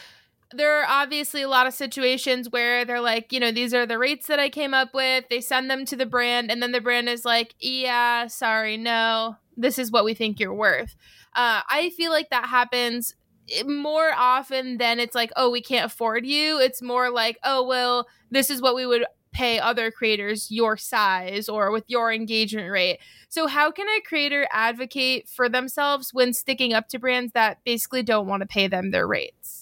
there 0.54 0.82
are 0.82 0.86
obviously 0.88 1.42
a 1.42 1.50
lot 1.50 1.68
of 1.68 1.74
situations 1.74 2.50
where 2.50 2.86
they're 2.86 3.02
like, 3.02 3.32
you 3.32 3.40
know, 3.40 3.52
these 3.52 3.74
are 3.74 3.86
the 3.86 3.98
rates 3.98 4.28
that 4.28 4.40
I 4.40 4.50
came 4.50 4.74
up 4.74 4.94
with. 4.94 5.26
They 5.30 5.42
send 5.42 5.70
them 5.70 5.86
to 5.86 5.96
the 5.96 6.06
brand, 6.06 6.52
and 6.52 6.62
then 6.62 6.72
the 6.72 6.82
brand 6.82 7.10
is 7.10 7.26
like, 7.26 7.56
yeah, 7.60 8.28
sorry, 8.28 8.78
no, 8.78 9.38
this 9.58 9.78
is 9.80 9.92
what 9.92 10.06
we 10.06 10.14
think 10.14 10.40
you're 10.40 10.54
worth. 10.54 10.96
Uh, 11.36 11.62
I 11.70 11.92
feel 11.96 12.12
like 12.12 12.30
that 12.30 12.48
happens 12.48 13.16
eh, 13.50 13.64
more 13.64 14.12
often 14.16 14.78
than 14.78 15.00
it's 15.00 15.16
like, 15.16 15.32
oh, 15.36 15.50
we 15.50 15.62
can't 15.62 15.86
afford 15.86 16.26
you. 16.26 16.60
It's 16.60 16.82
more 16.82 17.10
like, 17.10 17.38
oh, 17.44 17.66
well, 17.66 18.08
this 18.30 18.50
is 18.50 18.62
what 18.62 18.76
we 18.76 18.86
would 18.86 19.06
pay 19.32 19.60
other 19.60 19.92
creators 19.92 20.52
your 20.52 20.76
size 20.76 21.48
or 21.48 21.72
with 21.72 21.86
your 21.88 22.12
engagement 22.12 22.70
rate. 22.70 23.00
So, 23.30 23.48
how 23.48 23.72
can 23.72 23.88
a 23.88 24.02
creator 24.02 24.48
advocate 24.52 25.30
for 25.30 25.48
themselves 25.48 26.14
when 26.14 26.34
sticking 26.34 26.74
up 26.74 26.90
to 26.90 27.00
brands 27.00 27.32
that 27.34 27.64
basically 27.64 28.04
don't 28.04 28.28
want 28.28 28.42
to 28.42 28.48
pay 28.48 28.68
them 28.68 28.92
their 28.92 29.08
rates? 29.08 29.61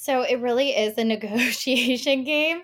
So 0.00 0.22
it 0.22 0.40
really 0.40 0.70
is 0.70 0.96
a 0.96 1.04
negotiation 1.04 2.24
game. 2.24 2.62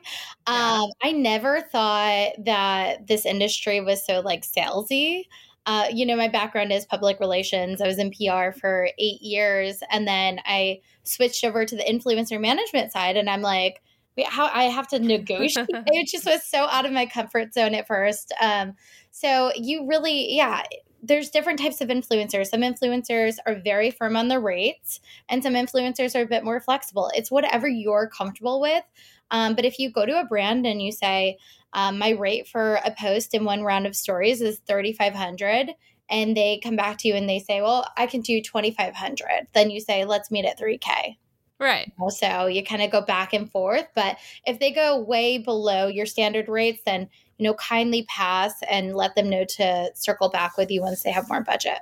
Yeah. 0.49 0.81
Um, 0.81 0.91
I 1.03 1.13
never 1.13 1.61
thought 1.61 2.33
that 2.47 3.07
this 3.07 3.27
industry 3.27 3.83
was 3.83 4.05
so 4.07 4.21
like 4.21 4.43
salesy. 4.43 5.25
Uh, 5.67 5.87
you 5.93 6.07
know, 6.07 6.17
my 6.17 6.29
background 6.29 6.73
is 6.73 6.87
public 6.87 7.21
relations. 7.21 7.83
I 7.83 7.89
was 7.89 7.99
in 7.99 8.11
PR 8.11 8.59
for 8.59 8.89
eight 8.99 9.21
years, 9.21 9.83
and 9.91 10.09
then 10.09 10.41
I 10.47 10.81
switched 11.03 11.45
over 11.45 11.67
to 11.67 11.77
the 11.77 11.83
influencer 11.83 12.41
management 12.41 12.91
side. 12.93 13.19
And 13.19 13.29
I'm 13.29 13.43
like, 13.43 13.83
wait, 14.17 14.29
how 14.29 14.47
I 14.47 14.65
have 14.65 14.89
to 14.89 14.99
negotiate? 14.99 15.67
it 15.69 16.09
just 16.09 16.25
was 16.25 16.43
so 16.43 16.61
out 16.61 16.87
of 16.87 16.93
my 16.93 17.05
comfort 17.05 17.53
zone 17.53 17.75
at 17.75 17.87
first. 17.87 18.33
Um, 18.41 18.75
so 19.11 19.53
you 19.57 19.87
really, 19.87 20.35
yeah, 20.37 20.63
there's 21.03 21.31
different 21.31 21.59
types 21.59 21.81
of 21.81 21.89
influencers. 21.89 22.47
Some 22.47 22.61
influencers 22.61 23.37
are 23.47 23.55
very 23.55 23.91
firm 23.91 24.17
on 24.17 24.29
the 24.29 24.41
rates, 24.41 25.01
and 25.29 25.43
some 25.43 25.55
influencers 25.55 26.15
are 26.15 26.23
a 26.23 26.27
bit 26.27 26.45
more 26.45 26.61
flexible. 26.61 27.11
It's 27.15 27.31
whatever 27.31 27.69
you're 27.69 28.09
comfortable 28.09 28.61
with. 28.61 28.85
Um, 29.31 29.55
but 29.55 29.65
if 29.65 29.79
you 29.79 29.91
go 29.91 30.07
to 30.07 30.21
a 30.21 30.25
brand 30.25 30.67
and 30.67 30.81
you 30.81 30.93
say, 30.93 31.39
um, 31.73 31.99
my 31.99 32.11
rate 32.11 32.49
for 32.49 32.77
a 32.85 32.95
post 32.99 33.35
in 33.35 33.45
one 33.45 33.63
round 33.63 33.87
of 33.87 33.97
stories 33.97 34.41
is 34.41 34.61
3500 34.67 35.71
and 36.09 36.37
they 36.37 36.61
come 36.63 36.77
back 36.77 36.99
to 36.99 37.09
you 37.09 37.15
and 37.15 37.29
they 37.29 37.41
say, 37.41 37.61
well, 37.61 37.87
I 37.97 38.07
can 38.07 38.21
do 38.21 38.41
2500 38.41 39.49
then 39.53 39.71
you 39.71 39.81
say, 39.81 40.05
let's 40.05 40.31
meet 40.31 40.45
at 40.45 40.59
3K. 40.59 41.17
Right. 41.59 41.91
So 42.11 42.47
you 42.47 42.63
kind 42.63 42.83
of 42.83 42.91
go 42.91 43.01
back 43.01 43.33
and 43.33 43.51
forth. 43.51 43.87
But 43.95 44.19
if 44.47 44.59
they 44.59 44.73
go 44.73 44.99
way 44.99 45.39
below 45.39 45.87
your 45.87 46.05
standard 46.05 46.49
rates, 46.49 46.83
then 46.85 47.09
you 47.39 47.45
know, 47.45 47.55
kindly 47.55 48.05
pass 48.09 48.55
and 48.71 48.95
let 48.95 49.15
them 49.15 49.29
know 49.31 49.45
to 49.45 49.91
circle 49.95 50.29
back 50.31 50.57
with 50.57 50.71
you 50.71 50.81
once 50.81 51.03
they 51.03 51.11
have 51.11 51.29
more 51.29 51.43
budget. 51.43 51.79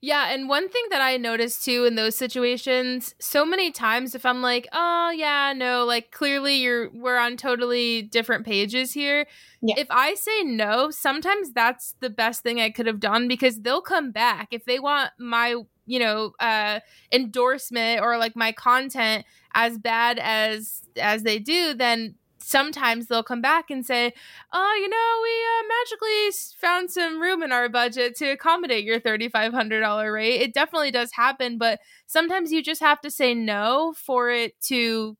Yeah, 0.00 0.32
and 0.32 0.48
one 0.48 0.68
thing 0.68 0.84
that 0.90 1.00
I 1.00 1.16
noticed 1.16 1.64
too 1.64 1.84
in 1.84 1.96
those 1.96 2.14
situations, 2.14 3.14
so 3.20 3.44
many 3.44 3.72
times 3.72 4.14
if 4.14 4.24
I'm 4.24 4.42
like, 4.42 4.68
"Oh, 4.72 5.10
yeah, 5.10 5.52
no, 5.56 5.84
like 5.84 6.12
clearly 6.12 6.54
you're 6.56 6.90
we're 6.92 7.16
on 7.18 7.36
totally 7.36 8.02
different 8.02 8.46
pages 8.46 8.92
here." 8.92 9.26
Yeah. 9.60 9.74
If 9.76 9.88
I 9.90 10.14
say 10.14 10.42
no, 10.44 10.90
sometimes 10.90 11.52
that's 11.52 11.94
the 12.00 12.10
best 12.10 12.42
thing 12.42 12.60
I 12.60 12.70
could 12.70 12.86
have 12.86 13.00
done 13.00 13.26
because 13.28 13.60
they'll 13.60 13.82
come 13.82 14.12
back 14.12 14.48
if 14.52 14.64
they 14.66 14.78
want 14.78 15.10
my, 15.18 15.56
you 15.86 15.98
know, 15.98 16.32
uh 16.40 16.80
endorsement 17.12 18.00
or 18.00 18.18
like 18.18 18.36
my 18.36 18.52
content 18.52 19.24
as 19.54 19.78
bad 19.78 20.18
as 20.20 20.82
as 21.00 21.22
they 21.24 21.38
do, 21.40 21.74
then 21.74 22.14
sometimes 22.48 23.06
they'll 23.06 23.22
come 23.22 23.42
back 23.42 23.70
and 23.70 23.84
say, 23.84 24.12
"Oh, 24.52 24.78
you 24.80 24.88
know, 24.88 25.20
we 25.22 25.34
uh, 25.44 25.68
magically 25.78 26.56
found 26.58 26.90
some 26.90 27.20
room 27.20 27.42
in 27.42 27.52
our 27.52 27.68
budget 27.68 28.16
to 28.16 28.30
accommodate 28.30 28.84
your 28.84 29.00
$3500 29.00 30.12
rate." 30.12 30.40
It 30.40 30.54
definitely 30.54 30.90
does 30.90 31.12
happen, 31.12 31.58
but 31.58 31.80
sometimes 32.06 32.50
you 32.50 32.62
just 32.62 32.80
have 32.80 33.00
to 33.02 33.10
say 33.10 33.34
no 33.34 33.94
for 33.96 34.30
it 34.30 34.60
to 34.62 35.16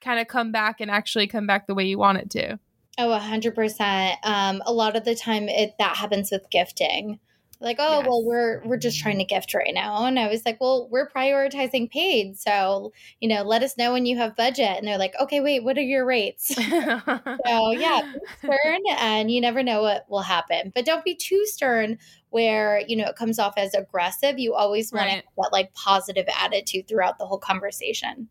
kind 0.00 0.20
of 0.20 0.28
come 0.28 0.52
back 0.52 0.80
and 0.80 0.90
actually 0.90 1.26
come 1.26 1.46
back 1.46 1.66
the 1.66 1.74
way 1.74 1.84
you 1.84 1.98
want 1.98 2.18
it 2.18 2.30
to. 2.30 2.58
Oh, 2.98 3.10
100%. 3.10 4.16
Um, 4.24 4.62
a 4.66 4.72
lot 4.72 4.96
of 4.96 5.04
the 5.04 5.14
time 5.14 5.48
it 5.48 5.74
that 5.78 5.96
happens 5.96 6.30
with 6.30 6.48
gifting. 6.50 7.20
Like 7.60 7.76
oh 7.80 8.02
Yes. 8.02 8.06
well 8.06 8.24
we're 8.24 8.62
we're 8.64 8.76
just 8.76 9.00
trying 9.00 9.18
to 9.18 9.24
gift 9.24 9.52
right 9.54 9.72
now 9.74 10.04
and 10.04 10.18
i 10.18 10.28
was 10.28 10.44
like 10.46 10.60
well 10.60 10.88
we're 10.90 11.08
prioritizing 11.08 11.90
paid 11.90 12.38
so 12.38 12.92
you 13.20 13.28
know 13.28 13.42
let 13.42 13.62
us 13.62 13.76
know 13.76 13.92
when 13.92 14.06
you 14.06 14.16
have 14.16 14.36
budget 14.36 14.76
and 14.78 14.86
they're 14.86 14.98
like 14.98 15.14
okay 15.20 15.40
wait 15.40 15.64
what 15.64 15.76
are 15.78 15.82
your 15.82 16.04
rates 16.06 16.54
so 17.46 17.72
yeah 17.72 18.00
be 18.12 18.20
stern 18.44 18.80
and 18.98 19.30
you 19.30 19.40
never 19.40 19.62
know 19.62 19.82
what 19.82 20.08
will 20.08 20.22
happen 20.22 20.72
but 20.74 20.84
don't 20.84 21.04
be 21.04 21.14
too 21.14 21.44
stern 21.46 21.98
where 22.30 22.82
you 22.86 22.96
know 22.96 23.06
it 23.08 23.16
comes 23.16 23.38
off 23.38 23.54
as 23.56 23.74
aggressive 23.74 24.38
you 24.38 24.54
always 24.54 24.92
want 24.92 25.06
Right. 25.06 25.10
to 25.10 25.14
have 25.16 25.24
that 25.36 25.50
like 25.52 25.72
positive 25.74 26.26
attitude 26.38 26.86
throughout 26.88 27.18
the 27.18 27.26
whole 27.26 27.38
conversation 27.38 28.28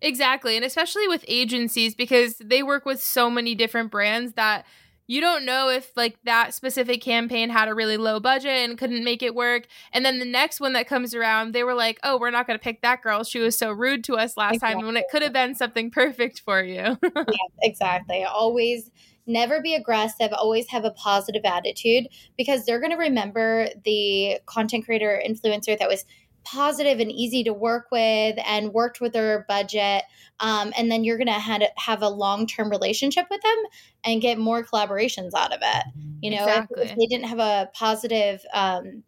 Exactly. 0.00 0.54
And 0.54 0.64
especially 0.64 1.08
with 1.08 1.24
agencies 1.26 1.94
because 1.94 2.36
they 2.38 2.62
work 2.62 2.84
with 2.86 3.02
so 3.02 3.28
many 3.28 3.56
different 3.56 3.90
brands 3.90 4.34
that 4.34 4.64
you 5.08 5.22
don't 5.22 5.46
know 5.46 5.70
if 5.70 5.90
like 5.96 6.18
that 6.24 6.54
specific 6.54 7.00
campaign 7.00 7.48
had 7.48 7.66
a 7.66 7.74
really 7.74 7.96
low 7.96 8.20
budget 8.20 8.68
and 8.68 8.76
couldn't 8.78 9.02
make 9.02 9.22
it 9.22 9.34
work. 9.34 9.66
And 9.92 10.04
then 10.04 10.18
the 10.18 10.26
next 10.26 10.60
one 10.60 10.74
that 10.74 10.86
comes 10.86 11.14
around, 11.14 11.54
they 11.54 11.64
were 11.64 11.74
like, 11.74 11.98
"Oh, 12.04 12.18
we're 12.18 12.30
not 12.30 12.46
going 12.46 12.58
to 12.58 12.62
pick 12.62 12.82
that 12.82 13.02
girl. 13.02 13.24
She 13.24 13.40
was 13.40 13.56
so 13.58 13.72
rude 13.72 14.04
to 14.04 14.16
us 14.16 14.36
last 14.36 14.60
time 14.60 14.84
when 14.84 14.96
it 14.98 15.06
could 15.10 15.22
have 15.22 15.32
been 15.32 15.54
something 15.54 15.90
perfect 15.90 16.40
for 16.40 16.62
you." 16.62 16.98
exactly 17.62 18.22
always 18.24 18.90
never 19.26 19.60
be 19.60 19.74
aggressive 19.74 20.32
always 20.32 20.68
have 20.68 20.84
a 20.84 20.90
positive 20.92 21.42
attitude 21.44 22.06
because 22.36 22.64
they're 22.64 22.80
going 22.80 22.92
to 22.92 22.96
remember 22.96 23.68
the 23.84 24.38
content 24.46 24.84
creator 24.84 25.20
influencer 25.26 25.78
that 25.78 25.88
was 25.88 26.04
positive 26.52 27.00
and 27.00 27.10
easy 27.12 27.44
to 27.44 27.52
work 27.52 27.86
with 27.90 28.38
and 28.46 28.72
worked 28.72 29.00
with 29.00 29.12
their 29.12 29.44
budget 29.48 30.02
um, 30.40 30.72
and 30.78 30.90
then 30.90 31.02
you're 31.04 31.18
going 31.18 31.26
to 31.26 31.32
have, 31.32 31.62
have 31.76 32.02
a 32.02 32.08
long-term 32.08 32.70
relationship 32.70 33.26
with 33.30 33.40
them 33.42 33.56
and 34.04 34.22
get 34.22 34.38
more 34.38 34.64
collaborations 34.64 35.30
out 35.36 35.52
of 35.52 35.60
it 35.62 35.84
you 36.20 36.30
know 36.30 36.42
if- 36.44 36.48
Exactly. 36.48 36.82
if, 36.84 36.96
they 36.96 37.06
didn't 37.06 37.26
have 37.28 37.38
a 37.38 37.68
positive 37.74 38.40
um, 38.54 39.02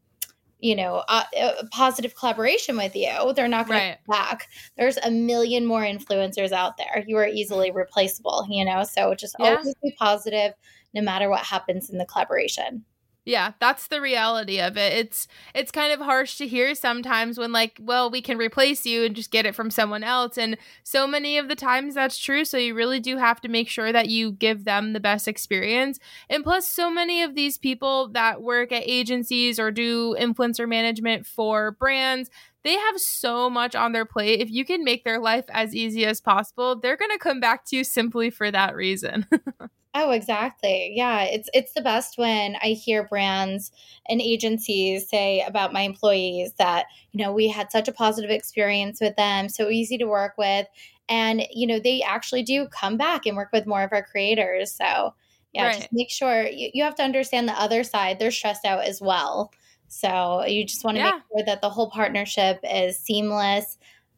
you 0.58 0.76
know 0.76 1.02
uh, 1.08 1.24
a 1.36 1.66
positive 1.70 2.14
collaboration 2.14 2.76
with 2.76 2.94
you 2.94 3.32
they're 3.34 3.48
not 3.48 3.66
going 3.66 3.80
Right. 3.80 3.98
to 4.04 4.10
back 4.10 4.48
there's 4.76 4.98
a 4.98 5.10
million 5.10 5.64
more 5.64 5.82
influencers 5.82 6.52
out 6.52 6.76
there 6.76 7.02
you 7.06 7.16
are 7.16 7.26
easily 7.26 7.70
replaceable 7.70 8.46
you 8.50 8.64
know 8.64 8.84
so 8.84 9.14
just 9.14 9.34
Yeah. 9.38 9.56
always 9.56 9.74
be 9.82 9.94
positive 9.98 10.52
no 10.92 11.00
matter 11.00 11.30
what 11.30 11.40
happens 11.44 11.88
in 11.88 11.96
the 11.98 12.04
collaboration 12.04 12.84
Yeah, 13.30 13.52
that's 13.60 13.86
the 13.86 14.00
reality 14.00 14.60
of 14.60 14.76
it. 14.76 14.92
It's 14.92 15.28
it's 15.54 15.70
kind 15.70 15.92
of 15.92 16.00
harsh 16.00 16.36
to 16.38 16.48
hear 16.48 16.74
sometimes 16.74 17.38
when 17.38 17.52
like, 17.52 17.78
well, 17.80 18.10
we 18.10 18.20
can 18.20 18.36
replace 18.38 18.84
you 18.84 19.04
and 19.04 19.14
just 19.14 19.30
get 19.30 19.46
it 19.46 19.54
from 19.54 19.70
someone 19.70 20.02
else 20.02 20.36
and 20.36 20.56
so 20.82 21.06
many 21.06 21.38
of 21.38 21.46
the 21.46 21.54
times 21.54 21.94
that's 21.94 22.18
true, 22.18 22.44
so 22.44 22.56
you 22.58 22.74
really 22.74 22.98
do 22.98 23.18
have 23.18 23.40
to 23.42 23.48
make 23.48 23.68
sure 23.68 23.92
that 23.92 24.08
you 24.08 24.32
give 24.32 24.64
them 24.64 24.94
the 24.94 24.98
best 24.98 25.28
experience. 25.28 26.00
And 26.28 26.42
plus 26.42 26.66
so 26.66 26.90
many 26.90 27.22
of 27.22 27.36
these 27.36 27.56
people 27.56 28.08
that 28.08 28.42
work 28.42 28.72
at 28.72 28.82
agencies 28.84 29.60
or 29.60 29.70
do 29.70 30.16
influencer 30.18 30.68
management 30.68 31.24
for 31.24 31.70
brands, 31.72 32.30
they 32.64 32.74
have 32.74 33.00
so 33.00 33.48
much 33.50 33.74
on 33.74 33.92
their 33.92 34.04
plate. 34.04 34.40
If 34.40 34.50
you 34.50 34.64
can 34.64 34.84
make 34.84 35.04
their 35.04 35.18
life 35.20 35.44
as 35.50 35.74
easy 35.74 36.04
as 36.06 36.20
possible, 36.20 36.78
they're 36.78 36.96
going 36.96 37.10
to 37.10 37.18
come 37.18 37.40
back 37.40 37.64
to 37.66 37.76
you 37.76 37.84
simply 37.84 38.30
for 38.30 38.50
that 38.50 38.74
reason. 38.76 39.26
Oh, 39.92 40.12
exactly. 40.12 40.92
Yeah, 40.94 41.24
it's 41.24 41.50
it's 41.52 41.72
the 41.72 41.80
best 41.80 42.16
when 42.16 42.54
I 42.62 42.68
hear 42.68 43.08
brands 43.08 43.72
and 44.08 44.20
agencies 44.22 45.08
say 45.08 45.40
about 45.42 45.72
my 45.72 45.80
employees 45.80 46.54
that, 46.58 46.86
you 47.10 47.18
know, 47.24 47.32
we 47.32 47.48
had 47.48 47.72
such 47.72 47.88
a 47.88 47.92
positive 47.92 48.30
experience 48.30 49.00
with 49.00 49.16
them, 49.16 49.48
so 49.48 49.68
easy 49.68 49.98
to 49.98 50.04
work 50.06 50.34
with, 50.38 50.68
and 51.08 51.42
you 51.50 51.66
know, 51.66 51.80
they 51.80 52.02
actually 52.02 52.44
do 52.44 52.68
come 52.68 52.96
back 52.96 53.26
and 53.26 53.36
work 53.36 53.50
with 53.52 53.66
more 53.66 53.82
of 53.82 53.92
our 53.92 54.04
creators. 54.04 54.70
So, 54.70 55.12
yeah, 55.52 55.68
Right. 55.68 55.70
just 55.70 55.92
make 55.92 56.10
sure 56.10 56.46
you, 56.46 56.70
you 56.72 56.84
have 56.84 56.94
to 56.96 57.02
understand 57.02 57.48
the 57.48 57.60
other 57.60 57.82
side. 57.82 58.20
They're 58.20 58.30
stressed 58.30 58.64
out 58.64 58.84
as 58.84 59.00
well. 59.00 59.52
So, 59.90 60.44
you 60.46 60.64
just 60.64 60.84
want 60.84 60.96
to 60.96 61.00
Yeah. 61.00 61.10
make 61.10 61.14
sure 61.32 61.44
that 61.46 61.60
the 61.62 61.70
whole 61.70 61.90
partnership 61.90 62.60
is 62.62 62.96
seamless 62.98 63.76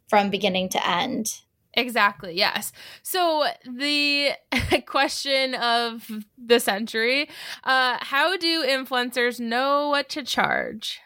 from 0.08 0.30
beginning 0.30 0.68
to 0.70 0.86
end. 0.88 1.40
Exactly, 1.74 2.34
yes. 2.36 2.70
So 3.02 3.46
the 3.64 4.32
question 4.86 5.54
of 5.54 6.10
the 6.36 6.60
century, 6.60 7.28
uh 7.64 7.96
how 8.02 8.36
do 8.36 8.62
influencers 8.62 9.40
know 9.40 9.88
what 9.88 10.08
to 10.10 10.22
charge? 10.22 11.00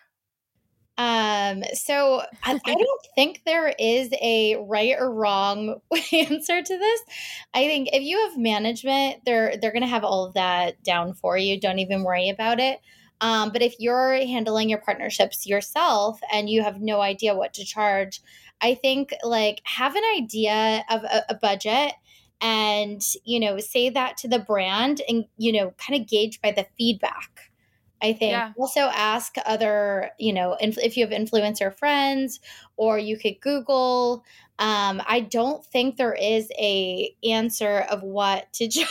Um, 0.98 1.62
so 1.74 2.22
I, 2.42 2.58
I 2.66 2.74
don't 2.74 3.00
think 3.14 3.42
there 3.44 3.68
is 3.78 4.10
a 4.22 4.56
right 4.66 4.94
or 4.98 5.12
wrong 5.12 5.80
answer 6.12 6.62
to 6.62 6.78
this. 6.78 7.00
I 7.54 7.66
think 7.66 7.90
if 7.92 8.02
you 8.02 8.18
have 8.28 8.38
management, 8.38 9.24
they're 9.24 9.56
they're 9.58 9.72
gonna 9.72 9.86
have 9.86 10.04
all 10.04 10.24
of 10.24 10.34
that 10.34 10.82
down 10.82 11.12
for 11.14 11.36
you. 11.36 11.60
Don't 11.60 11.78
even 11.80 12.02
worry 12.02 12.28
about 12.30 12.60
it. 12.60 12.80
Um, 13.20 13.50
but 13.50 13.62
if 13.62 13.74
you're 13.78 14.14
handling 14.14 14.68
your 14.68 14.80
partnerships 14.80 15.46
yourself 15.46 16.20
and 16.32 16.50
you 16.50 16.62
have 16.62 16.80
no 16.80 17.00
idea 17.00 17.34
what 17.34 17.54
to 17.54 17.64
charge, 17.64 18.20
I 18.60 18.74
think 18.74 19.12
like 19.22 19.60
have 19.64 19.94
an 19.94 20.04
idea 20.16 20.84
of 20.90 21.04
a, 21.04 21.24
a 21.30 21.34
budget 21.34 21.94
and 22.40 23.00
you 23.24 23.40
know 23.40 23.58
say 23.58 23.88
that 23.88 24.18
to 24.18 24.28
the 24.28 24.38
brand 24.38 25.00
and 25.08 25.24
you 25.38 25.52
know 25.52 25.72
kind 25.78 26.00
of 26.00 26.06
gauge 26.06 26.40
by 26.42 26.50
the 26.50 26.66
feedback 26.76 27.50
I 28.02 28.12
think. 28.12 28.32
Yeah. 28.32 28.52
Also 28.58 28.80
ask 28.80 29.36
other, 29.46 30.10
you 30.18 30.32
know, 30.32 30.54
inf- 30.60 30.78
if 30.78 30.96
you 30.96 31.06
have 31.06 31.18
influencer 31.18 31.74
friends 31.74 32.40
or 32.76 32.98
you 32.98 33.18
could 33.18 33.40
Google. 33.40 34.22
Um, 34.58 35.02
I 35.06 35.20
don't 35.20 35.64
think 35.66 35.96
there 35.96 36.14
is 36.14 36.48
a 36.58 37.14
answer 37.24 37.80
of 37.90 38.02
what 38.02 38.50
to 38.54 38.68
charge. 38.70 38.88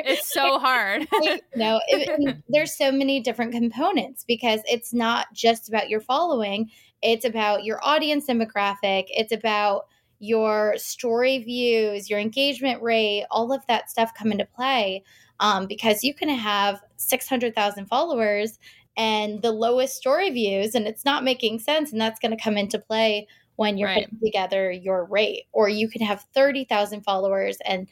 It's 0.00 0.32
so 0.32 0.58
hard. 0.58 1.06
you 1.22 1.40
know, 1.56 1.80
it- 1.88 2.36
there's 2.48 2.76
so 2.76 2.92
many 2.92 3.20
different 3.20 3.52
components 3.52 4.24
because 4.26 4.60
it's 4.70 4.92
not 4.94 5.26
just 5.32 5.68
about 5.68 5.88
your 5.88 6.00
following. 6.00 6.70
It's 7.02 7.24
about 7.24 7.64
your 7.64 7.80
audience 7.84 8.26
demographic. 8.26 9.06
It's 9.08 9.32
about 9.32 9.86
your 10.20 10.74
story 10.76 11.38
views, 11.38 12.10
your 12.10 12.18
engagement 12.18 12.82
rate, 12.82 13.24
all 13.30 13.52
of 13.52 13.64
that 13.68 13.90
stuff 13.90 14.12
come 14.14 14.32
into 14.32 14.44
play. 14.44 15.04
Um, 15.40 15.66
because 15.68 16.02
you 16.02 16.14
can 16.14 16.28
have 16.28 16.80
600,000 16.96 17.86
followers 17.86 18.58
and 18.96 19.40
the 19.42 19.52
lowest 19.52 19.94
story 19.94 20.30
views, 20.30 20.74
and 20.74 20.88
it's 20.88 21.04
not 21.04 21.22
making 21.22 21.60
sense. 21.60 21.92
And 21.92 22.00
that's 22.00 22.18
going 22.18 22.36
to 22.36 22.42
come 22.42 22.56
into 22.56 22.80
play 22.80 23.28
when 23.58 23.78
you're 23.78 23.90
Right. 23.90 24.04
putting 24.04 24.20
together 24.24 24.70
your 24.72 25.04
rate. 25.06 25.44
Or 25.52 25.68
you 25.68 25.88
could 25.90 26.02
have 26.02 26.26
30,000 26.34 27.02
followers 27.02 27.58
and 27.66 27.88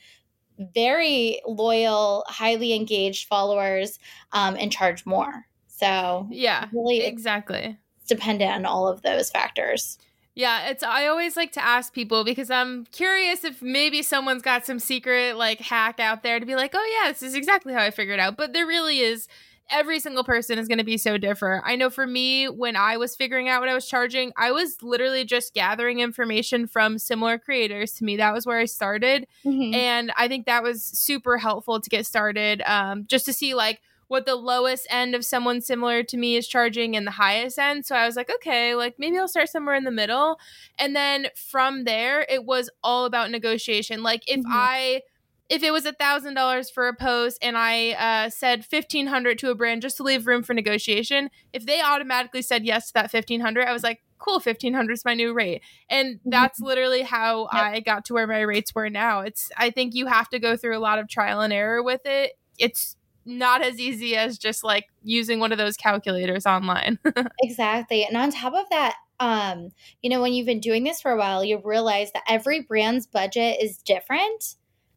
very 0.58 1.40
loyal, 1.46 2.24
highly 2.28 2.74
engaged 2.74 3.28
followers 3.28 3.98
um, 4.32 4.56
and 4.58 4.72
charge 4.72 5.06
more. 5.06 5.46
So, 5.68 6.28
yeah. 6.30 6.68
really, 6.72 7.02
it's 7.02 7.08
Exactly. 7.08 7.78
dependent 8.08 8.52
on 8.52 8.66
all 8.66 8.88
of 8.88 9.02
those 9.02 9.30
factors. 9.30 9.98
Yeah, 10.34 10.68
it's 10.68 10.82
I 10.82 11.06
always 11.06 11.34
like 11.36 11.52
to 11.52 11.64
ask 11.64 11.94
people 11.94 12.22
because 12.22 12.50
I'm 12.50 12.84
curious 12.86 13.42
if 13.44 13.62
maybe 13.62 14.02
someone's 14.02 14.42
got 14.42 14.66
some 14.66 14.78
secret 14.78 15.36
like 15.36 15.60
hack 15.60 15.98
out 15.98 16.22
there 16.22 16.38
to 16.38 16.44
be 16.46 16.56
like, 16.56 16.72
"Oh 16.74 17.00
yeah, 17.02 17.10
this 17.10 17.22
is 17.22 17.34
exactly 17.34 17.72
how 17.72 17.80
I 17.82 17.90
figured 17.90 18.20
out." 18.20 18.36
But 18.36 18.52
there 18.52 18.66
really 18.66 19.00
is 19.00 19.28
every 19.70 19.98
single 20.00 20.22
person 20.24 20.58
is 20.58 20.68
going 20.68 20.78
to 20.78 20.84
be 20.84 20.96
so 20.98 21.18
different. 21.18 21.64
I 21.66 21.74
know 21.76 21.90
for 21.90 22.06
me 22.06 22.46
when 22.48 22.76
I 22.76 22.96
was 22.96 23.16
figuring 23.16 23.48
out 23.48 23.60
what 23.60 23.68
I 23.68 23.74
was 23.74 23.86
charging, 23.88 24.32
I 24.36 24.52
was 24.52 24.82
literally 24.82 25.24
just 25.24 25.54
gathering 25.54 25.98
information 26.00 26.66
from 26.66 26.98
similar 26.98 27.38
creators 27.38 27.92
to 27.94 28.04
me. 28.04 28.16
That 28.16 28.32
was 28.32 28.46
where 28.46 28.58
I 28.58 28.64
started. 28.66 29.26
Mhm. 29.44 29.74
and 29.74 30.12
i 30.16 30.28
think 30.28 30.46
that 30.46 30.62
was 30.62 30.82
super 30.84 31.38
helpful 31.38 31.80
to 31.80 31.90
get 31.90 32.06
started 32.06 32.62
um, 32.62 33.04
just 33.06 33.24
to 33.26 33.32
see 33.32 33.54
like 33.54 33.80
what 34.08 34.24
the 34.26 34.36
lowest 34.36 34.86
end 34.90 35.14
of 35.14 35.24
someone 35.24 35.60
similar 35.60 36.02
to 36.04 36.16
me 36.16 36.36
is 36.36 36.46
charging 36.46 36.94
and 36.96 37.06
the 37.06 37.10
highest 37.12 37.58
end 37.58 37.84
so 37.86 37.94
i 37.96 38.06
was 38.06 38.16
like 38.16 38.30
okay 38.30 38.74
like 38.74 38.94
maybe 38.98 39.18
i'll 39.18 39.28
start 39.28 39.48
somewhere 39.48 39.74
in 39.74 39.84
the 39.84 39.90
middle 39.90 40.38
and 40.78 40.94
then 40.94 41.26
from 41.34 41.84
there 41.84 42.24
it 42.28 42.44
was 42.44 42.70
all 42.84 43.04
about 43.04 43.30
negotiation 43.30 44.02
like 44.02 44.22
if 44.28 44.40
Mhm. 44.40 44.44
i 44.48 45.02
if 45.48 45.62
it 45.62 45.72
was 45.72 45.86
a 45.86 45.92
thousand 45.92 46.34
dollars 46.34 46.70
for 46.70 46.88
a 46.88 46.94
post 46.94 47.38
and 47.42 47.56
I 47.56 47.92
uh, 47.92 48.30
said 48.30 48.64
fifteen 48.64 49.06
hundred 49.06 49.38
to 49.40 49.50
a 49.50 49.54
brand 49.54 49.82
just 49.82 49.96
to 49.98 50.02
leave 50.02 50.26
room 50.26 50.42
for 50.42 50.54
negotiation, 50.54 51.30
if 51.52 51.66
they 51.66 51.80
automatically 51.80 52.42
said 52.42 52.64
yes 52.64 52.88
to 52.88 52.94
that 52.94 53.10
fifteen 53.10 53.40
hundred, 53.40 53.66
I 53.68 53.72
was 53.72 53.82
like, 53.82 54.02
cool, 54.18 54.40
fifteen 54.40 54.74
hundred 54.74 54.94
is 54.94 55.04
my 55.04 55.14
new 55.14 55.32
rate, 55.32 55.62
and 55.88 56.20
that's 56.24 56.60
literally 56.60 57.02
how 57.02 57.48
Yep. 57.52 57.62
I 57.62 57.80
got 57.80 58.04
to 58.06 58.14
where 58.14 58.26
my 58.26 58.40
rates 58.40 58.74
were 58.74 58.90
now. 58.90 59.20
It's 59.20 59.50
I 59.56 59.70
think 59.70 59.94
you 59.94 60.06
have 60.06 60.28
to 60.30 60.38
go 60.38 60.56
through 60.56 60.76
a 60.76 60.80
lot 60.80 60.98
of 60.98 61.08
trial 61.08 61.40
and 61.40 61.52
error 61.52 61.82
with 61.82 62.02
it. 62.04 62.32
It's 62.58 62.96
not 63.26 63.62
as 63.62 63.78
easy 63.80 64.16
as 64.16 64.38
just 64.38 64.62
like 64.62 64.86
using 65.02 65.40
one 65.40 65.52
of 65.52 65.58
those 65.58 65.76
calculators 65.76 66.46
online. 66.46 66.98
Exactly. 67.42 68.04
And 68.04 68.16
on 68.16 68.30
top 68.30 68.54
of 68.54 68.68
that, 68.70 68.94
um, 69.18 69.70
you 70.02 70.10
know, 70.10 70.20
when 70.20 70.32
you've 70.32 70.46
been 70.46 70.60
doing 70.60 70.84
this 70.84 71.00
for 71.00 71.10
a 71.10 71.16
while, 71.16 71.44
you 71.44 71.60
realize 71.64 72.12
that 72.12 72.22
every 72.28 72.62
brand's 72.62 73.06
budget 73.06 73.58
is 73.60 73.78
different. 73.78 74.56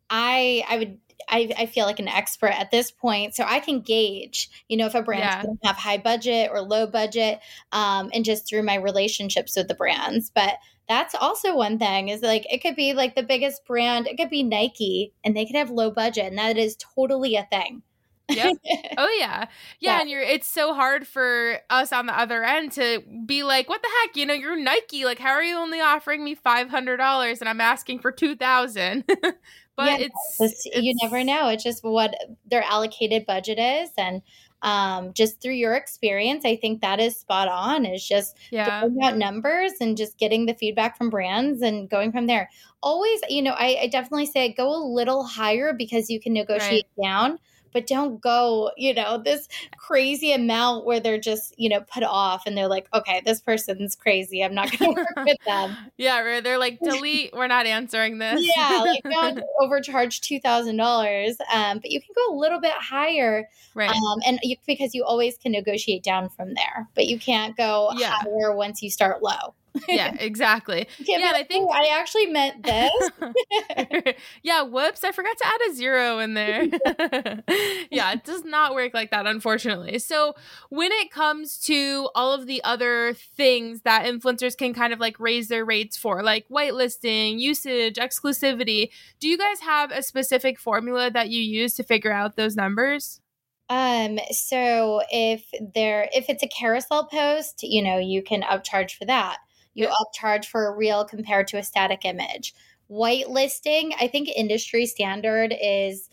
I 0.10 0.64
I 0.70 0.78
would 0.78 0.98
I, 1.32 1.52
I 1.58 1.66
feel 1.68 1.86
like 1.86 2.00
an 2.00 2.08
expert 2.08 2.52
at 2.60 2.72
this 2.72 2.90
point, 2.92 3.36
so 3.36 3.44
I 3.46 3.60
can 3.60 3.82
gauge, 3.82 4.50
you 4.68 4.78
know, 4.78 4.88
if 4.88 4.96
a 4.96 5.04
brand's 5.04 5.36
Yeah. 5.36 5.44
going 5.44 5.58
to 5.62 5.68
have 5.68 5.76
high 5.78 5.98
budget 5.98 6.50
or 6.52 6.62
low 6.62 6.88
budget, 6.88 7.40
um, 7.72 8.10
and 8.14 8.26
just 8.26 8.48
through 8.48 8.64
my 8.64 8.76
relationships 8.76 9.56
with 9.56 9.68
the 9.68 9.76
brands. 9.76 10.32
But 10.34 10.56
that's 10.88 11.14
also 11.16 11.56
one 11.56 11.78
thing 11.78 12.10
is 12.10 12.22
like 12.24 12.52
it 12.52 12.60
could 12.64 12.76
be 12.76 12.94
like 12.94 13.16
the 13.16 13.24
biggest 13.24 13.66
brand, 13.66 14.08
it 14.08 14.18
could 14.18 14.30
be 14.30 14.44
Nike, 14.44 15.14
and 15.24 15.36
they 15.38 15.46
could 15.46 15.56
have 15.56 15.70
low 15.70 15.92
budget, 15.92 16.26
and 16.26 16.38
that 16.38 16.58
is 16.58 16.76
totally 16.96 17.36
a 17.36 17.46
thing. 17.52 17.84
Yep. 18.32 18.54
Oh 18.98 19.10
yeah. 19.20 19.46
yeah. 19.82 19.98
Yeah, 19.98 20.02
and 20.02 20.10
you're 20.10 20.22
it's 20.22 20.48
so 20.48 20.74
hard 20.74 21.08
for 21.08 21.60
us 21.70 21.94
on 21.94 22.06
the 22.06 22.18
other 22.18 22.44
end 22.44 22.74
to 22.74 23.02
be 23.26 23.44
like, 23.44 23.70
"What 23.70 23.82
the 23.82 23.90
heck? 24.02 24.18
You 24.18 24.26
know, 24.26 24.34
you're 24.34 24.56
Nike. 24.58 25.06
Like 25.06 25.20
how 25.20 25.30
are 25.32 25.44
you 25.44 25.56
only 25.58 25.80
offering 25.82 26.24
me 26.24 26.36
$500 26.36 27.40
and 27.40 27.50
I'm 27.50 27.62
asking 27.62 28.00
for 28.00 28.12
2000?" 28.12 29.06
but 29.80 30.00
yeah, 30.00 30.08
it's, 30.08 30.38
it's, 30.40 30.66
you 30.66 30.94
never 31.02 31.24
know. 31.24 31.50
It's 31.50 31.64
just 31.64 31.84
what 31.84 32.14
their 32.46 32.64
allocated 32.64 33.26
budget 33.26 33.60
is 33.60 33.90
and 33.98 34.22
um, 34.62 35.14
just 35.14 35.42
through 35.42 35.54
your 35.54 35.76
experience, 35.76 36.44
I 36.44 36.58
think 36.58 36.82
that 36.82 37.00
is 37.00 37.16
spot 37.16 37.48
on. 37.48 37.86
Is 37.86 38.06
just 38.06 38.38
yeah. 38.52 38.82
throwing 38.82 39.02
out 39.04 39.18
numbers 39.18 39.74
and 39.80 39.96
just 39.96 40.18
getting 40.18 40.46
the 40.46 40.54
feedback 40.54 40.98
from 40.98 41.10
brands 41.10 41.62
and 41.62 41.90
going 41.90 42.12
from 42.12 42.28
there. 42.28 42.50
Always, 42.84 43.22
you 43.30 43.42
know, 43.42 43.54
I, 43.58 43.78
I 43.84 43.88
definitely 43.88 44.26
say 44.26 44.54
go 44.54 44.70
a 44.70 44.84
little 44.84 45.24
higher 45.24 45.74
because 45.74 46.10
you 46.10 46.20
can 46.20 46.34
negotiate 46.34 46.88
right. 46.98 47.08
down 47.08 47.40
but 47.74 47.88
don't 47.88 48.22
go, 48.22 48.72
you 48.78 48.94
know, 48.94 49.18
this 49.18 49.48
crazy 49.78 50.32
amount 50.32 50.86
where 50.86 51.00
they're 51.00 51.20
just, 51.20 51.54
you 51.58 51.70
know, 51.70 51.82
put 51.82 52.04
off 52.04 52.44
and 52.46 52.58
they're 52.58 52.68
like, 52.68 52.88
okay, 52.94 53.22
this 53.26 53.42
person's 53.42 53.96
crazy. 53.96 54.44
I'm 54.44 54.54
not 54.54 54.78
going 54.78 54.96
to 54.96 55.02
work 55.02 55.08
with 55.26 55.38
them. 55.46 55.76
Yeah, 55.98 56.42
they're 56.42 56.58
like, 56.58 56.80
delete, 56.84 57.34
we're 57.34 57.48
not 57.48 57.66
answering 57.66 58.18
this. 58.18 58.42
yeah, 58.56 58.84
like 58.86 59.04
don't 59.04 59.44
overcharge 59.60 60.22
$2,000. 60.22 61.36
Um, 61.54 61.80
but 61.80 61.92
you 61.92 62.02
can 62.02 62.14
go 62.16 62.34
a 62.34 62.38
little 62.38 62.60
bit 62.60 62.74
higher. 62.74 63.48
Right. 63.76 63.90
Um, 63.90 64.20
and 64.26 64.40
you, 64.44 64.56
because 64.66 64.94
you 64.94 65.04
always 65.04 65.38
can 65.38 65.52
negotiate 65.52 66.04
down 66.04 66.30
from 66.30 66.54
there, 66.54 66.88
but 66.96 67.08
you 67.08 67.20
can't 67.20 67.56
go 67.56 67.92
yeah. 67.96 68.20
higher 68.22 68.56
once 68.56 68.82
you 68.82 68.90
start 68.90 69.22
low 69.22 69.54
yeah, 69.88 70.16
exactly. 70.20 70.88
yeah, 71.00 71.32
I 71.36 71.44
think 71.44 71.70
I 71.74 71.88
actually 72.00 72.28
meant 72.28 72.64
this. 72.64 74.16
yeah, 74.44 74.64
whoops, 74.64 75.04
I 75.04 75.12
forgot 75.12 75.38
to 75.38 75.48
add 75.48 75.60
a 75.70 75.74
zero 75.74 76.20
in 76.20 76.34
there. 76.34 76.64
yeah, 77.92 78.14
it 78.14 78.24
does 78.24 78.44
not 78.44 78.74
work 78.74 78.94
like 78.94 79.12
that, 79.12 79.26
unfortunately. 79.26 80.00
So, 80.00 80.36
when 80.70 80.92
it 80.92 81.12
comes 81.12 81.58
to 81.60 82.10
all 82.16 82.34
of 82.34 82.48
the 82.48 82.64
other 82.64 83.14
things 83.14 83.82
that 83.82 84.06
influencers 84.06 84.58
can 84.58 84.74
kind 84.74 84.94
of 84.94 85.00
like 85.00 85.20
raise 85.20 85.48
their 85.48 85.66
rates 85.66 85.98
for, 85.98 86.24
like 86.24 86.48
whitelisting, 86.50 87.40
usage, 87.40 87.96
exclusivity, 87.96 88.90
do 89.20 89.28
you 89.28 89.38
guys 89.38 89.60
have 89.62 89.92
a 89.92 90.04
specific 90.04 90.60
formula 90.60 91.12
that 91.12 91.30
you 91.30 91.42
use 91.42 91.76
to 91.76 91.84
figure 91.84 92.12
out 92.12 92.36
those 92.36 92.56
numbers? 92.56 93.22
Um, 93.70 94.18
so 94.32 95.02
if 95.12 95.46
there 95.76 96.10
if 96.12 96.26
it's 96.28 96.42
a 96.42 96.48
carousel 96.48 97.06
post, 97.06 97.62
you 97.62 97.84
know, 97.84 98.00
you 98.00 98.24
can 98.24 98.42
upcharge 98.42 98.92
for 98.96 99.06
that 99.06 99.38
you 99.80 99.88
upcharge 99.88 100.46
for 100.46 100.68
a 100.68 100.76
reel 100.76 101.06
compared 101.06 101.48
to 101.48 101.58
a 101.58 101.64
static 101.64 102.06
image. 102.06 102.54
Whitelisting, 102.90 103.94
I 104.00 104.08
think 104.08 104.30
industry 104.30 104.86
standard 104.86 105.56
is 105.62 106.10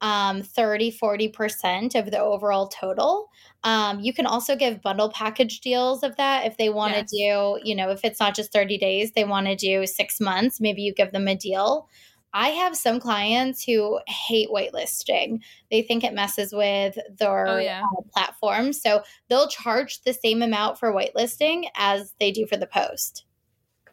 um, 0.00 0.42
30, 0.42 0.92
40% 0.92 1.98
of 1.98 2.10
the 2.10 2.20
overall 2.20 2.68
total. 2.68 3.30
Um, 3.64 4.00
you 4.00 4.12
can 4.12 4.26
also 4.26 4.54
give 4.54 4.82
bundle 4.82 5.10
package 5.10 5.60
deals 5.60 6.02
of 6.02 6.16
that 6.16 6.46
if 6.46 6.56
they 6.56 6.68
want 6.68 6.94
to 6.94 7.00
yes. 7.00 7.10
do, 7.10 7.60
you 7.64 7.74
know, 7.74 7.90
if 7.90 8.04
it's 8.04 8.20
not 8.20 8.36
just 8.36 8.52
30 8.52 8.78
days, 8.78 9.12
they 9.12 9.24
want 9.24 9.46
to 9.46 9.56
do 9.56 9.86
six 9.86 10.20
months, 10.20 10.60
maybe 10.60 10.82
you 10.82 10.94
give 10.94 11.12
them 11.12 11.26
a 11.26 11.34
deal. 11.34 11.88
I 12.32 12.48
have 12.48 12.76
some 12.76 13.00
clients 13.00 13.64
who 13.64 14.00
hate 14.06 14.50
whitelisting. 14.50 15.40
They 15.70 15.82
think 15.82 16.04
it 16.04 16.14
messes 16.14 16.52
with 16.52 16.98
their 17.18 17.46
oh, 17.46 17.58
yeah. 17.58 17.82
uh, 17.82 18.02
platform. 18.12 18.72
So 18.72 19.02
they'll 19.28 19.48
charge 19.48 20.02
the 20.02 20.12
same 20.12 20.42
amount 20.42 20.78
for 20.78 20.92
whitelisting 20.92 21.68
as 21.76 22.14
they 22.20 22.30
do 22.30 22.46
for 22.46 22.56
the 22.56 22.66
post. 22.66 23.24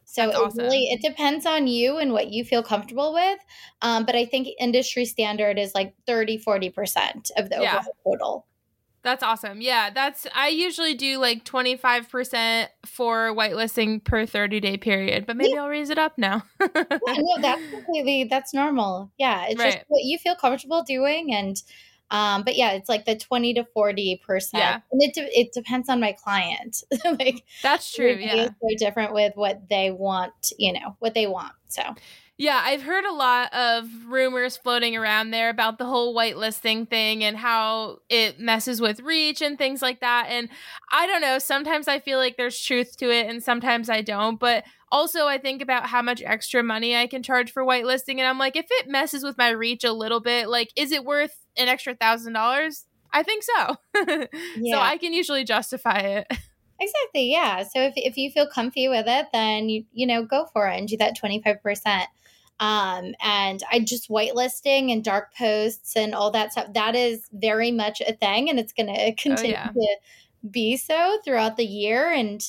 So 0.04 0.30
it 0.30 0.36
awesome. 0.36 0.64
really 0.64 0.86
it 0.86 1.02
depends 1.02 1.46
on 1.46 1.68
you 1.68 1.98
and 1.98 2.14
what 2.14 2.30
you 2.30 2.46
feel 2.46 2.64
comfortable 2.64 3.14
with. 3.14 3.40
Um, 3.82 4.06
but 4.06 4.16
I 4.16 4.26
think 4.26 4.48
industry 4.60 5.06
standard 5.06 5.58
is 5.58 5.74
like 5.74 5.94
30, 6.06 6.40
40% 6.40 7.32
of 7.38 7.50
the 7.50 7.58
yeah. 7.60 7.80
overall 7.80 7.96
total. 8.04 8.46
That's 9.06 9.22
awesome. 9.22 9.62
Yeah, 9.62 9.92
that's 9.92 10.26
I 10.34 10.48
usually 10.48 10.96
do 10.96 11.20
like 11.20 11.46
25% 11.46 12.68
for 12.88 13.36
whitelisting 13.36 14.04
per 14.04 14.26
30 14.26 14.60
day 14.60 14.78
period, 14.78 15.28
but 15.28 15.38
maybe 15.38 15.52
yeah. 15.52 15.62
I'll 15.62 15.70
raise 15.70 15.92
it 15.92 16.00
up 16.00 16.18
now. 16.18 16.42
yeah, 16.60 16.84
no, 16.90 17.36
that's 17.40 17.62
completely 17.70 18.24
that's 18.24 18.52
normal. 18.52 19.12
Yeah, 19.20 19.46
it's 19.48 19.60
right. 19.60 19.74
just 19.74 19.86
what 19.90 20.02
you 20.04 20.18
feel 20.18 20.34
comfortable 20.34 20.82
doing 20.82 21.36
and 21.36 21.62
um 22.10 22.42
but 22.42 22.56
yeah, 22.56 22.72
it's 22.72 22.90
like 22.90 23.06
the 23.06 23.16
20 23.16 23.54
to 23.54 23.68
40%. 23.78 24.20
Yeah. 24.56 24.80
And 24.92 25.04
it 25.04 25.14
de- 25.14 25.40
it 25.40 25.54
depends 25.54 25.88
on 25.88 26.00
my 26.00 26.14
client. 26.14 26.82
like 27.06 27.44
That's 27.62 27.94
true, 27.94 28.18
yeah. 28.20 28.46
so 28.60 28.70
different 28.80 29.14
with 29.14 29.34
what 29.36 29.70
they 29.70 29.92
want, 29.92 30.34
you 30.58 30.74
know, 30.74 30.96
what 30.98 31.14
they 31.14 31.28
want. 31.28 31.54
So 31.68 31.84
yeah, 32.38 32.62
I've 32.64 32.84
heard 32.84 33.06
a 33.06 33.14
lot 33.14 33.54
of 33.54 33.88
rumors 34.08 34.58
floating 34.58 34.96
around 34.98 35.32
there 35.32 35.50
about 35.50 35.78
the 35.78 35.86
whole 35.86 36.14
whitelisting 36.14 36.90
thing 36.90 37.24
and 37.24 37.38
how 37.38 38.00
it 38.10 38.40
messes 38.40 38.82
with 38.82 39.00
reach 39.00 39.42
and 39.42 39.58
things 39.58 39.82
like 39.82 40.02
that. 40.02 40.28
And 40.30 40.50
I 40.92 41.08
don't 41.08 41.22
know, 41.22 41.40
sometimes 41.40 41.88
I 41.88 42.00
feel 42.00 42.18
like 42.18 42.36
there's 42.36 42.60
truth 42.60 42.98
to 42.98 43.10
it 43.10 43.28
and 43.30 43.42
sometimes 43.42 43.90
I 43.90 44.02
don't. 44.02 44.38
But 44.38 44.66
also, 44.92 45.28
I 45.28 45.38
think 45.38 45.62
about 45.62 45.88
how 45.88 46.02
much 46.02 46.22
extra 46.24 46.62
money 46.62 46.96
I 46.96 47.08
can 47.08 47.24
charge 47.24 47.52
for 47.52 47.64
whitelisting. 47.64 48.18
And 48.20 48.28
I'm 48.28 48.38
like, 48.38 48.56
if 48.56 48.68
it 48.70 48.88
messes 48.90 49.24
with 49.24 49.38
my 49.38 49.50
reach 49.50 49.84
a 49.84 49.94
little 49.94 50.20
bit, 50.20 50.50
like, 50.50 50.72
is 50.76 50.92
it 50.92 51.06
worth 51.06 51.36
an 51.58 51.70
extra 51.70 51.96
thousand 51.96 52.34
dollars? 52.34 52.86
I 53.14 53.24
think 53.24 53.44
so. 53.44 53.76
yeah. 54.58 54.76
So 54.76 54.80
I 54.80 54.98
can 54.98 55.14
usually 55.14 55.46
justify 55.46 56.00
it. 56.00 56.28
Exactly. 56.80 57.32
Yeah. 57.32 57.64
So 57.64 57.82
if, 57.82 57.94
if 57.96 58.18
you 58.18 58.30
feel 58.32 58.48
comfy 58.48 58.90
with 58.90 59.06
it, 59.08 59.28
then 59.32 59.70
you, 59.70 59.86
you 59.94 60.06
know, 60.06 60.26
go 60.26 60.48
for 60.52 60.68
it 60.68 60.78
and 60.78 60.88
do 60.88 60.98
that 60.98 61.18
25%. 61.18 62.06
Um, 62.60 63.14
and 63.22 63.62
I 63.72 63.80
just 63.80 64.10
whitelisting 64.10 64.92
and 64.92 65.04
dark 65.04 65.34
posts 65.36 65.96
and 65.96 66.16
all 66.16 66.32
that 66.32 66.54
stuff. 66.54 66.74
That 66.74 66.96
is 66.96 67.28
very 67.34 67.72
much 67.72 68.02
a 68.02 68.14
thing, 68.14 68.50
and 68.50 68.60
it's 68.60 68.74
going 68.74 68.88
to 68.96 69.14
continue 69.16 69.56
oh, 69.56 69.60
yeah. 69.60 69.72
to 69.72 69.98
be 70.50 70.78
so 70.78 71.20
throughout 71.24 71.58
the 71.58 71.66
year. 71.66 72.12
And 72.12 72.42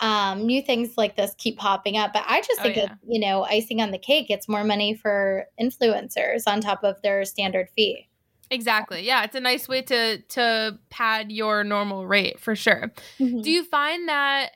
um, 0.00 0.46
new 0.46 0.60
things 0.60 0.98
like 0.98 1.16
this 1.16 1.34
keep 1.38 1.58
popping 1.58 1.96
up. 1.96 2.12
But 2.12 2.24
I 2.26 2.40
just 2.40 2.60
oh, 2.60 2.64
think 2.64 2.76
oh, 2.76 2.80
yeah. 2.82 2.94
you 3.06 3.20
know, 3.20 3.44
icing 3.44 3.80
on 3.80 3.92
the 3.92 3.98
cake. 3.98 4.26
It's 4.28 4.48
more 4.48 4.64
money 4.64 4.94
for 4.94 5.46
influencers 5.60 6.42
on 6.46 6.60
top 6.60 6.82
of 6.82 7.00
their 7.02 7.24
standard 7.24 7.68
fee. 7.76 8.08
Exactly. 8.50 9.06
Yeah, 9.06 9.24
it's 9.24 9.34
a 9.34 9.40
nice 9.40 9.66
way 9.66 9.80
to 9.82 10.18
to 10.20 10.78
pad 10.90 11.32
your 11.32 11.64
normal 11.64 12.06
rate 12.06 12.38
for 12.38 12.54
sure. 12.54 12.92
Mm-hmm. 13.18 13.40
Do 13.40 13.50
you 13.50 13.64
find 13.64 14.08
that 14.08 14.50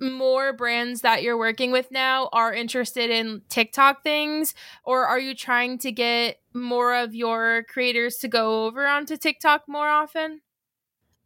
more 0.00 0.52
brands 0.52 1.02
that 1.02 1.22
you're 1.22 1.38
working 1.38 1.72
with 1.72 1.90
now 1.90 2.28
are 2.32 2.52
interested 2.52 3.10
in 3.10 3.42
TikTok 3.48 4.02
things, 4.02 4.54
or 4.84 5.04
are 5.06 5.18
you 5.18 5.34
trying 5.34 5.78
to 5.78 5.92
get 5.92 6.40
more 6.54 6.94
of 6.94 7.14
your 7.14 7.64
creators 7.68 8.16
to 8.18 8.28
go 8.28 8.66
over 8.66 8.86
onto 8.86 9.16
TikTok 9.16 9.64
more 9.68 9.88
often? 9.88 10.40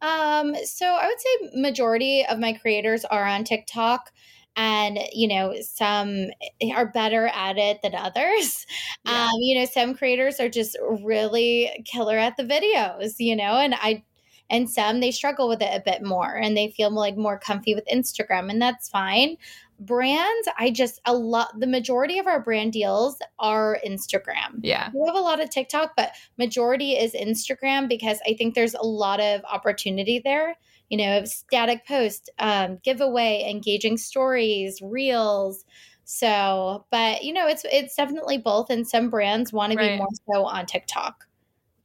Um, 0.01 0.55
so 0.65 0.85
I 0.85 1.07
would 1.07 1.19
say 1.19 1.59
majority 1.59 2.25
of 2.25 2.37
my 2.37 2.53
creators 2.53 3.05
are 3.05 3.25
on 3.25 3.43
TikTok 3.43 4.11
and 4.55 4.99
you 5.11 5.27
know 5.27 5.53
some 5.61 6.27
are 6.73 6.85
better 6.85 7.27
at 7.27 7.57
it 7.57 7.81
than 7.81 7.93
others 7.93 8.65
yeah. 9.05 9.25
um 9.25 9.39
you 9.39 9.59
know 9.59 9.65
some 9.65 9.93
creators 9.93 10.39
are 10.39 10.49
just 10.49 10.77
really 11.03 11.69
killer 11.85 12.17
at 12.17 12.37
the 12.37 12.43
videos 12.43 13.15
you 13.19 13.35
know 13.35 13.57
and 13.57 13.75
i 13.75 14.03
and 14.49 14.69
some 14.69 14.99
they 14.99 15.11
struggle 15.11 15.47
with 15.47 15.61
it 15.61 15.69
a 15.73 15.81
bit 15.83 16.03
more 16.03 16.35
and 16.35 16.55
they 16.55 16.69
feel 16.69 16.91
like 16.91 17.17
more 17.17 17.39
comfy 17.39 17.73
with 17.73 17.85
Instagram 17.91 18.49
and 18.49 18.61
that's 18.61 18.89
fine. 18.89 19.37
Brands, 19.79 20.47
I 20.57 20.71
just 20.71 21.01
a 21.05 21.13
lot 21.13 21.59
the 21.59 21.67
majority 21.67 22.17
of 22.19 22.27
our 22.27 22.39
brand 22.39 22.71
deals 22.71 23.17
are 23.39 23.77
Instagram. 23.85 24.59
Yeah. 24.61 24.89
We 24.93 25.05
have 25.07 25.17
a 25.17 25.19
lot 25.19 25.41
of 25.41 25.49
TikTok, 25.49 25.93
but 25.97 26.11
majority 26.37 26.93
is 26.93 27.13
Instagram 27.13 27.89
because 27.89 28.19
I 28.25 28.35
think 28.35 28.55
there's 28.55 28.73
a 28.73 28.85
lot 28.85 29.19
of 29.19 29.41
opportunity 29.51 30.21
there. 30.23 30.55
You 30.89 30.99
know, 30.99 31.25
static 31.25 31.85
post, 31.87 32.29
um, 32.39 32.77
giveaway, 32.83 33.45
engaging 33.49 33.97
stories, 33.97 34.79
reels. 34.81 35.65
So, 36.05 36.85
but 36.91 37.23
you 37.23 37.33
know, 37.33 37.47
it's 37.47 37.65
it's 37.65 37.95
definitely 37.95 38.37
both, 38.37 38.69
and 38.69 38.87
some 38.87 39.09
brands 39.09 39.51
want 39.51 39.75
right. 39.75 39.83
to 39.83 39.91
be 39.93 39.97
more 39.97 40.07
so 40.31 40.45
on 40.45 40.67
TikTok. 40.67 41.25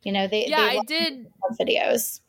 You 0.02 0.12
know, 0.12 0.28
they 0.28 0.46
yeah, 0.46 0.70
they 0.70 0.78
I 0.78 0.80
did 0.86 1.26
videos. 1.58 2.20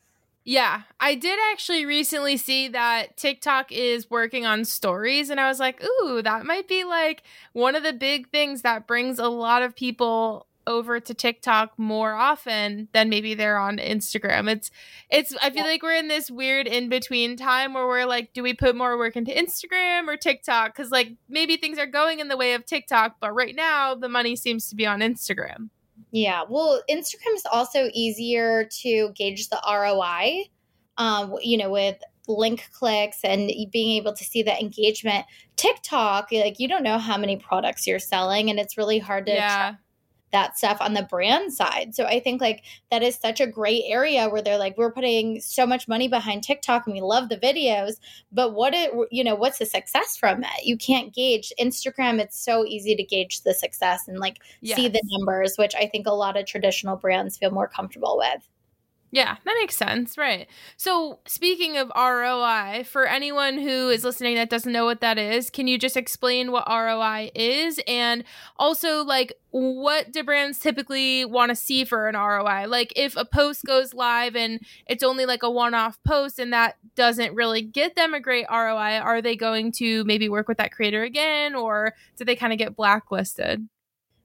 Yeah, 0.43 0.83
I 0.99 1.13
did 1.13 1.37
actually 1.51 1.85
recently 1.85 2.35
see 2.35 2.67
that 2.69 3.15
TikTok 3.15 3.71
is 3.71 4.09
working 4.09 4.45
on 4.45 4.65
stories, 4.65 5.29
and 5.29 5.39
I 5.39 5.47
was 5.47 5.59
like, 5.59 5.83
ooh, 5.83 6.21
that 6.23 6.45
might 6.45 6.67
be 6.67 6.83
like 6.83 7.21
one 7.53 7.75
of 7.75 7.83
the 7.83 7.93
big 7.93 8.29
things 8.29 8.63
that 8.63 8.87
brings 8.87 9.19
a 9.19 9.27
lot 9.27 9.61
of 9.61 9.75
people 9.75 10.47
over 10.67 10.99
to 10.99 11.13
TikTok 11.13 11.77
more 11.77 12.13
often 12.13 12.87
than 12.93 13.09
maybe 13.09 13.33
they're 13.33 13.57
on 13.57 13.77
Instagram. 13.77 14.49
It's 14.49 14.71
it's 15.09 15.35
I 15.41 15.49
feel 15.49 15.63
like 15.63 15.83
we're 15.83 15.95
in 15.95 16.07
this 16.07 16.29
weird 16.29 16.67
in 16.67 16.89
between 16.89 17.35
time 17.35 17.73
where 17.73 17.87
we're 17.87 18.05
like 18.05 18.33
do 18.33 18.43
we 18.43 18.53
put 18.53 18.75
more 18.75 18.97
work 18.97 19.15
into 19.15 19.31
Instagram 19.31 20.07
or 20.07 20.17
TikTok 20.17 20.75
cuz 20.75 20.91
like 20.91 21.13
maybe 21.27 21.57
things 21.57 21.79
are 21.79 21.87
going 21.87 22.19
in 22.19 22.27
the 22.27 22.37
way 22.37 22.53
of 22.53 22.65
TikTok, 22.65 23.17
but 23.19 23.33
right 23.33 23.55
now 23.55 23.95
the 23.95 24.09
money 24.09 24.35
seems 24.35 24.69
to 24.69 24.75
be 24.75 24.85
on 24.85 24.99
Instagram. 24.99 25.69
Yeah. 26.11 26.43
Well, 26.47 26.81
Instagram 26.89 27.35
is 27.35 27.45
also 27.51 27.89
easier 27.93 28.67
to 28.81 29.11
gauge 29.15 29.49
the 29.49 29.61
ROI, 29.65 30.49
um, 30.97 31.35
you 31.41 31.57
know, 31.57 31.71
with 31.71 31.97
link 32.27 32.69
clicks 32.73 33.19
and 33.23 33.51
being 33.71 33.97
able 33.97 34.13
to 34.13 34.23
see 34.23 34.43
that 34.43 34.61
engagement. 34.61 35.25
TikTok, 35.55 36.31
like 36.31 36.59
you 36.59 36.67
don't 36.67 36.83
know 36.83 36.97
how 36.97 37.17
many 37.17 37.37
products 37.37 37.87
you're 37.87 37.99
selling, 37.99 38.49
and 38.49 38.59
it's 38.59 38.77
really 38.77 38.99
hard 38.99 39.25
to 39.27 39.33
yeah. 39.33 39.75
That 40.31 40.57
stuff 40.57 40.77
on 40.79 40.93
the 40.93 41.03
brand 41.03 41.53
side. 41.53 41.93
So 41.93 42.05
I 42.05 42.19
think 42.19 42.41
like 42.41 42.63
that 42.89 43.03
is 43.03 43.15
such 43.15 43.39
a 43.39 43.47
great 43.47 43.83
area 43.87 44.29
where 44.29 44.41
they're 44.41 44.57
like, 44.57 44.77
we're 44.77 44.91
putting 44.91 45.41
so 45.41 45.65
much 45.65 45.87
money 45.87 46.07
behind 46.07 46.43
TikTok 46.43 46.85
and 46.85 46.93
we 46.93 47.01
love 47.01 47.29
the 47.29 47.37
videos, 47.37 47.95
but 48.31 48.53
what 48.53 48.73
it, 48.73 48.91
you 49.11 49.23
know, 49.23 49.35
what's 49.35 49.59
the 49.59 49.65
success 49.65 50.17
from 50.17 50.43
it? 50.43 50.65
You 50.65 50.77
can't 50.77 51.13
gauge 51.13 51.51
Instagram. 51.59 52.19
It's 52.19 52.39
so 52.39 52.65
easy 52.65 52.95
to 52.95 53.03
gauge 53.03 53.41
the 53.41 53.53
success 53.53 54.07
and 54.07 54.19
like 54.19 54.39
yes. 54.61 54.77
see 54.77 54.87
the 54.87 55.01
numbers, 55.17 55.55
which 55.57 55.75
I 55.75 55.87
think 55.87 56.07
a 56.07 56.11
lot 56.11 56.37
of 56.37 56.45
traditional 56.45 56.95
brands 56.95 57.37
feel 57.37 57.51
more 57.51 57.67
comfortable 57.67 58.17
with. 58.17 58.47
Yeah, 59.13 59.35
that 59.43 59.55
makes 59.59 59.75
sense. 59.75 60.17
Right. 60.17 60.47
So, 60.77 61.19
speaking 61.25 61.75
of 61.75 61.91
ROI, 61.95 62.85
for 62.85 63.05
anyone 63.05 63.57
who 63.57 63.89
is 63.89 64.05
listening 64.05 64.35
that 64.35 64.49
doesn't 64.49 64.71
know 64.71 64.85
what 64.85 65.01
that 65.01 65.17
is, 65.17 65.49
can 65.49 65.67
you 65.67 65.77
just 65.77 65.97
explain 65.97 66.51
what 66.51 66.67
ROI 66.69 67.31
is? 67.35 67.79
And 67.87 68.23
also, 68.55 69.03
like, 69.03 69.33
what 69.49 70.13
do 70.13 70.23
brands 70.23 70.59
typically 70.59 71.25
want 71.25 71.49
to 71.49 71.55
see 71.55 71.83
for 71.83 72.07
an 72.07 72.15
ROI? 72.15 72.67
Like, 72.67 72.93
if 72.95 73.17
a 73.17 73.25
post 73.25 73.65
goes 73.65 73.93
live 73.93 74.37
and 74.37 74.61
it's 74.87 75.03
only 75.03 75.25
like 75.25 75.43
a 75.43 75.51
one 75.51 75.73
off 75.73 75.99
post 76.07 76.39
and 76.39 76.53
that 76.53 76.77
doesn't 76.95 77.35
really 77.35 77.61
get 77.61 77.97
them 77.97 78.13
a 78.13 78.21
great 78.21 78.45
ROI, 78.49 78.99
are 78.99 79.21
they 79.21 79.35
going 79.35 79.73
to 79.73 80.05
maybe 80.05 80.29
work 80.29 80.47
with 80.47 80.57
that 80.57 80.71
creator 80.71 81.03
again 81.03 81.53
or 81.53 81.95
do 82.15 82.23
they 82.23 82.37
kind 82.37 82.53
of 82.53 82.59
get 82.59 82.77
blacklisted? 82.77 83.67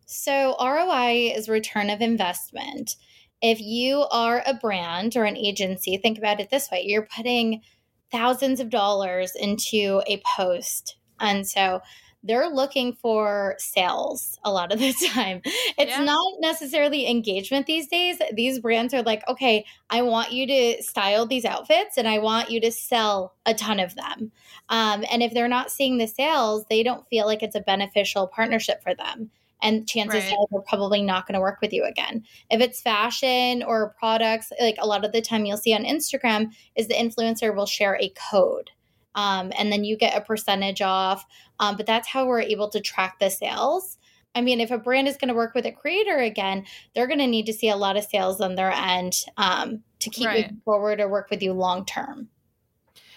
So, 0.06 0.54
ROI 0.60 1.32
is 1.34 1.48
return 1.48 1.90
of 1.90 2.00
investment 2.00 2.94
if 3.42 3.60
you 3.60 4.06
are 4.10 4.42
a 4.46 4.54
brand 4.54 5.16
or 5.16 5.24
an 5.24 5.36
agency, 5.36 5.96
think 5.96 6.18
about 6.18 6.40
it 6.40 6.50
this 6.50 6.70
way 6.70 6.82
you're 6.84 7.06
putting 7.14 7.62
thousands 8.10 8.60
of 8.60 8.70
dollars 8.70 9.32
into 9.34 10.02
a 10.06 10.22
post. 10.36 10.96
And 11.18 11.46
so 11.46 11.80
they're 12.22 12.48
looking 12.48 12.92
for 12.92 13.54
sales 13.58 14.38
a 14.44 14.50
lot 14.50 14.72
of 14.72 14.78
the 14.78 14.92
time. 15.12 15.40
It's 15.44 15.90
yeah. 15.90 16.04
not 16.04 16.34
necessarily 16.40 17.08
engagement 17.08 17.66
these 17.66 17.86
days. 17.86 18.18
These 18.32 18.60
brands 18.60 18.92
are 18.94 19.02
like, 19.02 19.22
okay, 19.28 19.64
I 19.90 20.02
want 20.02 20.32
you 20.32 20.46
to 20.46 20.82
style 20.82 21.26
these 21.26 21.44
outfits 21.44 21.96
and 21.96 22.08
I 22.08 22.18
want 22.18 22.50
you 22.50 22.60
to 22.60 22.72
sell 22.72 23.34
a 23.44 23.54
ton 23.54 23.78
of 23.78 23.94
them. 23.94 24.32
Um, 24.68 25.04
and 25.10 25.22
if 25.22 25.32
they're 25.32 25.46
not 25.46 25.70
seeing 25.70 25.98
the 25.98 26.08
sales, 26.08 26.64
they 26.68 26.82
don't 26.82 27.06
feel 27.08 27.26
like 27.26 27.42
it's 27.42 27.54
a 27.54 27.60
beneficial 27.60 28.26
partnership 28.26 28.82
for 28.82 28.94
them 28.94 29.30
and 29.62 29.88
chances 29.88 30.24
right. 30.24 30.32
are 30.32 30.46
they're 30.50 30.60
probably 30.62 31.02
not 31.02 31.26
going 31.26 31.34
to 31.34 31.40
work 31.40 31.60
with 31.60 31.72
you 31.72 31.84
again. 31.84 32.24
If 32.50 32.60
it's 32.60 32.80
fashion 32.80 33.62
or 33.62 33.94
products, 33.98 34.52
like 34.60 34.76
a 34.78 34.86
lot 34.86 35.04
of 35.04 35.12
the 35.12 35.22
time 35.22 35.44
you'll 35.44 35.56
see 35.56 35.74
on 35.74 35.84
Instagram 35.84 36.52
is 36.74 36.88
the 36.88 36.94
influencer 36.94 37.54
will 37.54 37.66
share 37.66 37.96
a 38.00 38.12
code. 38.30 38.70
Um, 39.14 39.50
and 39.58 39.72
then 39.72 39.84
you 39.84 39.96
get 39.96 40.16
a 40.16 40.20
percentage 40.20 40.82
off. 40.82 41.24
Um, 41.58 41.76
but 41.76 41.86
that's 41.86 42.08
how 42.08 42.26
we're 42.26 42.42
able 42.42 42.68
to 42.68 42.80
track 42.80 43.18
the 43.18 43.30
sales. 43.30 43.96
I 44.34 44.42
mean, 44.42 44.60
if 44.60 44.70
a 44.70 44.76
brand 44.76 45.08
is 45.08 45.16
going 45.16 45.28
to 45.28 45.34
work 45.34 45.54
with 45.54 45.64
a 45.64 45.72
creator 45.72 46.18
again, 46.18 46.66
they're 46.94 47.06
going 47.06 47.20
to 47.20 47.26
need 47.26 47.46
to 47.46 47.54
see 47.54 47.70
a 47.70 47.76
lot 47.76 47.96
of 47.96 48.04
sales 48.04 48.42
on 48.42 48.54
their 48.54 48.70
end 48.70 49.24
um, 49.38 49.82
to 50.00 50.10
keep 50.10 50.26
right. 50.26 50.52
forward 50.66 51.00
or 51.00 51.08
work 51.08 51.30
with 51.30 51.42
you 51.42 51.54
long 51.54 51.86
term. 51.86 52.28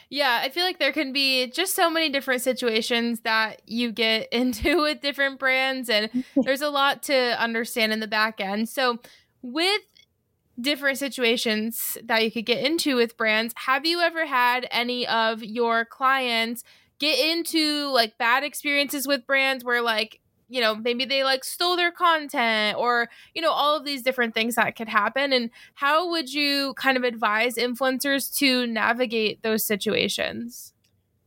Yeah, 0.09 0.39
I 0.41 0.49
feel 0.49 0.63
like 0.63 0.79
there 0.79 0.91
can 0.91 1.13
be 1.13 1.47
just 1.51 1.75
so 1.75 1.89
many 1.89 2.09
different 2.09 2.41
situations 2.41 3.19
that 3.21 3.61
you 3.67 3.91
get 3.91 4.27
into 4.31 4.81
with 4.81 5.01
different 5.01 5.39
brands, 5.39 5.89
and 5.89 6.09
there's 6.43 6.61
a 6.61 6.69
lot 6.69 7.03
to 7.03 7.41
understand 7.41 7.93
in 7.93 7.99
the 7.99 8.07
back 8.07 8.41
end. 8.41 8.69
So, 8.69 8.99
with 9.41 9.81
different 10.59 10.97
situations 10.97 11.97
that 12.03 12.23
you 12.23 12.31
could 12.31 12.45
get 12.45 12.65
into 12.65 12.95
with 12.95 13.17
brands, 13.17 13.53
have 13.55 13.85
you 13.85 14.01
ever 14.01 14.25
had 14.25 14.67
any 14.71 15.07
of 15.07 15.43
your 15.43 15.85
clients 15.85 16.63
get 16.99 17.17
into 17.17 17.89
like 17.93 18.17
bad 18.17 18.43
experiences 18.43 19.07
with 19.07 19.25
brands 19.25 19.63
where 19.63 19.81
like 19.81 20.19
you 20.49 20.59
know 20.59 20.75
maybe 20.75 21.05
they 21.05 21.23
like 21.23 21.43
stole 21.43 21.77
their 21.77 21.91
content 21.91 22.77
or 22.77 23.07
you 23.33 23.41
know 23.41 23.51
all 23.51 23.77
of 23.77 23.85
these 23.85 24.01
different 24.01 24.33
things 24.33 24.55
that 24.55 24.75
could 24.75 24.89
happen 24.89 25.31
and 25.31 25.49
how 25.75 26.09
would 26.09 26.33
you 26.33 26.73
kind 26.75 26.97
of 26.97 27.03
advise 27.03 27.55
influencers 27.55 28.35
to 28.37 28.67
navigate 28.67 29.41
those 29.43 29.63
situations? 29.63 30.73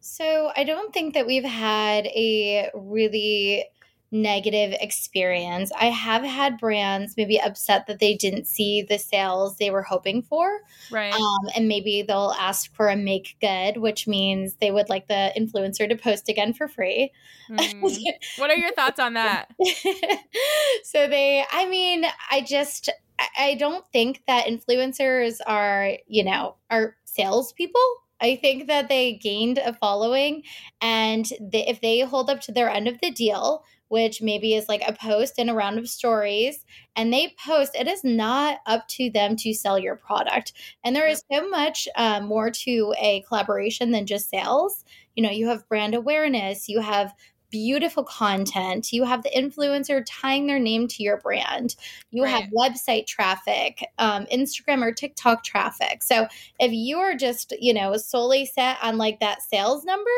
So 0.00 0.50
i 0.56 0.64
don't 0.64 0.92
think 0.92 1.14
that 1.14 1.26
we've 1.26 1.44
had 1.44 2.06
a 2.06 2.70
really 2.74 3.64
negative 4.12 4.76
experience. 4.78 5.72
I 5.72 5.86
have 5.86 6.22
had 6.22 6.58
brands 6.58 7.14
maybe 7.16 7.40
upset 7.40 7.86
that 7.86 7.98
they 7.98 8.14
didn't 8.14 8.46
see 8.46 8.82
the 8.82 8.98
sales 8.98 9.56
they 9.56 9.70
were 9.70 9.82
hoping 9.82 10.22
for. 10.22 10.60
Right. 10.90 11.14
Um, 11.14 11.48
and 11.56 11.66
maybe 11.66 12.02
they'll 12.02 12.34
ask 12.38 12.72
for 12.74 12.88
a 12.88 12.96
make 12.96 13.36
good, 13.40 13.78
which 13.78 14.06
means 14.06 14.56
they 14.56 14.70
would 14.70 14.90
like 14.90 15.08
the 15.08 15.32
influencer 15.36 15.88
to 15.88 15.96
post 15.96 16.28
again 16.28 16.52
for 16.52 16.68
free. 16.68 17.10
Mm. 17.50 17.82
what 18.36 18.50
are 18.50 18.56
your 18.56 18.72
thoughts 18.72 19.00
on 19.00 19.14
that? 19.14 19.48
so 20.84 21.08
they, 21.08 21.44
I 21.50 21.66
mean, 21.66 22.04
I 22.30 22.42
just, 22.42 22.90
I 23.38 23.54
don't 23.54 23.86
think 23.92 24.22
that 24.26 24.46
influencers 24.46 25.38
are, 25.46 25.92
you 26.06 26.24
know, 26.24 26.56
are 26.70 26.96
salespeople. 27.04 27.80
I 28.20 28.36
think 28.36 28.68
that 28.68 28.88
they 28.88 29.14
gained 29.14 29.58
a 29.58 29.72
following, 29.72 30.44
and 30.80 31.26
they, 31.40 31.66
if 31.66 31.80
they 31.80 32.00
hold 32.00 32.30
up 32.30 32.40
to 32.42 32.52
their 32.52 32.70
end 32.70 32.86
of 32.86 33.00
the 33.00 33.10
deal, 33.10 33.64
which 33.92 34.22
maybe 34.22 34.54
is 34.54 34.70
like 34.70 34.82
a 34.88 34.94
post 34.94 35.34
and 35.36 35.50
a 35.50 35.54
round 35.54 35.78
of 35.78 35.86
stories, 35.86 36.64
and 36.96 37.12
they 37.12 37.34
post, 37.46 37.74
it 37.74 37.86
is 37.86 38.02
not 38.02 38.60
up 38.64 38.88
to 38.88 39.10
them 39.10 39.36
to 39.36 39.52
sell 39.52 39.78
your 39.78 39.96
product. 39.96 40.54
And 40.82 40.96
there 40.96 41.06
is 41.06 41.22
so 41.30 41.46
much 41.50 41.86
uh, 41.94 42.20
more 42.20 42.50
to 42.50 42.94
a 42.98 43.22
collaboration 43.28 43.90
than 43.90 44.06
just 44.06 44.30
sales. 44.30 44.82
You 45.14 45.22
know, 45.22 45.30
you 45.30 45.46
have 45.48 45.68
brand 45.68 45.94
awareness, 45.94 46.70
you 46.70 46.80
have 46.80 47.14
beautiful 47.50 48.02
content. 48.02 48.94
You 48.94 49.04
have 49.04 49.22
the 49.24 49.30
influencer 49.36 50.02
tying 50.08 50.46
their 50.46 50.58
name 50.58 50.88
to 50.88 51.02
your 51.02 51.18
brand. 51.18 51.76
You 52.10 52.22
right. 52.22 52.30
have 52.30 52.50
website 52.50 53.06
traffic, 53.06 53.86
um, 53.98 54.24
Instagram 54.32 54.82
or 54.82 54.90
TikTok 54.90 55.44
traffic. 55.44 56.02
So 56.02 56.28
if 56.58 56.72
you 56.72 56.96
are 56.96 57.14
just, 57.14 57.52
you 57.60 57.74
know, 57.74 57.98
solely 57.98 58.46
set 58.46 58.78
on 58.82 58.96
like 58.96 59.20
that 59.20 59.42
sales 59.42 59.84
number, 59.84 60.10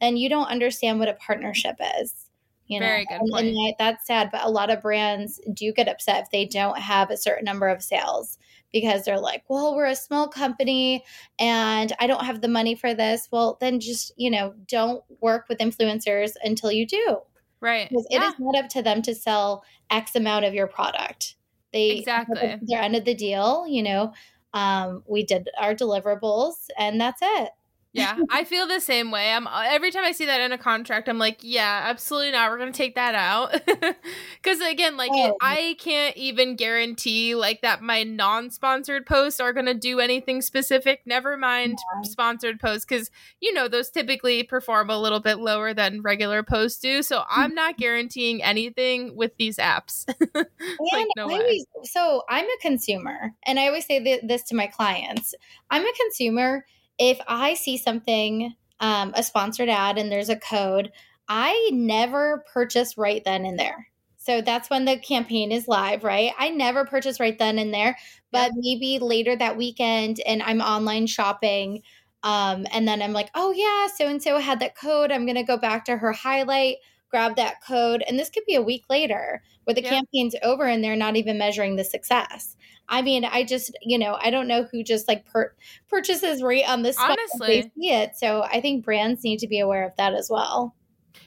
then 0.00 0.16
you 0.16 0.30
don't 0.30 0.46
understand 0.46 0.98
what 0.98 1.10
a 1.10 1.12
partnership 1.14 1.76
is. 2.00 2.27
You 2.68 2.80
know, 2.80 2.86
Very 2.86 3.06
good 3.06 3.20
and, 3.22 3.34
and 3.34 3.74
that's 3.78 4.06
sad, 4.06 4.28
but 4.30 4.44
a 4.44 4.50
lot 4.50 4.70
of 4.70 4.82
brands 4.82 5.40
do 5.54 5.72
get 5.72 5.88
upset 5.88 6.24
if 6.24 6.30
they 6.30 6.44
don't 6.44 6.78
have 6.78 7.10
a 7.10 7.16
certain 7.16 7.46
number 7.46 7.66
of 7.66 7.82
sales 7.82 8.38
because 8.72 9.04
they're 9.04 9.18
like, 9.18 9.42
well, 9.48 9.74
we're 9.74 9.86
a 9.86 9.96
small 9.96 10.28
company 10.28 11.02
and 11.38 11.92
I 11.98 12.06
don't 12.06 12.26
have 12.26 12.42
the 12.42 12.48
money 12.48 12.74
for 12.74 12.92
this. 12.92 13.28
Well, 13.32 13.56
then 13.60 13.80
just, 13.80 14.12
you 14.16 14.30
know, 14.30 14.52
don't 14.66 15.02
work 15.22 15.46
with 15.48 15.58
influencers 15.58 16.32
until 16.44 16.70
you 16.70 16.86
do. 16.86 17.20
Right. 17.62 17.88
Because 17.88 18.06
yeah. 18.10 18.28
it 18.28 18.28
is 18.28 18.34
not 18.38 18.64
up 18.64 18.68
to 18.70 18.82
them 18.82 19.00
to 19.02 19.14
sell 19.14 19.64
X 19.90 20.14
amount 20.14 20.44
of 20.44 20.52
your 20.52 20.66
product. 20.66 21.36
They 21.72 21.90
exactly 21.90 22.58
they're 22.62 22.82
end 22.82 22.96
of 22.96 23.06
the 23.06 23.14
deal, 23.14 23.66
you 23.66 23.82
know. 23.82 24.12
Um, 24.54 25.02
we 25.06 25.24
did 25.24 25.48
our 25.58 25.74
deliverables 25.74 26.54
and 26.78 27.00
that's 27.00 27.20
it 27.22 27.50
yeah, 27.92 28.18
I 28.30 28.44
feel 28.44 28.66
the 28.66 28.80
same 28.80 29.10
way. 29.10 29.32
I'm 29.32 29.46
uh, 29.46 29.64
every 29.66 29.90
time 29.90 30.04
I 30.04 30.12
see 30.12 30.26
that 30.26 30.42
in 30.42 30.52
a 30.52 30.58
contract, 30.58 31.08
I'm 31.08 31.18
like, 31.18 31.38
yeah, 31.40 31.84
absolutely 31.86 32.32
not. 32.32 32.50
We're 32.50 32.58
gonna 32.58 32.72
take 32.72 32.96
that 32.96 33.14
out 33.14 33.52
because 34.42 34.60
again, 34.60 34.96
like 34.98 35.10
oh. 35.12 35.28
it, 35.28 35.34
I 35.40 35.76
can't 35.78 36.16
even 36.16 36.56
guarantee 36.56 37.34
like 37.34 37.62
that 37.62 37.82
my 37.82 38.02
non-sponsored 38.02 39.06
posts 39.06 39.40
are 39.40 39.54
gonna 39.54 39.74
do 39.74 40.00
anything 40.00 40.42
specific. 40.42 41.00
Never 41.06 41.38
mind 41.38 41.78
yeah. 41.78 42.02
sponsored 42.02 42.60
posts 42.60 42.84
because 42.84 43.10
you 43.40 43.54
know 43.54 43.68
those 43.68 43.90
typically 43.90 44.42
perform 44.42 44.90
a 44.90 44.98
little 44.98 45.20
bit 45.20 45.38
lower 45.38 45.72
than 45.72 46.02
regular 46.02 46.42
posts 46.42 46.80
do. 46.80 47.02
So 47.02 47.24
I'm 47.28 47.54
not 47.54 47.78
guaranteeing 47.78 48.42
anything 48.42 49.16
with 49.16 49.36
these 49.38 49.56
apps. 49.56 50.04
like, 50.34 51.06
no 51.16 51.30
always, 51.30 51.64
so 51.84 52.22
I'm 52.28 52.44
a 52.44 52.58
consumer, 52.60 53.34
and 53.46 53.58
I 53.58 53.66
always 53.66 53.86
say 53.86 54.02
th- 54.02 54.22
this 54.24 54.42
to 54.44 54.54
my 54.54 54.66
clients. 54.66 55.34
I'm 55.70 55.82
a 55.82 55.92
consumer 55.98 56.64
if 56.98 57.18
I 57.26 57.54
see 57.54 57.76
something, 57.76 58.54
um, 58.80 59.12
a 59.16 59.22
sponsored 59.22 59.68
ad, 59.68 59.98
and 59.98 60.10
there's 60.10 60.28
a 60.28 60.36
code, 60.36 60.92
I 61.28 61.70
never 61.72 62.44
purchase 62.52 62.96
right 62.96 63.22
then 63.24 63.44
and 63.44 63.58
there. 63.58 63.88
So 64.16 64.42
that's 64.42 64.68
when 64.68 64.84
the 64.84 64.98
campaign 64.98 65.52
is 65.52 65.68
live, 65.68 66.04
right? 66.04 66.32
I 66.38 66.50
never 66.50 66.84
purchase 66.84 67.20
right 67.20 67.38
then 67.38 67.58
and 67.58 67.72
there, 67.72 67.96
but 68.30 68.50
maybe 68.56 68.98
later 68.98 69.36
that 69.36 69.56
weekend 69.56 70.20
and 70.26 70.42
I'm 70.42 70.60
online 70.60 71.06
shopping. 71.06 71.82
Um, 72.22 72.66
and 72.72 72.86
then 72.86 73.00
I'm 73.00 73.12
like, 73.12 73.30
oh, 73.34 73.52
yeah, 73.52 73.86
so 73.94 74.06
and 74.08 74.22
so 74.22 74.38
had 74.38 74.60
that 74.60 74.76
code. 74.76 75.12
I'm 75.12 75.24
going 75.24 75.36
to 75.36 75.44
go 75.44 75.56
back 75.56 75.84
to 75.86 75.96
her 75.96 76.12
highlight, 76.12 76.76
grab 77.10 77.36
that 77.36 77.62
code. 77.66 78.02
And 78.06 78.18
this 78.18 78.28
could 78.28 78.44
be 78.46 78.56
a 78.56 78.62
week 78.62 78.84
later 78.90 79.42
where 79.64 79.74
the 79.74 79.82
campaign's 79.82 80.34
over 80.42 80.64
and 80.64 80.82
they're 80.82 80.96
not 80.96 81.16
even 81.16 81.38
measuring 81.38 81.76
the 81.76 81.84
success. 81.84 82.56
I 82.88 83.02
mean, 83.02 83.24
I 83.24 83.44
just, 83.44 83.76
you 83.82 83.98
know, 83.98 84.16
I 84.20 84.30
don't 84.30 84.48
know 84.48 84.64
who 84.70 84.82
just 84.82 85.08
like 85.08 85.26
per- 85.26 85.54
purchases 85.88 86.42
right 86.42 86.66
on 86.66 86.82
this 86.82 86.96
honestly 86.98 87.62
they 87.62 87.70
see 87.78 87.92
it. 87.92 88.16
So 88.16 88.42
I 88.42 88.60
think 88.60 88.84
brands 88.84 89.22
need 89.24 89.40
to 89.40 89.48
be 89.48 89.60
aware 89.60 89.86
of 89.86 89.92
that 89.96 90.14
as 90.14 90.28
well. 90.30 90.74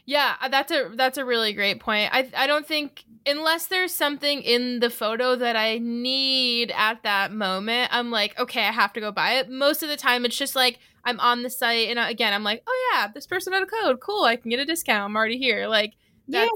Yeah, 0.06 0.36
uh, 0.42 0.48
that's 0.48 0.72
a 0.72 0.92
that's 0.96 1.18
a 1.18 1.26
really 1.26 1.54
great 1.54 1.80
point. 1.80 2.10
I 2.12 2.30
I 2.36 2.48
don't 2.48 2.66
think 2.66 3.06
unless 3.26 3.68
there's 3.68 3.94
something 3.94 4.42
in 4.42 4.80
the 4.80 4.90
photo 4.90 5.36
that 5.36 5.56
I 5.56 5.78
need 5.78 6.72
at 6.76 7.04
that 7.04 7.32
moment, 7.32 7.90
I'm 7.94 8.10
like, 8.10 8.38
okay, 8.40 8.62
I 8.66 8.72
have 8.72 8.94
to 8.94 9.00
go 9.00 9.12
buy 9.12 9.34
it. 9.34 9.50
Most 9.50 9.84
of 9.84 9.90
the 9.90 9.98
time, 9.98 10.26
it's 10.26 10.38
just 10.38 10.56
like 10.56 10.80
I'm 11.06 11.20
on 11.20 11.44
the 11.44 11.50
site, 11.50 11.90
and 11.90 12.00
uh, 12.00 12.08
again, 12.10 12.34
I'm 12.34 12.44
like, 12.44 12.64
oh 12.66 12.92
yeah, 12.94 13.08
this 13.14 13.28
person 13.28 13.54
had 13.54 13.64
a 13.64 13.68
code, 13.68 14.00
cool, 14.00 14.24
I 14.24 14.38
can 14.38 14.50
get 14.50 14.60
a 14.60 14.66
discount. 14.66 15.06
I'm 15.06 15.16
already 15.16 15.38
here. 15.38 15.68
Like 15.68 15.94
yeah. 16.28 16.48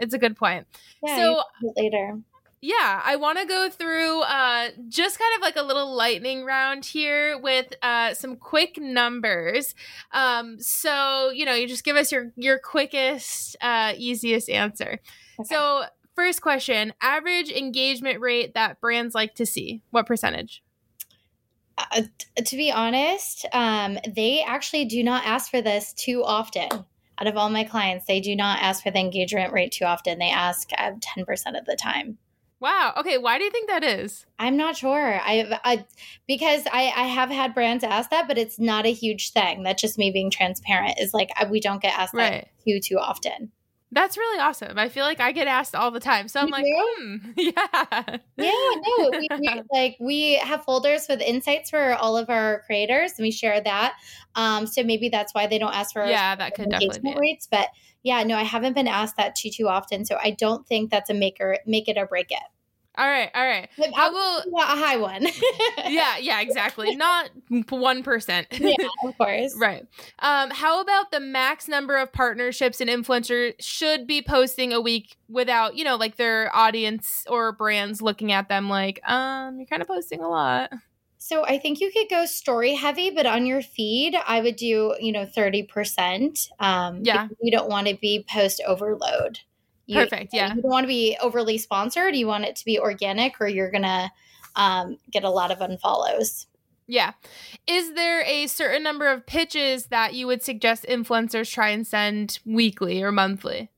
It's 0.00 0.14
a 0.14 0.18
good 0.18 0.36
point. 0.36 0.66
Yeah, 1.02 1.16
so 1.16 1.30
you 1.30 1.34
can 1.36 1.44
do 1.62 1.72
it 1.76 1.82
later. 1.82 2.18
Yeah, 2.60 3.00
I 3.04 3.16
want 3.16 3.38
to 3.38 3.46
go 3.46 3.70
through 3.70 4.22
uh, 4.22 4.70
just 4.88 5.18
kind 5.18 5.34
of 5.36 5.42
like 5.42 5.56
a 5.56 5.62
little 5.62 5.94
lightning 5.94 6.44
round 6.44 6.84
here 6.84 7.38
with 7.38 7.72
uh, 7.82 8.14
some 8.14 8.36
quick 8.36 8.78
numbers. 8.78 9.74
Um, 10.12 10.58
so 10.60 11.30
you 11.30 11.44
know, 11.44 11.54
you 11.54 11.68
just 11.68 11.84
give 11.84 11.96
us 11.96 12.10
your 12.10 12.32
your 12.36 12.58
quickest, 12.58 13.56
uh, 13.60 13.92
easiest 13.96 14.50
answer. 14.50 14.98
Okay. 15.38 15.48
So 15.48 15.84
first 16.16 16.42
question: 16.42 16.92
average 17.00 17.50
engagement 17.50 18.20
rate 18.20 18.54
that 18.54 18.80
brands 18.80 19.14
like 19.14 19.36
to 19.36 19.46
see. 19.46 19.80
What 19.90 20.06
percentage? 20.06 20.62
Uh, 21.78 22.02
t- 22.18 22.42
to 22.42 22.56
be 22.56 22.72
honest, 22.72 23.46
um, 23.52 23.98
they 24.16 24.42
actually 24.42 24.84
do 24.84 25.04
not 25.04 25.24
ask 25.24 25.48
for 25.48 25.62
this 25.62 25.92
too 25.92 26.24
often. 26.24 26.68
Out 27.20 27.26
of 27.26 27.36
all 27.36 27.50
my 27.50 27.62
clients, 27.62 28.06
they 28.06 28.20
do 28.20 28.34
not 28.34 28.60
ask 28.60 28.82
for 28.82 28.90
the 28.90 28.98
engagement 28.98 29.52
rate 29.52 29.72
too 29.72 29.84
often. 29.84 30.18
They 30.18 30.30
ask 30.30 30.70
uh, 30.76 30.92
10% 31.16 31.58
of 31.58 31.64
the 31.66 31.76
time. 31.76 32.18
Wow. 32.60 32.94
Okay. 32.96 33.18
Why 33.18 33.38
do 33.38 33.44
you 33.44 33.50
think 33.50 33.68
that 33.68 33.84
is? 33.84 34.26
I'm 34.38 34.56
not 34.56 34.76
sure. 34.76 35.20
I, 35.22 35.58
I 35.64 35.84
because 36.26 36.64
I, 36.72 36.92
I 36.96 37.04
have 37.04 37.30
had 37.30 37.54
brands 37.54 37.84
ask 37.84 38.10
that, 38.10 38.26
but 38.26 38.38
it's 38.38 38.58
not 38.58 38.84
a 38.84 38.92
huge 38.92 39.32
thing. 39.32 39.62
That's 39.62 39.80
just 39.80 39.98
me 39.98 40.10
being 40.10 40.30
transparent. 40.30 40.98
Is 40.98 41.14
like 41.14 41.30
I, 41.36 41.44
we 41.44 41.60
don't 41.60 41.80
get 41.80 41.96
asked 41.96 42.14
that 42.14 42.48
too 42.66 42.80
too 42.80 42.98
often. 42.98 43.52
That's 43.90 44.18
really 44.18 44.38
awesome. 44.38 44.78
I 44.78 44.88
feel 44.90 45.04
like 45.04 45.18
I 45.18 45.32
get 45.32 45.48
asked 45.48 45.74
all 45.74 45.90
the 45.90 46.00
time. 46.00 46.28
So 46.28 46.40
I'm 46.40 46.48
You 46.48 46.52
like, 46.52 46.66
hmm, 46.66 47.16
yeah. 47.36 48.18
Yeah, 48.36 48.70
no, 48.98 49.10
we, 49.12 49.28
we 49.38 49.62
like 49.72 49.96
we 49.98 50.34
have 50.34 50.64
folders 50.64 51.06
with 51.08 51.20
insights 51.20 51.70
for 51.70 51.94
all 51.94 52.16
of 52.16 52.28
our 52.28 52.62
creators, 52.66 53.12
and 53.16 53.24
we 53.24 53.30
share 53.30 53.60
that. 53.60 53.94
Um, 54.34 54.66
so 54.66 54.82
maybe 54.82 55.08
that's 55.08 55.34
why 55.34 55.46
they 55.46 55.58
don't 55.58 55.74
ask 55.74 55.92
for 55.92 56.04
yeah, 56.04 56.36
that 56.36 56.54
could 56.54 56.68
definitely 56.68 57.00
be 57.00 57.16
rates. 57.18 57.48
But 57.50 57.68
yeah, 58.02 58.22
no, 58.24 58.36
I 58.36 58.42
haven't 58.42 58.74
been 58.74 58.88
asked 58.88 59.16
that 59.16 59.34
too 59.34 59.50
too 59.50 59.68
often, 59.68 60.04
so 60.04 60.18
I 60.22 60.32
don't 60.32 60.66
think 60.66 60.90
that's 60.90 61.08
a 61.08 61.14
make 61.14 61.38
or 61.40 61.58
make 61.66 61.88
it 61.88 61.96
or 61.96 62.06
break 62.06 62.30
it. 62.30 62.42
All 62.98 63.06
right. 63.06 63.30
All 63.34 63.46
right. 63.46 63.68
But 63.78 63.90
I 63.96 64.06
I'll- 64.06 64.12
will. 64.12 64.42
a 64.58 64.60
high 64.76 64.96
one. 64.96 65.26
Yeah. 65.88 66.18
Yeah. 66.18 66.40
Exactly. 66.42 66.94
Not 66.96 67.30
1%. 67.50 68.46
yeah, 68.60 68.74
of 69.04 69.16
course. 69.16 69.54
Right. 69.56 69.86
Um, 70.18 70.50
how 70.50 70.80
about 70.82 71.10
the 71.12 71.20
max 71.20 71.66
number 71.68 71.96
of 71.96 72.12
partnerships 72.12 72.80
an 72.82 72.88
influencer 72.88 73.54
should 73.60 74.06
be 74.06 74.20
posting 74.20 74.72
a 74.72 74.80
week 74.80 75.16
without, 75.28 75.76
you 75.76 75.84
know, 75.84 75.96
like 75.96 76.16
their 76.16 76.54
audience 76.54 77.24
or 77.28 77.52
brands 77.52 78.02
looking 78.02 78.32
at 78.32 78.48
them 78.48 78.68
like, 78.68 79.00
um, 79.08 79.56
you're 79.58 79.66
kind 79.66 79.80
of 79.80 79.88
posting 79.88 80.20
a 80.20 80.28
lot. 80.28 80.70
So 81.20 81.44
I 81.44 81.58
think 81.58 81.80
you 81.80 81.90
could 81.90 82.08
go 82.10 82.26
story 82.26 82.74
heavy, 82.74 83.10
but 83.10 83.26
on 83.26 83.44
your 83.46 83.60
feed, 83.62 84.14
I 84.26 84.40
would 84.40 84.56
do 84.56 84.94
you 85.00 85.10
know 85.12 85.26
thirty 85.26 85.62
percent. 85.64 86.48
Um, 86.60 87.00
Yeah. 87.02 87.26
You 87.42 87.50
don't 87.50 87.68
want 87.68 87.88
to 87.88 87.96
be 87.96 88.24
post 88.30 88.62
overload. 88.66 89.40
You, 89.88 90.00
Perfect. 90.00 90.34
Yeah. 90.34 90.54
You 90.54 90.60
don't 90.60 90.70
want 90.70 90.84
to 90.84 90.88
be 90.88 91.16
overly 91.20 91.56
sponsored. 91.56 92.14
You 92.14 92.26
want 92.26 92.44
it 92.44 92.54
to 92.56 92.64
be 92.64 92.78
organic, 92.78 93.40
or 93.40 93.48
you're 93.48 93.70
gonna 93.70 94.12
um, 94.54 94.98
get 95.10 95.24
a 95.24 95.30
lot 95.30 95.50
of 95.50 95.58
unfollows. 95.58 96.44
Yeah. 96.86 97.12
Is 97.66 97.94
there 97.94 98.22
a 98.22 98.46
certain 98.48 98.82
number 98.82 99.08
of 99.08 99.26
pitches 99.26 99.86
that 99.86 100.12
you 100.12 100.26
would 100.26 100.42
suggest 100.42 100.84
influencers 100.88 101.50
try 101.50 101.70
and 101.70 101.86
send 101.86 102.38
weekly 102.44 103.02
or 103.02 103.10
monthly? 103.10 103.70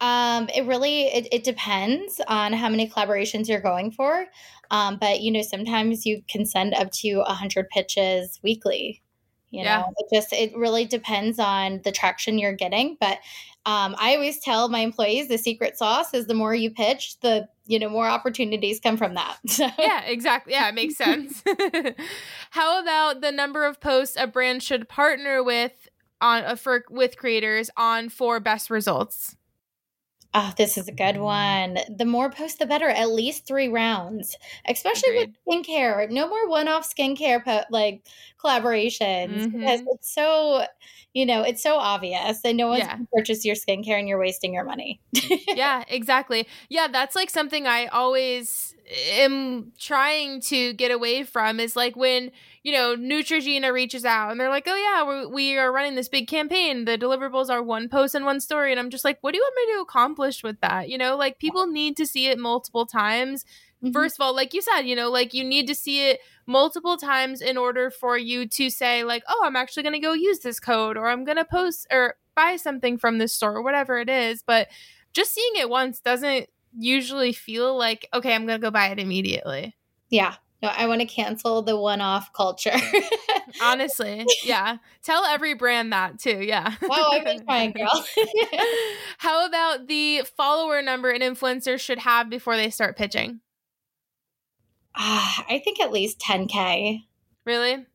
Um, 0.00 0.48
it 0.54 0.64
really 0.64 1.06
it, 1.08 1.28
it 1.32 1.44
depends 1.44 2.20
on 2.28 2.52
how 2.52 2.68
many 2.68 2.88
collaborations 2.88 3.48
you're 3.48 3.60
going 3.60 3.90
for. 3.90 4.26
Um, 4.70 4.96
but 5.00 5.20
you 5.20 5.32
know, 5.32 5.42
sometimes 5.42 6.06
you 6.06 6.22
can 6.28 6.46
send 6.46 6.72
up 6.74 6.92
to 6.92 7.22
hundred 7.22 7.68
pitches 7.68 8.38
weekly. 8.44 9.02
You 9.50 9.64
Yeah. 9.64 9.78
know, 9.78 9.92
it 9.98 10.06
just 10.14 10.32
it 10.32 10.56
really 10.56 10.84
depends 10.84 11.38
on 11.38 11.80
the 11.84 11.92
traction 11.92 12.38
you're 12.38 12.52
getting. 12.52 12.96
But 13.00 13.18
um, 13.66 13.94
I 13.98 14.14
always 14.14 14.40
tell 14.40 14.68
my 14.68 14.80
employees 14.80 15.28
the 15.28 15.38
secret 15.38 15.76
sauce 15.76 16.14
is 16.14 16.26
the 16.26 16.34
more 16.34 16.54
you 16.54 16.70
pitch, 16.70 17.18
the 17.20 17.48
you 17.66 17.78
know 17.78 17.88
more 17.88 18.06
opportunities 18.06 18.80
come 18.80 18.96
from 18.96 19.14
that. 19.14 19.36
So 19.48 19.68
Yeah, 19.78 20.02
exactly. 20.04 20.52
Yeah, 20.52 20.68
it 20.68 20.74
makes 20.74 20.96
sense. 20.96 21.42
How 22.50 22.80
about 22.82 23.20
the 23.20 23.32
number 23.32 23.64
of 23.64 23.80
posts 23.80 24.16
a 24.18 24.26
brand 24.26 24.62
should 24.62 24.88
partner 24.88 25.42
with 25.42 25.88
on 26.20 26.44
uh, 26.44 26.56
for 26.56 26.84
with 26.90 27.16
creators 27.16 27.70
on 27.76 28.08
for 28.10 28.40
best 28.40 28.70
results? 28.70 29.36
Oh, 30.32 30.52
this 30.56 30.78
is 30.78 30.86
a 30.88 30.92
good 30.92 31.16
one. 31.16 31.78
The 31.88 32.04
more 32.04 32.30
posts, 32.30 32.58
the 32.58 32.66
better. 32.66 32.88
At 32.88 33.10
least 33.10 33.46
three 33.46 33.68
rounds, 33.68 34.36
especially 34.68 35.08
with 35.16 35.28
skincare. 35.66 36.08
No 36.10 36.28
more 36.28 36.48
one-off 36.48 36.88
skincare 36.88 37.44
po- 37.44 37.64
like 37.70 38.06
collaborations 38.42 39.42
because 39.50 39.80
Mhm. 39.80 39.86
it's 39.86 40.14
so, 40.14 40.64
you 41.14 41.26
know, 41.26 41.42
it's 41.42 41.62
so 41.62 41.76
obvious 41.76 42.42
that 42.42 42.54
no 42.54 42.68
one's 42.68 42.86
Yeah. 42.86 42.98
purchase 43.12 43.44
your 43.44 43.56
skincare 43.56 43.98
and 43.98 44.08
you're 44.08 44.20
wasting 44.20 44.54
your 44.54 44.64
money. 44.64 45.00
yeah, 45.52 45.84
exactly. 45.88 46.46
Yeah, 46.68 46.86
that's 46.90 47.16
like 47.16 47.30
something 47.30 47.66
I 47.66 47.86
always 47.86 48.74
am 49.12 49.72
trying 49.78 50.40
to 50.42 50.72
get 50.74 50.90
away 50.90 51.24
from 51.24 51.58
is 51.60 51.74
like 51.76 51.96
when, 51.96 52.30
you 52.62 52.72
know, 52.72 52.94
Neutrogena 52.96 53.72
reaches 53.72 54.04
out 54.04 54.30
and 54.30 54.38
they're 54.38 54.50
like, 54.50 54.64
oh, 54.66 54.76
yeah, 54.76 55.24
we, 55.24 55.26
we 55.26 55.58
are 55.58 55.72
running 55.72 55.94
this 55.94 56.08
big 56.10 56.28
campaign. 56.28 56.84
The 56.84 56.98
deliverables 56.98 57.48
are 57.48 57.62
one 57.62 57.88
post 57.88 58.14
and 58.14 58.24
one 58.26 58.40
story. 58.40 58.70
And 58.70 58.78
I'm 58.78 58.90
just 58.90 59.04
like, 59.04 59.18
what 59.22 59.32
do 59.32 59.38
you 59.38 59.42
want 59.42 59.68
me 59.68 59.74
to 59.76 59.80
accomplish 59.80 60.42
with 60.42 60.60
that? 60.60 60.88
You 60.90 60.98
know, 60.98 61.16
like 61.16 61.38
people 61.38 61.66
need 61.66 61.96
to 61.96 62.06
see 62.06 62.26
it 62.26 62.38
multiple 62.38 62.84
times. 62.84 63.44
Mhm. 63.82 63.94
First 63.94 64.16
of 64.16 64.20
all, 64.22 64.34
like 64.36 64.52
you 64.52 64.60
said, 64.60 64.82
you 64.82 64.94
know, 64.94 65.10
like 65.10 65.32
you 65.32 65.42
need 65.42 65.66
to 65.68 65.74
see 65.74 66.10
it 66.10 66.20
multiple 66.46 66.98
times 66.98 67.40
in 67.40 67.56
order 67.56 67.90
for 67.90 68.18
you 68.18 68.46
to 68.48 68.68
say, 68.68 69.04
like, 69.04 69.22
oh, 69.28 69.42
I'm 69.44 69.56
actually 69.56 69.84
going 69.84 69.94
to 69.94 69.98
go 69.98 70.12
use 70.12 70.40
this 70.40 70.60
code 70.60 70.98
or 70.98 71.08
I'm 71.08 71.24
going 71.24 71.38
to 71.38 71.46
post 71.46 71.86
or 71.90 72.16
buy 72.36 72.56
something 72.56 72.98
from 72.98 73.16
this 73.18 73.32
store 73.32 73.56
or 73.56 73.62
whatever 73.62 73.98
it 73.98 74.10
is. 74.10 74.42
But 74.42 74.68
just 75.14 75.32
seeing 75.32 75.52
it 75.56 75.70
once 75.70 76.00
doesn't 76.00 76.48
usually 76.78 77.32
feel 77.32 77.76
like, 77.78 78.06
okay, 78.12 78.34
I'm 78.34 78.44
going 78.46 78.60
to 78.60 78.64
go 78.64 78.70
buy 78.70 78.88
it 78.88 78.98
immediately. 78.98 79.74
yeah. 80.10 80.34
No, 80.62 80.68
I 80.68 80.86
want 80.86 81.00
to 81.00 81.06
cancel 81.06 81.62
the 81.62 81.76
one-off 81.76 82.32
culture. 82.34 82.76
Honestly. 83.62 84.26
Yeah. 84.44 84.76
Tell 85.02 85.24
every 85.24 85.54
brand 85.54 85.92
that 85.92 86.18
too. 86.18 86.42
Yeah. 86.42 86.74
oh, 86.82 87.12
I've 87.12 87.24
been 87.24 87.44
trying, 87.44 87.72
girl. 87.72 88.04
How 89.18 89.46
about 89.46 89.88
the 89.88 90.22
follower 90.36 90.82
number 90.82 91.10
an 91.10 91.22
influencer 91.22 91.80
should 91.80 91.98
have 91.98 92.28
before 92.28 92.56
they 92.56 92.68
start 92.68 92.98
pitching? 92.98 93.40
Ah, 94.94 95.46
I 95.48 95.60
think 95.60 95.80
at 95.80 95.92
least 95.92 96.20
10K. 96.20 97.04
Really? 97.46 97.86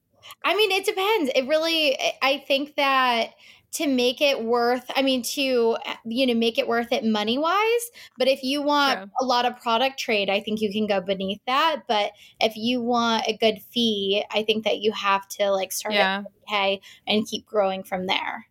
I 0.44 0.56
mean, 0.56 0.72
it 0.72 0.86
depends. 0.86 1.32
It 1.36 1.48
really, 1.48 1.98
I 2.22 2.44
think 2.48 2.76
that 2.78 3.32
to 3.76 3.88
make 3.88 4.22
it 4.22 4.44
worth, 4.44 4.84
I 4.96 5.02
mean, 5.02 5.22
to, 5.22 5.78
you 6.06 6.26
know, 6.28 6.34
make 6.34 6.58
it 6.58 6.68
worth 6.68 6.92
it 6.92 7.04
money 7.04 7.38
wise. 7.38 7.92
But 8.18 8.28
if 8.28 8.44
you 8.44 8.62
want 8.62 9.00
True. 9.00 9.10
a 9.22 9.26
lot 9.26 9.46
of 9.46 9.56
product 9.58 10.00
trade, 10.00 10.30
I 10.30 10.40
think 10.42 10.62
you 10.62 10.72
can 10.72 10.88
go 10.88 11.02
beneath 11.02 11.42
that. 11.48 11.84
But 11.88 12.12
if 12.40 12.56
you 12.56 12.82
want 12.82 13.24
a 13.28 13.36
good 13.38 13.60
fee, 13.72 14.24
I 14.32 14.44
think 14.44 14.64
that 14.66 14.80
you 14.80 14.92
have 14.94 15.28
to 15.30 15.52
like 15.52 15.72
start 15.72 15.94
Yeah. 15.96 16.24
at 16.26 16.26
10K 16.50 16.82
and 17.08 17.28
keep 17.28 17.46
growing 17.46 17.84
from 17.84 18.08
there. 18.08 18.48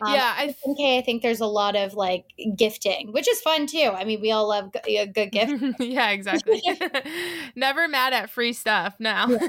Um, 0.00 0.12
yeah. 0.12 0.34
I 0.36 0.54
10K, 0.66 0.98
I 0.98 1.02
think 1.02 1.22
there's 1.22 1.40
a 1.40 1.46
lot 1.46 1.74
of 1.74 1.94
like 1.94 2.26
gifting, 2.54 3.12
which 3.12 3.28
is 3.28 3.40
fun 3.40 3.66
too. 3.66 3.92
I 3.94 4.04
mean, 4.04 4.20
we 4.20 4.30
all 4.30 4.46
love 4.48 4.70
g- 4.86 4.98
a 4.98 5.06
good 5.06 5.32
gift. 5.32 5.52
yeah, 5.80 6.10
exactly. 6.10 6.62
Never 7.56 7.88
mad 7.88 8.12
at 8.12 8.28
free 8.30 8.52
stuff. 8.52 8.94
No. 8.98 9.38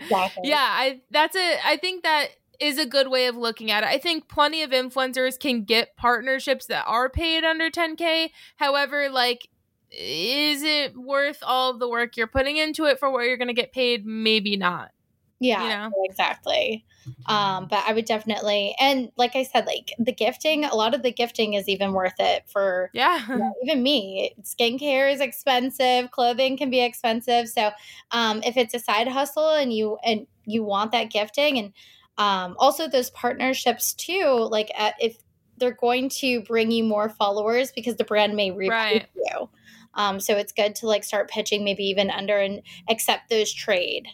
Exactly. 0.00 0.48
yeah, 0.48 0.66
I 0.68 1.00
that's 1.10 1.36
a 1.36 1.56
I 1.66 1.76
think 1.76 2.02
that 2.02 2.28
is 2.62 2.78
a 2.78 2.86
good 2.86 3.08
way 3.08 3.26
of 3.26 3.36
looking 3.36 3.70
at 3.70 3.82
it. 3.82 3.88
I 3.88 3.98
think 3.98 4.28
plenty 4.28 4.62
of 4.62 4.70
influencers 4.70 5.38
can 5.38 5.64
get 5.64 5.96
partnerships 5.96 6.66
that 6.66 6.84
are 6.86 7.10
paid 7.10 7.44
under 7.44 7.70
10k. 7.70 8.30
However, 8.56 9.08
like 9.10 9.48
is 9.90 10.62
it 10.62 10.96
worth 10.96 11.38
all 11.42 11.76
the 11.76 11.88
work 11.88 12.16
you're 12.16 12.26
putting 12.26 12.56
into 12.56 12.86
it 12.86 12.98
for 12.98 13.10
what 13.10 13.24
you're 13.26 13.36
going 13.36 13.48
to 13.48 13.54
get 13.54 13.72
paid? 13.72 14.06
Maybe 14.06 14.56
not. 14.56 14.90
Yeah, 15.38 15.62
You 15.64 15.68
know? 15.68 15.90
exactly. 16.04 16.84
Um, 17.26 17.66
but 17.68 17.82
I 17.86 17.92
would 17.92 18.04
definitely, 18.04 18.76
and 18.78 19.10
like 19.16 19.34
I 19.34 19.42
said, 19.42 19.66
like 19.66 19.92
the 19.98 20.12
gifting, 20.12 20.64
a 20.64 20.74
lot 20.74 20.94
of 20.94 21.02
the 21.02 21.10
gifting 21.10 21.54
is 21.54 21.68
even 21.68 21.92
worth 21.92 22.14
it 22.20 22.44
for 22.48 22.90
Yeah. 22.94 23.26
you 23.28 23.36
know, 23.36 23.52
even 23.64 23.82
me. 23.82 24.34
Skincare 24.42 25.12
is 25.12 25.20
expensive, 25.20 26.12
clothing 26.12 26.56
can 26.56 26.70
be 26.70 26.80
expensive. 26.80 27.48
So, 27.48 27.72
um, 28.12 28.40
if 28.44 28.56
it's 28.56 28.72
a 28.72 28.78
side 28.78 29.08
hustle 29.08 29.50
and 29.50 29.72
you 29.72 29.98
and 30.04 30.28
you 30.44 30.62
want 30.62 30.92
that 30.92 31.10
gifting, 31.10 31.58
and 31.58 31.72
um, 32.18 32.56
also 32.58 32.88
those 32.88 33.10
partnerships 33.10 33.94
too, 33.94 34.48
like 34.50 34.70
uh, 34.78 34.92
if 35.00 35.16
they're 35.58 35.72
going 35.72 36.08
to 36.08 36.40
bring 36.42 36.70
you 36.70 36.84
more 36.84 37.08
followers 37.08 37.72
because 37.72 37.96
the 37.96 38.04
brand 38.04 38.34
may 38.34 38.50
repost 38.50 38.70
Right. 38.70 39.06
you. 39.14 39.48
Um, 39.94 40.20
so 40.20 40.36
it's 40.36 40.52
good 40.52 40.74
to 40.76 40.86
like 40.86 41.04
start 41.04 41.30
pitching 41.30 41.64
maybe 41.64 41.84
even 41.84 42.10
under 42.10 42.38
and 42.38 42.62
accept 42.88 43.28
those 43.28 43.52
trade 43.52 44.08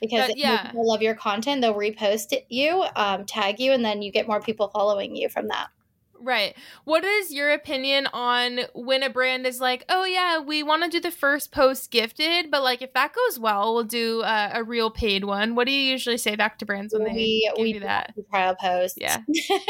because 0.00 0.28
more 0.28 0.36
yeah. 0.36 0.66
people 0.66 0.86
love 0.86 1.02
your 1.02 1.14
content, 1.14 1.60
they'll 1.60 1.74
repost 1.74 2.32
it, 2.32 2.46
you, 2.48 2.84
um, 2.94 3.24
tag 3.24 3.58
you, 3.58 3.72
and 3.72 3.84
then 3.84 4.02
you 4.02 4.12
get 4.12 4.28
more 4.28 4.40
people 4.40 4.68
following 4.68 5.16
you 5.16 5.28
from 5.28 5.48
that. 5.48 5.68
Right. 6.20 6.56
What 6.84 7.04
is 7.04 7.32
your 7.32 7.50
opinion 7.52 8.08
on 8.12 8.60
when 8.74 9.02
a 9.02 9.10
brand 9.10 9.46
is 9.46 9.60
like, 9.60 9.84
oh, 9.88 10.04
yeah, 10.04 10.40
we 10.40 10.62
want 10.62 10.84
to 10.84 10.88
do 10.88 11.00
the 11.00 11.10
first 11.10 11.52
post 11.52 11.90
gifted, 11.90 12.50
but 12.50 12.62
like 12.62 12.82
if 12.82 12.92
that 12.94 13.12
goes 13.14 13.38
well, 13.38 13.74
we'll 13.74 13.84
do 13.84 14.22
a, 14.22 14.50
a 14.54 14.64
real 14.64 14.90
paid 14.90 15.24
one? 15.24 15.54
What 15.54 15.66
do 15.66 15.72
you 15.72 15.80
usually 15.80 16.18
say 16.18 16.36
back 16.36 16.58
to 16.58 16.66
brands 16.66 16.92
when 16.92 17.04
they 17.04 17.12
we, 17.12 17.52
give 17.56 17.62
we 17.62 17.74
you 17.74 17.80
that? 17.80 18.14
trial 18.30 18.56
posts. 18.56 18.98
Yeah. 19.00 19.18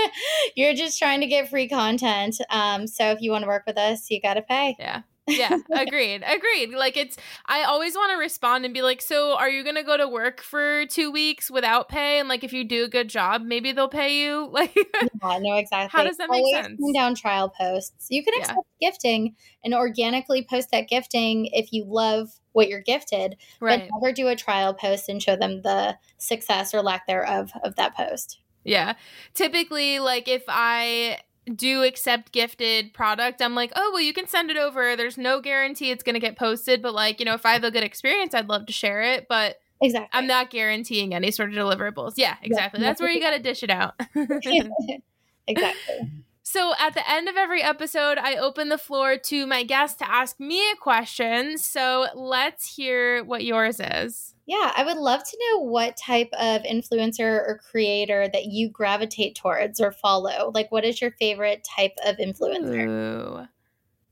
You're 0.57 0.75
just 0.75 0.99
trying 0.99 1.21
to 1.21 1.27
get 1.27 1.51
free 1.51 1.69
content. 1.69 2.37
Um, 2.51 2.87
so 2.87 3.11
if 3.11 3.21
you 3.21 3.31
want 3.31 3.43
to 3.43 3.49
work 3.49 3.65
with 3.67 3.79
us, 3.79 4.11
you 4.11 4.21
got 4.21 4.35
to 4.35 4.43
pay. 4.43 4.77
Yeah 4.79 5.03
yeah, 5.29 5.59
agreed. 5.75 6.23
Agreed. 6.27 6.71
Like 6.71 6.97
it's 6.97 7.17
I 7.47 7.63
always 7.65 7.95
want 7.95 8.13
to 8.13 8.19
respond 8.19 8.65
and 8.65 8.75
be 8.75 8.83
like, 8.83 9.01
"So, 9.03 9.37
are 9.37 9.49
you 9.49 9.63
going 9.63 9.77
to 9.77 9.83
go 9.83 9.97
to 9.97 10.09
work 10.09 10.41
for 10.43 10.87
2 10.87 11.11
weeks 11.13 11.51
without 11.51 11.89
pay 11.89 12.19
and 12.19 12.29
like 12.29 12.45
if 12.45 12.53
you 12.53 12.65
do 12.65 12.85
a 12.85 12.89
good 12.89 13.09
job, 13.09 13.43
maybe 13.43 13.73
they'll 13.73 13.89
pay 13.89 14.21
you?" 14.23 14.49
Like 14.53 14.77
Yeah, 15.23 15.39
no 15.41 15.57
exactly. 15.57 15.91
How 15.91 16.03
does 16.05 16.17
that 16.19 16.31
make 16.31 16.41
Always 16.45 16.51
sense? 16.51 16.81
down 16.95 17.15
trial 17.15 17.49
posts. 17.51 18.07
You 18.11 18.23
can 18.25 18.35
Yeah. 18.35 18.55
gifting 18.81 19.37
and 19.65 19.75
organically 19.75 20.45
post 20.49 20.71
that 20.73 20.89
gifting 20.89 21.47
if 21.47 21.73
you 21.73 21.85
love 21.87 22.31
what 22.53 22.69
you're 22.69 22.81
gifted, 22.83 23.37
Right. 23.61 23.83
but 23.83 23.89
never 23.93 24.13
do 24.13 24.29
a 24.29 24.37
trial 24.37 24.75
post 24.75 25.09
and 25.09 25.23
show 25.23 25.37
them 25.37 25.63
the 25.63 25.99
success 26.19 26.75
or 26.75 26.83
lack 26.83 27.07
thereof 27.07 27.53
of 27.65 27.77
that 27.77 27.97
post. 27.97 28.41
Yeah. 28.65 28.95
Typically, 29.35 29.99
like 30.01 30.29
if 30.29 30.43
I 30.49 31.19
do 31.57 31.83
accept 31.83 32.33
gifted 32.33 32.93
product, 32.93 33.43
I'm 33.43 33.55
like, 33.55 33.73
oh, 33.77 33.91
well, 33.93 34.03
you 34.03 34.13
can 34.13 34.27
send 34.27 34.51
it 34.51 34.57
over. 34.57 34.97
There's 34.97 35.19
no 35.19 35.41
guarantee 35.41 35.91
it's 35.91 36.03
going 36.03 36.15
to 36.15 36.21
get 36.21 36.37
posted, 36.37 36.83
but 36.83 36.95
like, 36.95 37.19
you 37.19 37.27
know, 37.27 37.35
if 37.35 37.47
I 37.47 37.53
have 37.53 37.65
a 37.65 37.71
good 37.71 37.85
experience, 37.85 38.35
I'd 38.35 38.49
love 38.49 38.67
to 38.67 38.73
share 38.73 39.03
it, 39.03 39.27
but 39.29 39.61
Exactly. 39.81 40.09
I'm 40.13 40.27
not 40.27 40.51
guaranteeing 40.51 41.15
any 41.15 41.31
sort 41.31 41.51
of 41.51 41.55
deliverables. 41.55 42.15
Yeah, 42.17 42.37
exactly. 42.43 42.81
That's 42.81 43.01
where 43.01 43.11
you 43.11 43.21
got 43.21 43.31
to 43.31 43.39
dish 43.39 43.63
it 43.63 43.71
out. 43.71 43.95
exactly. 45.47 46.11
So 46.51 46.73
at 46.79 46.95
the 46.95 47.07
end 47.07 47.29
of 47.29 47.37
every 47.37 47.63
episode, 47.63 48.17
I 48.17 48.37
open 48.37 48.71
the 48.71 48.79
floor 48.79 49.19
to 49.19 49.47
my 49.47 49.65
guests 49.65 49.99
to 49.99 50.11
ask 50.11 50.41
me 50.41 50.59
a 50.71 50.77
question. 50.77 51.59
So 51.59 52.07
let's 52.15 52.75
hear 52.75 53.23
what 53.23 53.45
yours 53.45 53.83
is. 53.85 54.35
Yeah, 54.47 54.73
I 54.75 54.83
would 54.83 54.97
love 54.97 55.23
to 55.23 55.39
know 55.39 55.65
what 55.65 55.99
type 55.99 56.31
of 56.33 56.63
influencer 56.63 57.21
or 57.21 57.61
creator 57.71 58.31
that 58.33 58.47
you 58.47 58.71
gravitate 58.71 59.35
towards 59.35 59.79
or 59.79 59.93
follow. 59.93 60.51
Like, 60.55 60.73
what 60.73 60.87
is 60.87 61.03
your 61.03 61.11
favorite 61.11 61.69
type 61.77 61.93
of 62.07 62.17
influencer? 62.17 62.89
Ooh. 62.89 63.47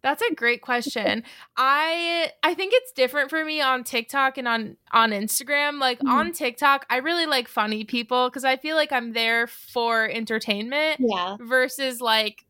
That's 0.07 0.23
a 0.23 0.33
great 0.37 0.63
question. 0.63 1.25
I 1.57 2.31
I 2.45 2.55
think 2.55 2.73
it's 2.77 2.93
different 2.93 3.29
for 3.29 3.45
me 3.45 3.61
on 3.61 3.83
TikTok 3.83 4.39
and 4.39 4.47
on 4.47 4.77
on 4.93 5.11
Instagram. 5.11 5.81
Like 5.81 5.99
Mhm. 5.99 6.09
on 6.09 6.33
TikTok, 6.33 6.87
I 6.89 6.99
really 6.99 7.27
like 7.27 7.49
funny 7.49 7.83
people 7.83 8.31
because 8.31 8.45
I 8.45 8.57
feel 8.57 8.77
like 8.77 8.93
I'm 8.93 9.15
there 9.15 9.49
for 9.49 10.09
entertainment 10.09 11.01
Yeah. 11.01 11.37
versus 11.41 12.01
like 12.01 12.45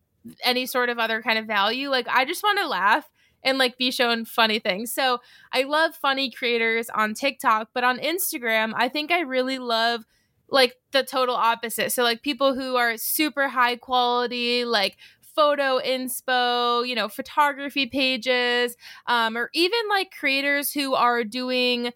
any 0.44 0.66
sort 0.66 0.90
of 0.90 0.98
other 0.98 1.22
kind 1.22 1.38
of 1.38 1.46
value. 1.46 1.88
Like 1.88 2.06
I 2.08 2.26
just 2.26 2.42
want 2.42 2.58
to 2.58 2.68
laugh 2.68 3.08
and 3.42 3.56
like 3.56 3.78
be 3.78 3.90
shown 3.90 4.26
funny 4.26 4.58
things. 4.58 4.92
So 4.92 5.20
I 5.50 5.62
love 5.62 5.94
funny 5.94 6.30
creators 6.30 6.90
on 6.90 7.14
TikTok, 7.14 7.70
but 7.72 7.84
on 7.84 7.98
Instagram, 8.00 8.74
I 8.76 8.90
think 8.90 9.10
I 9.10 9.20
really 9.20 9.58
love 9.58 10.04
like 10.48 10.76
the 10.92 11.02
total 11.02 11.34
opposite. 11.34 11.90
So 11.90 12.02
like 12.02 12.22
people 12.22 12.54
who 12.54 12.76
are 12.76 12.96
super 12.98 13.48
high 13.48 13.76
quality, 13.76 14.64
like 14.64 14.96
photo 15.36 15.78
inspo, 15.80 16.88
you 16.88 16.94
know, 16.96 17.08
photography 17.08 17.86
pages, 17.86 18.76
um, 19.06 19.36
or 19.36 19.50
even 19.54 19.80
like 19.90 20.10
creators 20.18 20.72
who 20.72 20.94
are 20.94 21.24
doing 21.24 21.92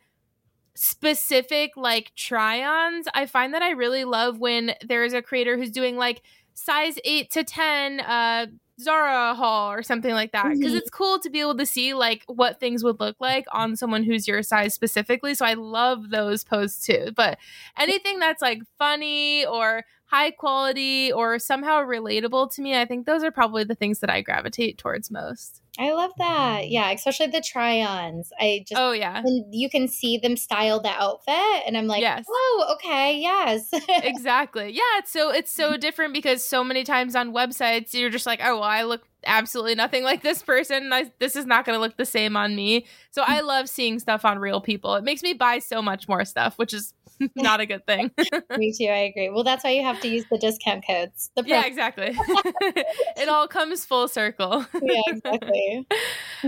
specific 0.75 1.73
like 1.77 2.13
try-ons. 2.17 3.07
I 3.15 3.27
find 3.27 3.53
that 3.55 3.63
I 3.63 3.71
really 3.71 4.05
love 4.05 4.39
when 4.39 4.75
there's 4.87 5.13
a 5.13 5.23
creator 5.23 5.57
who's 5.57 5.71
doing 5.71 5.97
like 5.97 6.23
size 6.55 6.99
8 7.05 7.31
to 7.33 7.45
10 7.45 8.01
uh 8.01 8.47
Zara 8.81 9.35
haul 9.35 9.71
or 9.73 9.83
something 9.83 10.13
like 10.15 10.33
that 10.33 10.55
because 10.59 10.73
Mhm. 10.73 10.79
it's 10.79 10.89
cool 10.89 11.19
to 11.21 11.29
be 11.29 11.41
able 11.41 11.57
to 11.59 11.67
see 11.67 11.93
like 11.93 12.25
what 12.29 12.59
things 12.61 12.83
would 12.83 12.99
look 12.99 13.17
like 13.21 13.45
on 13.53 13.77
someone 13.77 14.05
who's 14.05 14.27
your 14.27 14.43
size 14.43 14.73
specifically. 14.73 15.35
So 15.35 15.45
I 15.45 15.53
love 15.55 16.09
those 16.11 16.45
posts 16.45 16.87
too. 16.87 17.13
But 17.15 17.39
anything 17.79 18.19
that's 18.21 18.41
like 18.41 18.63
funny 18.79 19.45
or 19.45 19.85
high 20.11 20.33
quality 20.33 21.13
or 21.13 21.39
somehow 21.39 21.81
relatable 21.83 22.53
to 22.53 22.63
me, 22.63 22.77
I 22.77 22.85
think 22.85 23.07
those 23.07 23.23
are 23.23 23.31
probably 23.31 23.63
the 23.63 23.77
things 23.77 24.01
that 24.01 24.11
I 24.11 24.23
gravitate 24.23 24.77
towards 24.77 25.09
most. 25.09 25.63
I 25.79 25.93
love 25.93 26.11
that. 26.19 26.69
Yeah, 26.69 26.91
especially 26.91 27.29
the 27.29 27.41
try 27.41 27.81
ons. 27.81 28.33
I 28.39 28.65
just, 28.67 28.79
Oh 28.79 28.91
yeah. 28.91 29.23
you 29.51 29.71
can 29.71 29.87
see 29.87 30.19
them 30.19 30.37
style 30.37 30.81
the 30.81 30.89
outfit, 30.89 31.63
and 31.65 31.77
I'm 31.77 31.87
like, 31.87 32.01
Yes. 32.01 32.25
oh, 32.29 32.75
okay, 32.75 33.21
yes. 33.21 33.69
exactly. 33.89 34.73
Yeah, 34.73 34.99
it's 34.99 35.13
so 35.13 35.31
it's 35.31 35.53
so 35.53 35.71
mm-hmm. 35.71 35.81
different 35.81 36.13
because 36.13 36.43
so 36.43 36.65
many 36.65 36.83
times 36.83 37.15
on 37.15 37.33
websites 37.33 37.95
you're 37.95 38.11
just 38.11 38.27
like, 38.27 38.41
oh, 38.43 38.57
well, 38.57 38.65
I 38.65 38.83
look 38.83 39.03
absolutely 39.25 39.77
nothing 39.77 40.03
like 40.03 40.23
this 40.23 40.43
person. 40.43 40.93
I, 40.93 41.13
this 41.21 41.37
is 41.37 41.47
not 41.47 41.65
going 41.65 41.77
to 41.77 41.81
look 41.81 41.97
the 41.97 42.05
same 42.05 42.37
on 42.37 42.57
me. 42.57 42.87
So 43.11 43.23
mm. 43.23 43.29
I 43.29 43.41
love 43.41 43.69
seeing 43.69 43.99
stuff 43.99 44.25
on 44.25 44.39
real 44.39 44.61
people. 44.61 44.97
It 44.97 45.05
makes 45.05 45.23
me 45.23 45.35
buy 45.35 45.59
so 45.61 45.83
much 45.83 46.09
more 46.09 46.25
stuff, 46.25 46.59
which 46.59 46.75
is 46.75 46.95
not 47.37 47.61
a 47.61 47.67
good 47.67 47.87
thing. 47.87 48.11
Me 48.57 48.73
too. 48.77 48.87
I 48.87 49.11
agree. 49.11 49.31
Well, 49.31 49.45
that's 49.45 49.65
why 49.65 49.71
you 49.71 49.83
have 49.83 50.01
to 50.01 50.09
use 50.09 50.25
the 50.31 50.39
discount 50.39 50.85
codes. 50.87 51.31
The 51.37 51.45
yeah, 51.47 51.65
exactly. 51.67 52.13
it 52.17 53.29
all 53.29 53.47
comes 53.49 53.85
full 53.85 54.09
circle. 54.09 54.67
yeah, 54.83 55.01
exactly. 55.09 55.87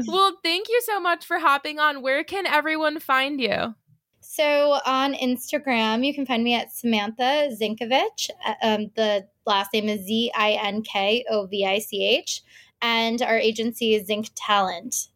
well, 0.06 0.38
thank 0.42 0.68
you 0.68 0.80
so 0.84 1.00
much 1.00 1.24
for 1.26 1.38
hopping 1.38 1.78
on. 1.78 2.02
Where 2.02 2.24
can 2.24 2.46
everyone 2.46 3.00
find 3.00 3.40
you? 3.40 3.74
So 4.20 4.78
on 4.86 5.14
Instagram, 5.14 6.06
you 6.06 6.14
can 6.14 6.24
find 6.24 6.42
me 6.42 6.54
at 6.54 6.72
Samantha 6.72 7.50
Zinkovich. 7.60 8.30
Uh, 8.46 8.54
Um, 8.62 8.90
the 8.96 9.26
last 9.46 9.72
name 9.72 9.88
is 9.88 10.06
Z 10.06 10.32
I 10.34 10.52
N 10.52 10.82
K 10.82 11.24
O 11.28 11.46
V 11.46 11.66
I 11.66 11.78
C 11.80 12.04
H, 12.04 12.42
and 12.80 13.20
our 13.20 13.36
agency 13.36 13.94
is 13.94 14.06
Zinc 14.06 14.28
Talent. 14.34 15.08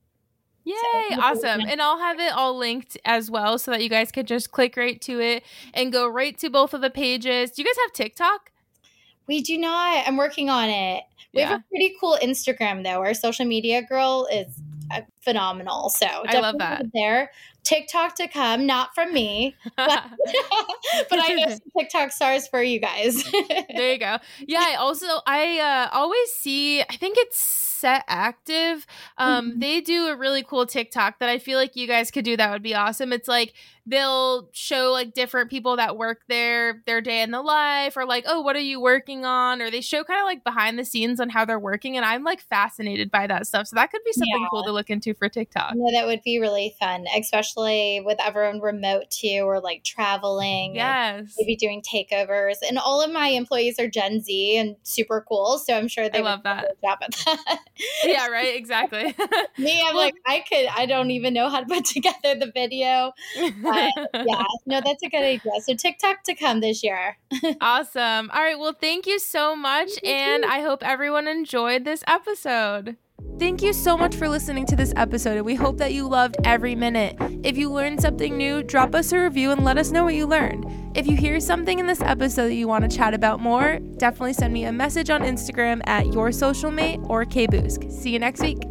Yay, 0.66 0.74
So- 1.14 1.20
awesome. 1.20 1.60
And 1.60 1.80
I'll 1.80 1.98
have 1.98 2.18
it 2.20 2.32
all 2.32 2.56
linked 2.58 2.98
as 3.04 3.30
well 3.30 3.58
so 3.58 3.70
that 3.70 3.82
you 3.82 3.88
guys 3.88 4.10
could 4.12 4.26
just 4.26 4.50
click 4.50 4.76
right 4.76 5.00
to 5.02 5.20
it 5.20 5.44
and 5.72 5.92
go 5.92 6.08
right 6.08 6.36
to 6.38 6.50
both 6.50 6.74
of 6.74 6.80
the 6.80 6.90
pages. 6.90 7.52
Do 7.52 7.62
you 7.62 7.66
guys 7.66 7.76
have 7.84 7.92
TikTok? 7.92 8.50
We 9.28 9.42
do 9.42 9.56
not. 9.58 10.06
I'm 10.06 10.16
working 10.16 10.50
on 10.50 10.68
it. 10.68 11.04
We 11.34 11.42
have 11.42 11.60
a 11.60 11.64
pretty 11.68 11.94
cool 12.00 12.18
Instagram 12.22 12.82
though. 12.82 13.00
Our 13.00 13.12
social 13.14 13.44
media 13.44 13.82
girl 13.82 14.26
is 14.32 14.46
uh, 14.90 15.02
phenomenal. 15.20 15.90
So 15.90 16.06
I 16.06 16.40
love 16.40 16.56
that. 16.58 16.86
There, 16.94 17.30
TikTok 17.62 18.14
to 18.16 18.28
come, 18.28 18.64
not 18.66 18.94
from 18.94 19.12
me, 19.12 19.54
but, 19.76 20.04
but 21.10 21.18
I 21.18 21.34
know 21.34 21.48
some 21.50 21.58
TikTok 21.78 22.12
stars 22.12 22.46
for 22.48 22.62
you 22.62 22.78
guys. 22.80 23.22
there 23.74 23.92
you 23.92 23.98
go. 23.98 24.16
Yeah, 24.46 24.64
I 24.66 24.76
also 24.76 25.06
I 25.26 25.58
uh 25.58 25.94
always 25.96 26.32
see 26.32 26.80
I 26.82 26.96
think 26.96 27.16
it's 27.18 27.75
set 27.76 28.04
active. 28.08 28.86
Um 29.18 29.52
Mhm. 29.52 29.60
they 29.60 29.80
do 29.80 30.06
a 30.08 30.16
really 30.16 30.42
cool 30.42 30.66
TikTok 30.66 31.18
that 31.20 31.28
I 31.28 31.38
feel 31.38 31.58
like 31.58 31.76
you 31.76 31.86
guys 31.86 32.10
could 32.10 32.24
do 32.24 32.36
that 32.36 32.50
would 32.50 32.62
be 32.62 32.74
awesome. 32.74 33.12
It's 33.12 33.28
like 33.28 33.52
they'll 33.88 34.48
show 34.52 34.90
like 34.90 35.14
different 35.14 35.48
people 35.48 35.76
that 35.76 35.96
work 35.96 36.22
there 36.28 36.82
their 36.86 37.00
day 37.00 37.22
in 37.22 37.30
the 37.30 37.40
life 37.40 37.96
or 37.96 38.04
like 38.04 38.24
oh 38.26 38.40
what 38.40 38.56
are 38.56 38.60
you 38.60 38.80
working 38.80 39.24
on 39.24 39.62
or 39.62 39.70
they 39.70 39.80
show 39.80 40.02
kind 40.02 40.18
of 40.20 40.24
like 40.26 40.42
behind 40.42 40.76
the 40.76 40.84
scenes 40.84 41.20
on 41.20 41.28
how 41.28 41.44
they're 41.44 41.58
working 41.58 41.96
and 41.96 42.04
I'm 42.04 42.24
like 42.24 42.40
fascinated 42.40 43.10
by 43.12 43.26
that 43.28 43.46
stuff. 43.46 43.68
So 43.68 43.76
that 43.76 43.92
could 43.92 44.02
be 44.04 44.12
something 44.12 44.40
Yeah. 44.40 44.46
cool 44.50 44.64
to 44.64 44.72
look 44.72 44.90
into 44.90 45.14
for 45.14 45.28
TikTok. 45.28 45.74
No, 45.76 45.86
that 46.00 46.06
would 46.06 46.22
be 46.24 46.38
really 46.40 46.74
fun, 46.80 47.04
especially 47.16 48.00
with 48.04 48.18
everyone 48.20 48.60
remote 48.60 49.08
too, 49.10 49.42
or 49.44 49.60
like 49.60 49.84
traveling. 49.84 50.74
Yes. 50.74 51.34
Maybe 51.38 51.54
doing 51.56 51.80
takeovers. 51.82 52.56
And 52.68 52.78
all 52.78 53.00
of 53.02 53.12
my 53.12 53.28
employees 53.28 53.78
are 53.78 53.88
Gen 53.88 54.20
Z 54.20 54.56
and 54.56 54.76
super 54.82 55.24
cool. 55.28 55.58
So 55.58 55.74
I'm 55.76 55.86
sure 55.88 56.08
they 56.08 56.18
I 56.18 56.22
would 56.22 56.26
love 56.26 56.40
do 56.40 56.42
that. 56.44 56.80
job 56.82 56.98
at 57.02 57.12
that. 57.46 57.58
Yeah, 58.04 58.26
right, 58.28 58.56
exactly. 58.56 59.14
Me, 59.58 59.82
I'm 59.84 59.94
like, 59.94 60.14
I 60.26 60.44
could, 60.48 60.66
I 60.76 60.86
don't 60.86 61.10
even 61.10 61.34
know 61.34 61.48
how 61.48 61.60
to 61.60 61.66
put 61.66 61.84
together 61.96 62.34
the 62.34 62.50
video. 62.52 63.12
Yeah, 64.26 64.42
no, 64.66 64.80
that's 64.84 65.02
a 65.02 65.08
good 65.08 65.22
idea. 65.22 65.52
So 65.62 65.74
TikTok 65.74 66.24
to 66.24 66.34
come 66.34 66.60
this 66.60 66.82
year. 66.82 67.16
Awesome. 67.60 68.30
All 68.32 68.40
right. 68.40 68.58
Well, 68.58 68.72
thank 68.72 69.06
you 69.06 69.18
so 69.18 69.54
much. 69.54 69.90
You. 70.02 70.10
And 70.10 70.44
I 70.44 70.60
hope 70.60 70.82
everyone 70.82 71.28
enjoyed 71.28 71.84
this 71.84 72.02
episode. 72.06 72.96
Thank 73.38 73.62
you 73.62 73.74
so 73.74 73.98
much 73.98 74.16
for 74.16 74.28
listening 74.28 74.64
to 74.66 74.76
this 74.76 74.94
episode. 74.96 75.36
and 75.36 75.44
We 75.44 75.54
hope 75.54 75.76
that 75.78 75.92
you 75.92 76.08
loved 76.08 76.36
every 76.44 76.74
minute. 76.74 77.16
If 77.44 77.58
you 77.58 77.70
learned 77.70 78.00
something 78.00 78.36
new, 78.36 78.62
drop 78.62 78.94
us 78.94 79.12
a 79.12 79.18
review 79.18 79.50
and 79.50 79.62
let 79.62 79.76
us 79.76 79.90
know 79.90 80.04
what 80.04 80.14
you 80.14 80.26
learned. 80.26 80.64
If 80.96 81.06
you 81.06 81.16
hear 81.16 81.38
something 81.38 81.78
in 81.78 81.86
this 81.86 82.00
episode 82.00 82.48
that 82.48 82.54
you 82.54 82.66
want 82.66 82.90
to 82.90 82.96
chat 82.96 83.12
about 83.12 83.40
more, 83.40 83.78
definitely 83.98 84.32
send 84.32 84.54
me 84.54 84.64
a 84.64 84.72
message 84.72 85.10
on 85.10 85.20
Instagram 85.20 85.82
at 85.86 86.12
your 86.12 86.32
social 86.32 86.70
mate 86.70 87.00
or 87.04 87.26
kboosk. 87.26 87.92
See 87.92 88.10
you 88.10 88.18
next 88.18 88.40
week. 88.40 88.62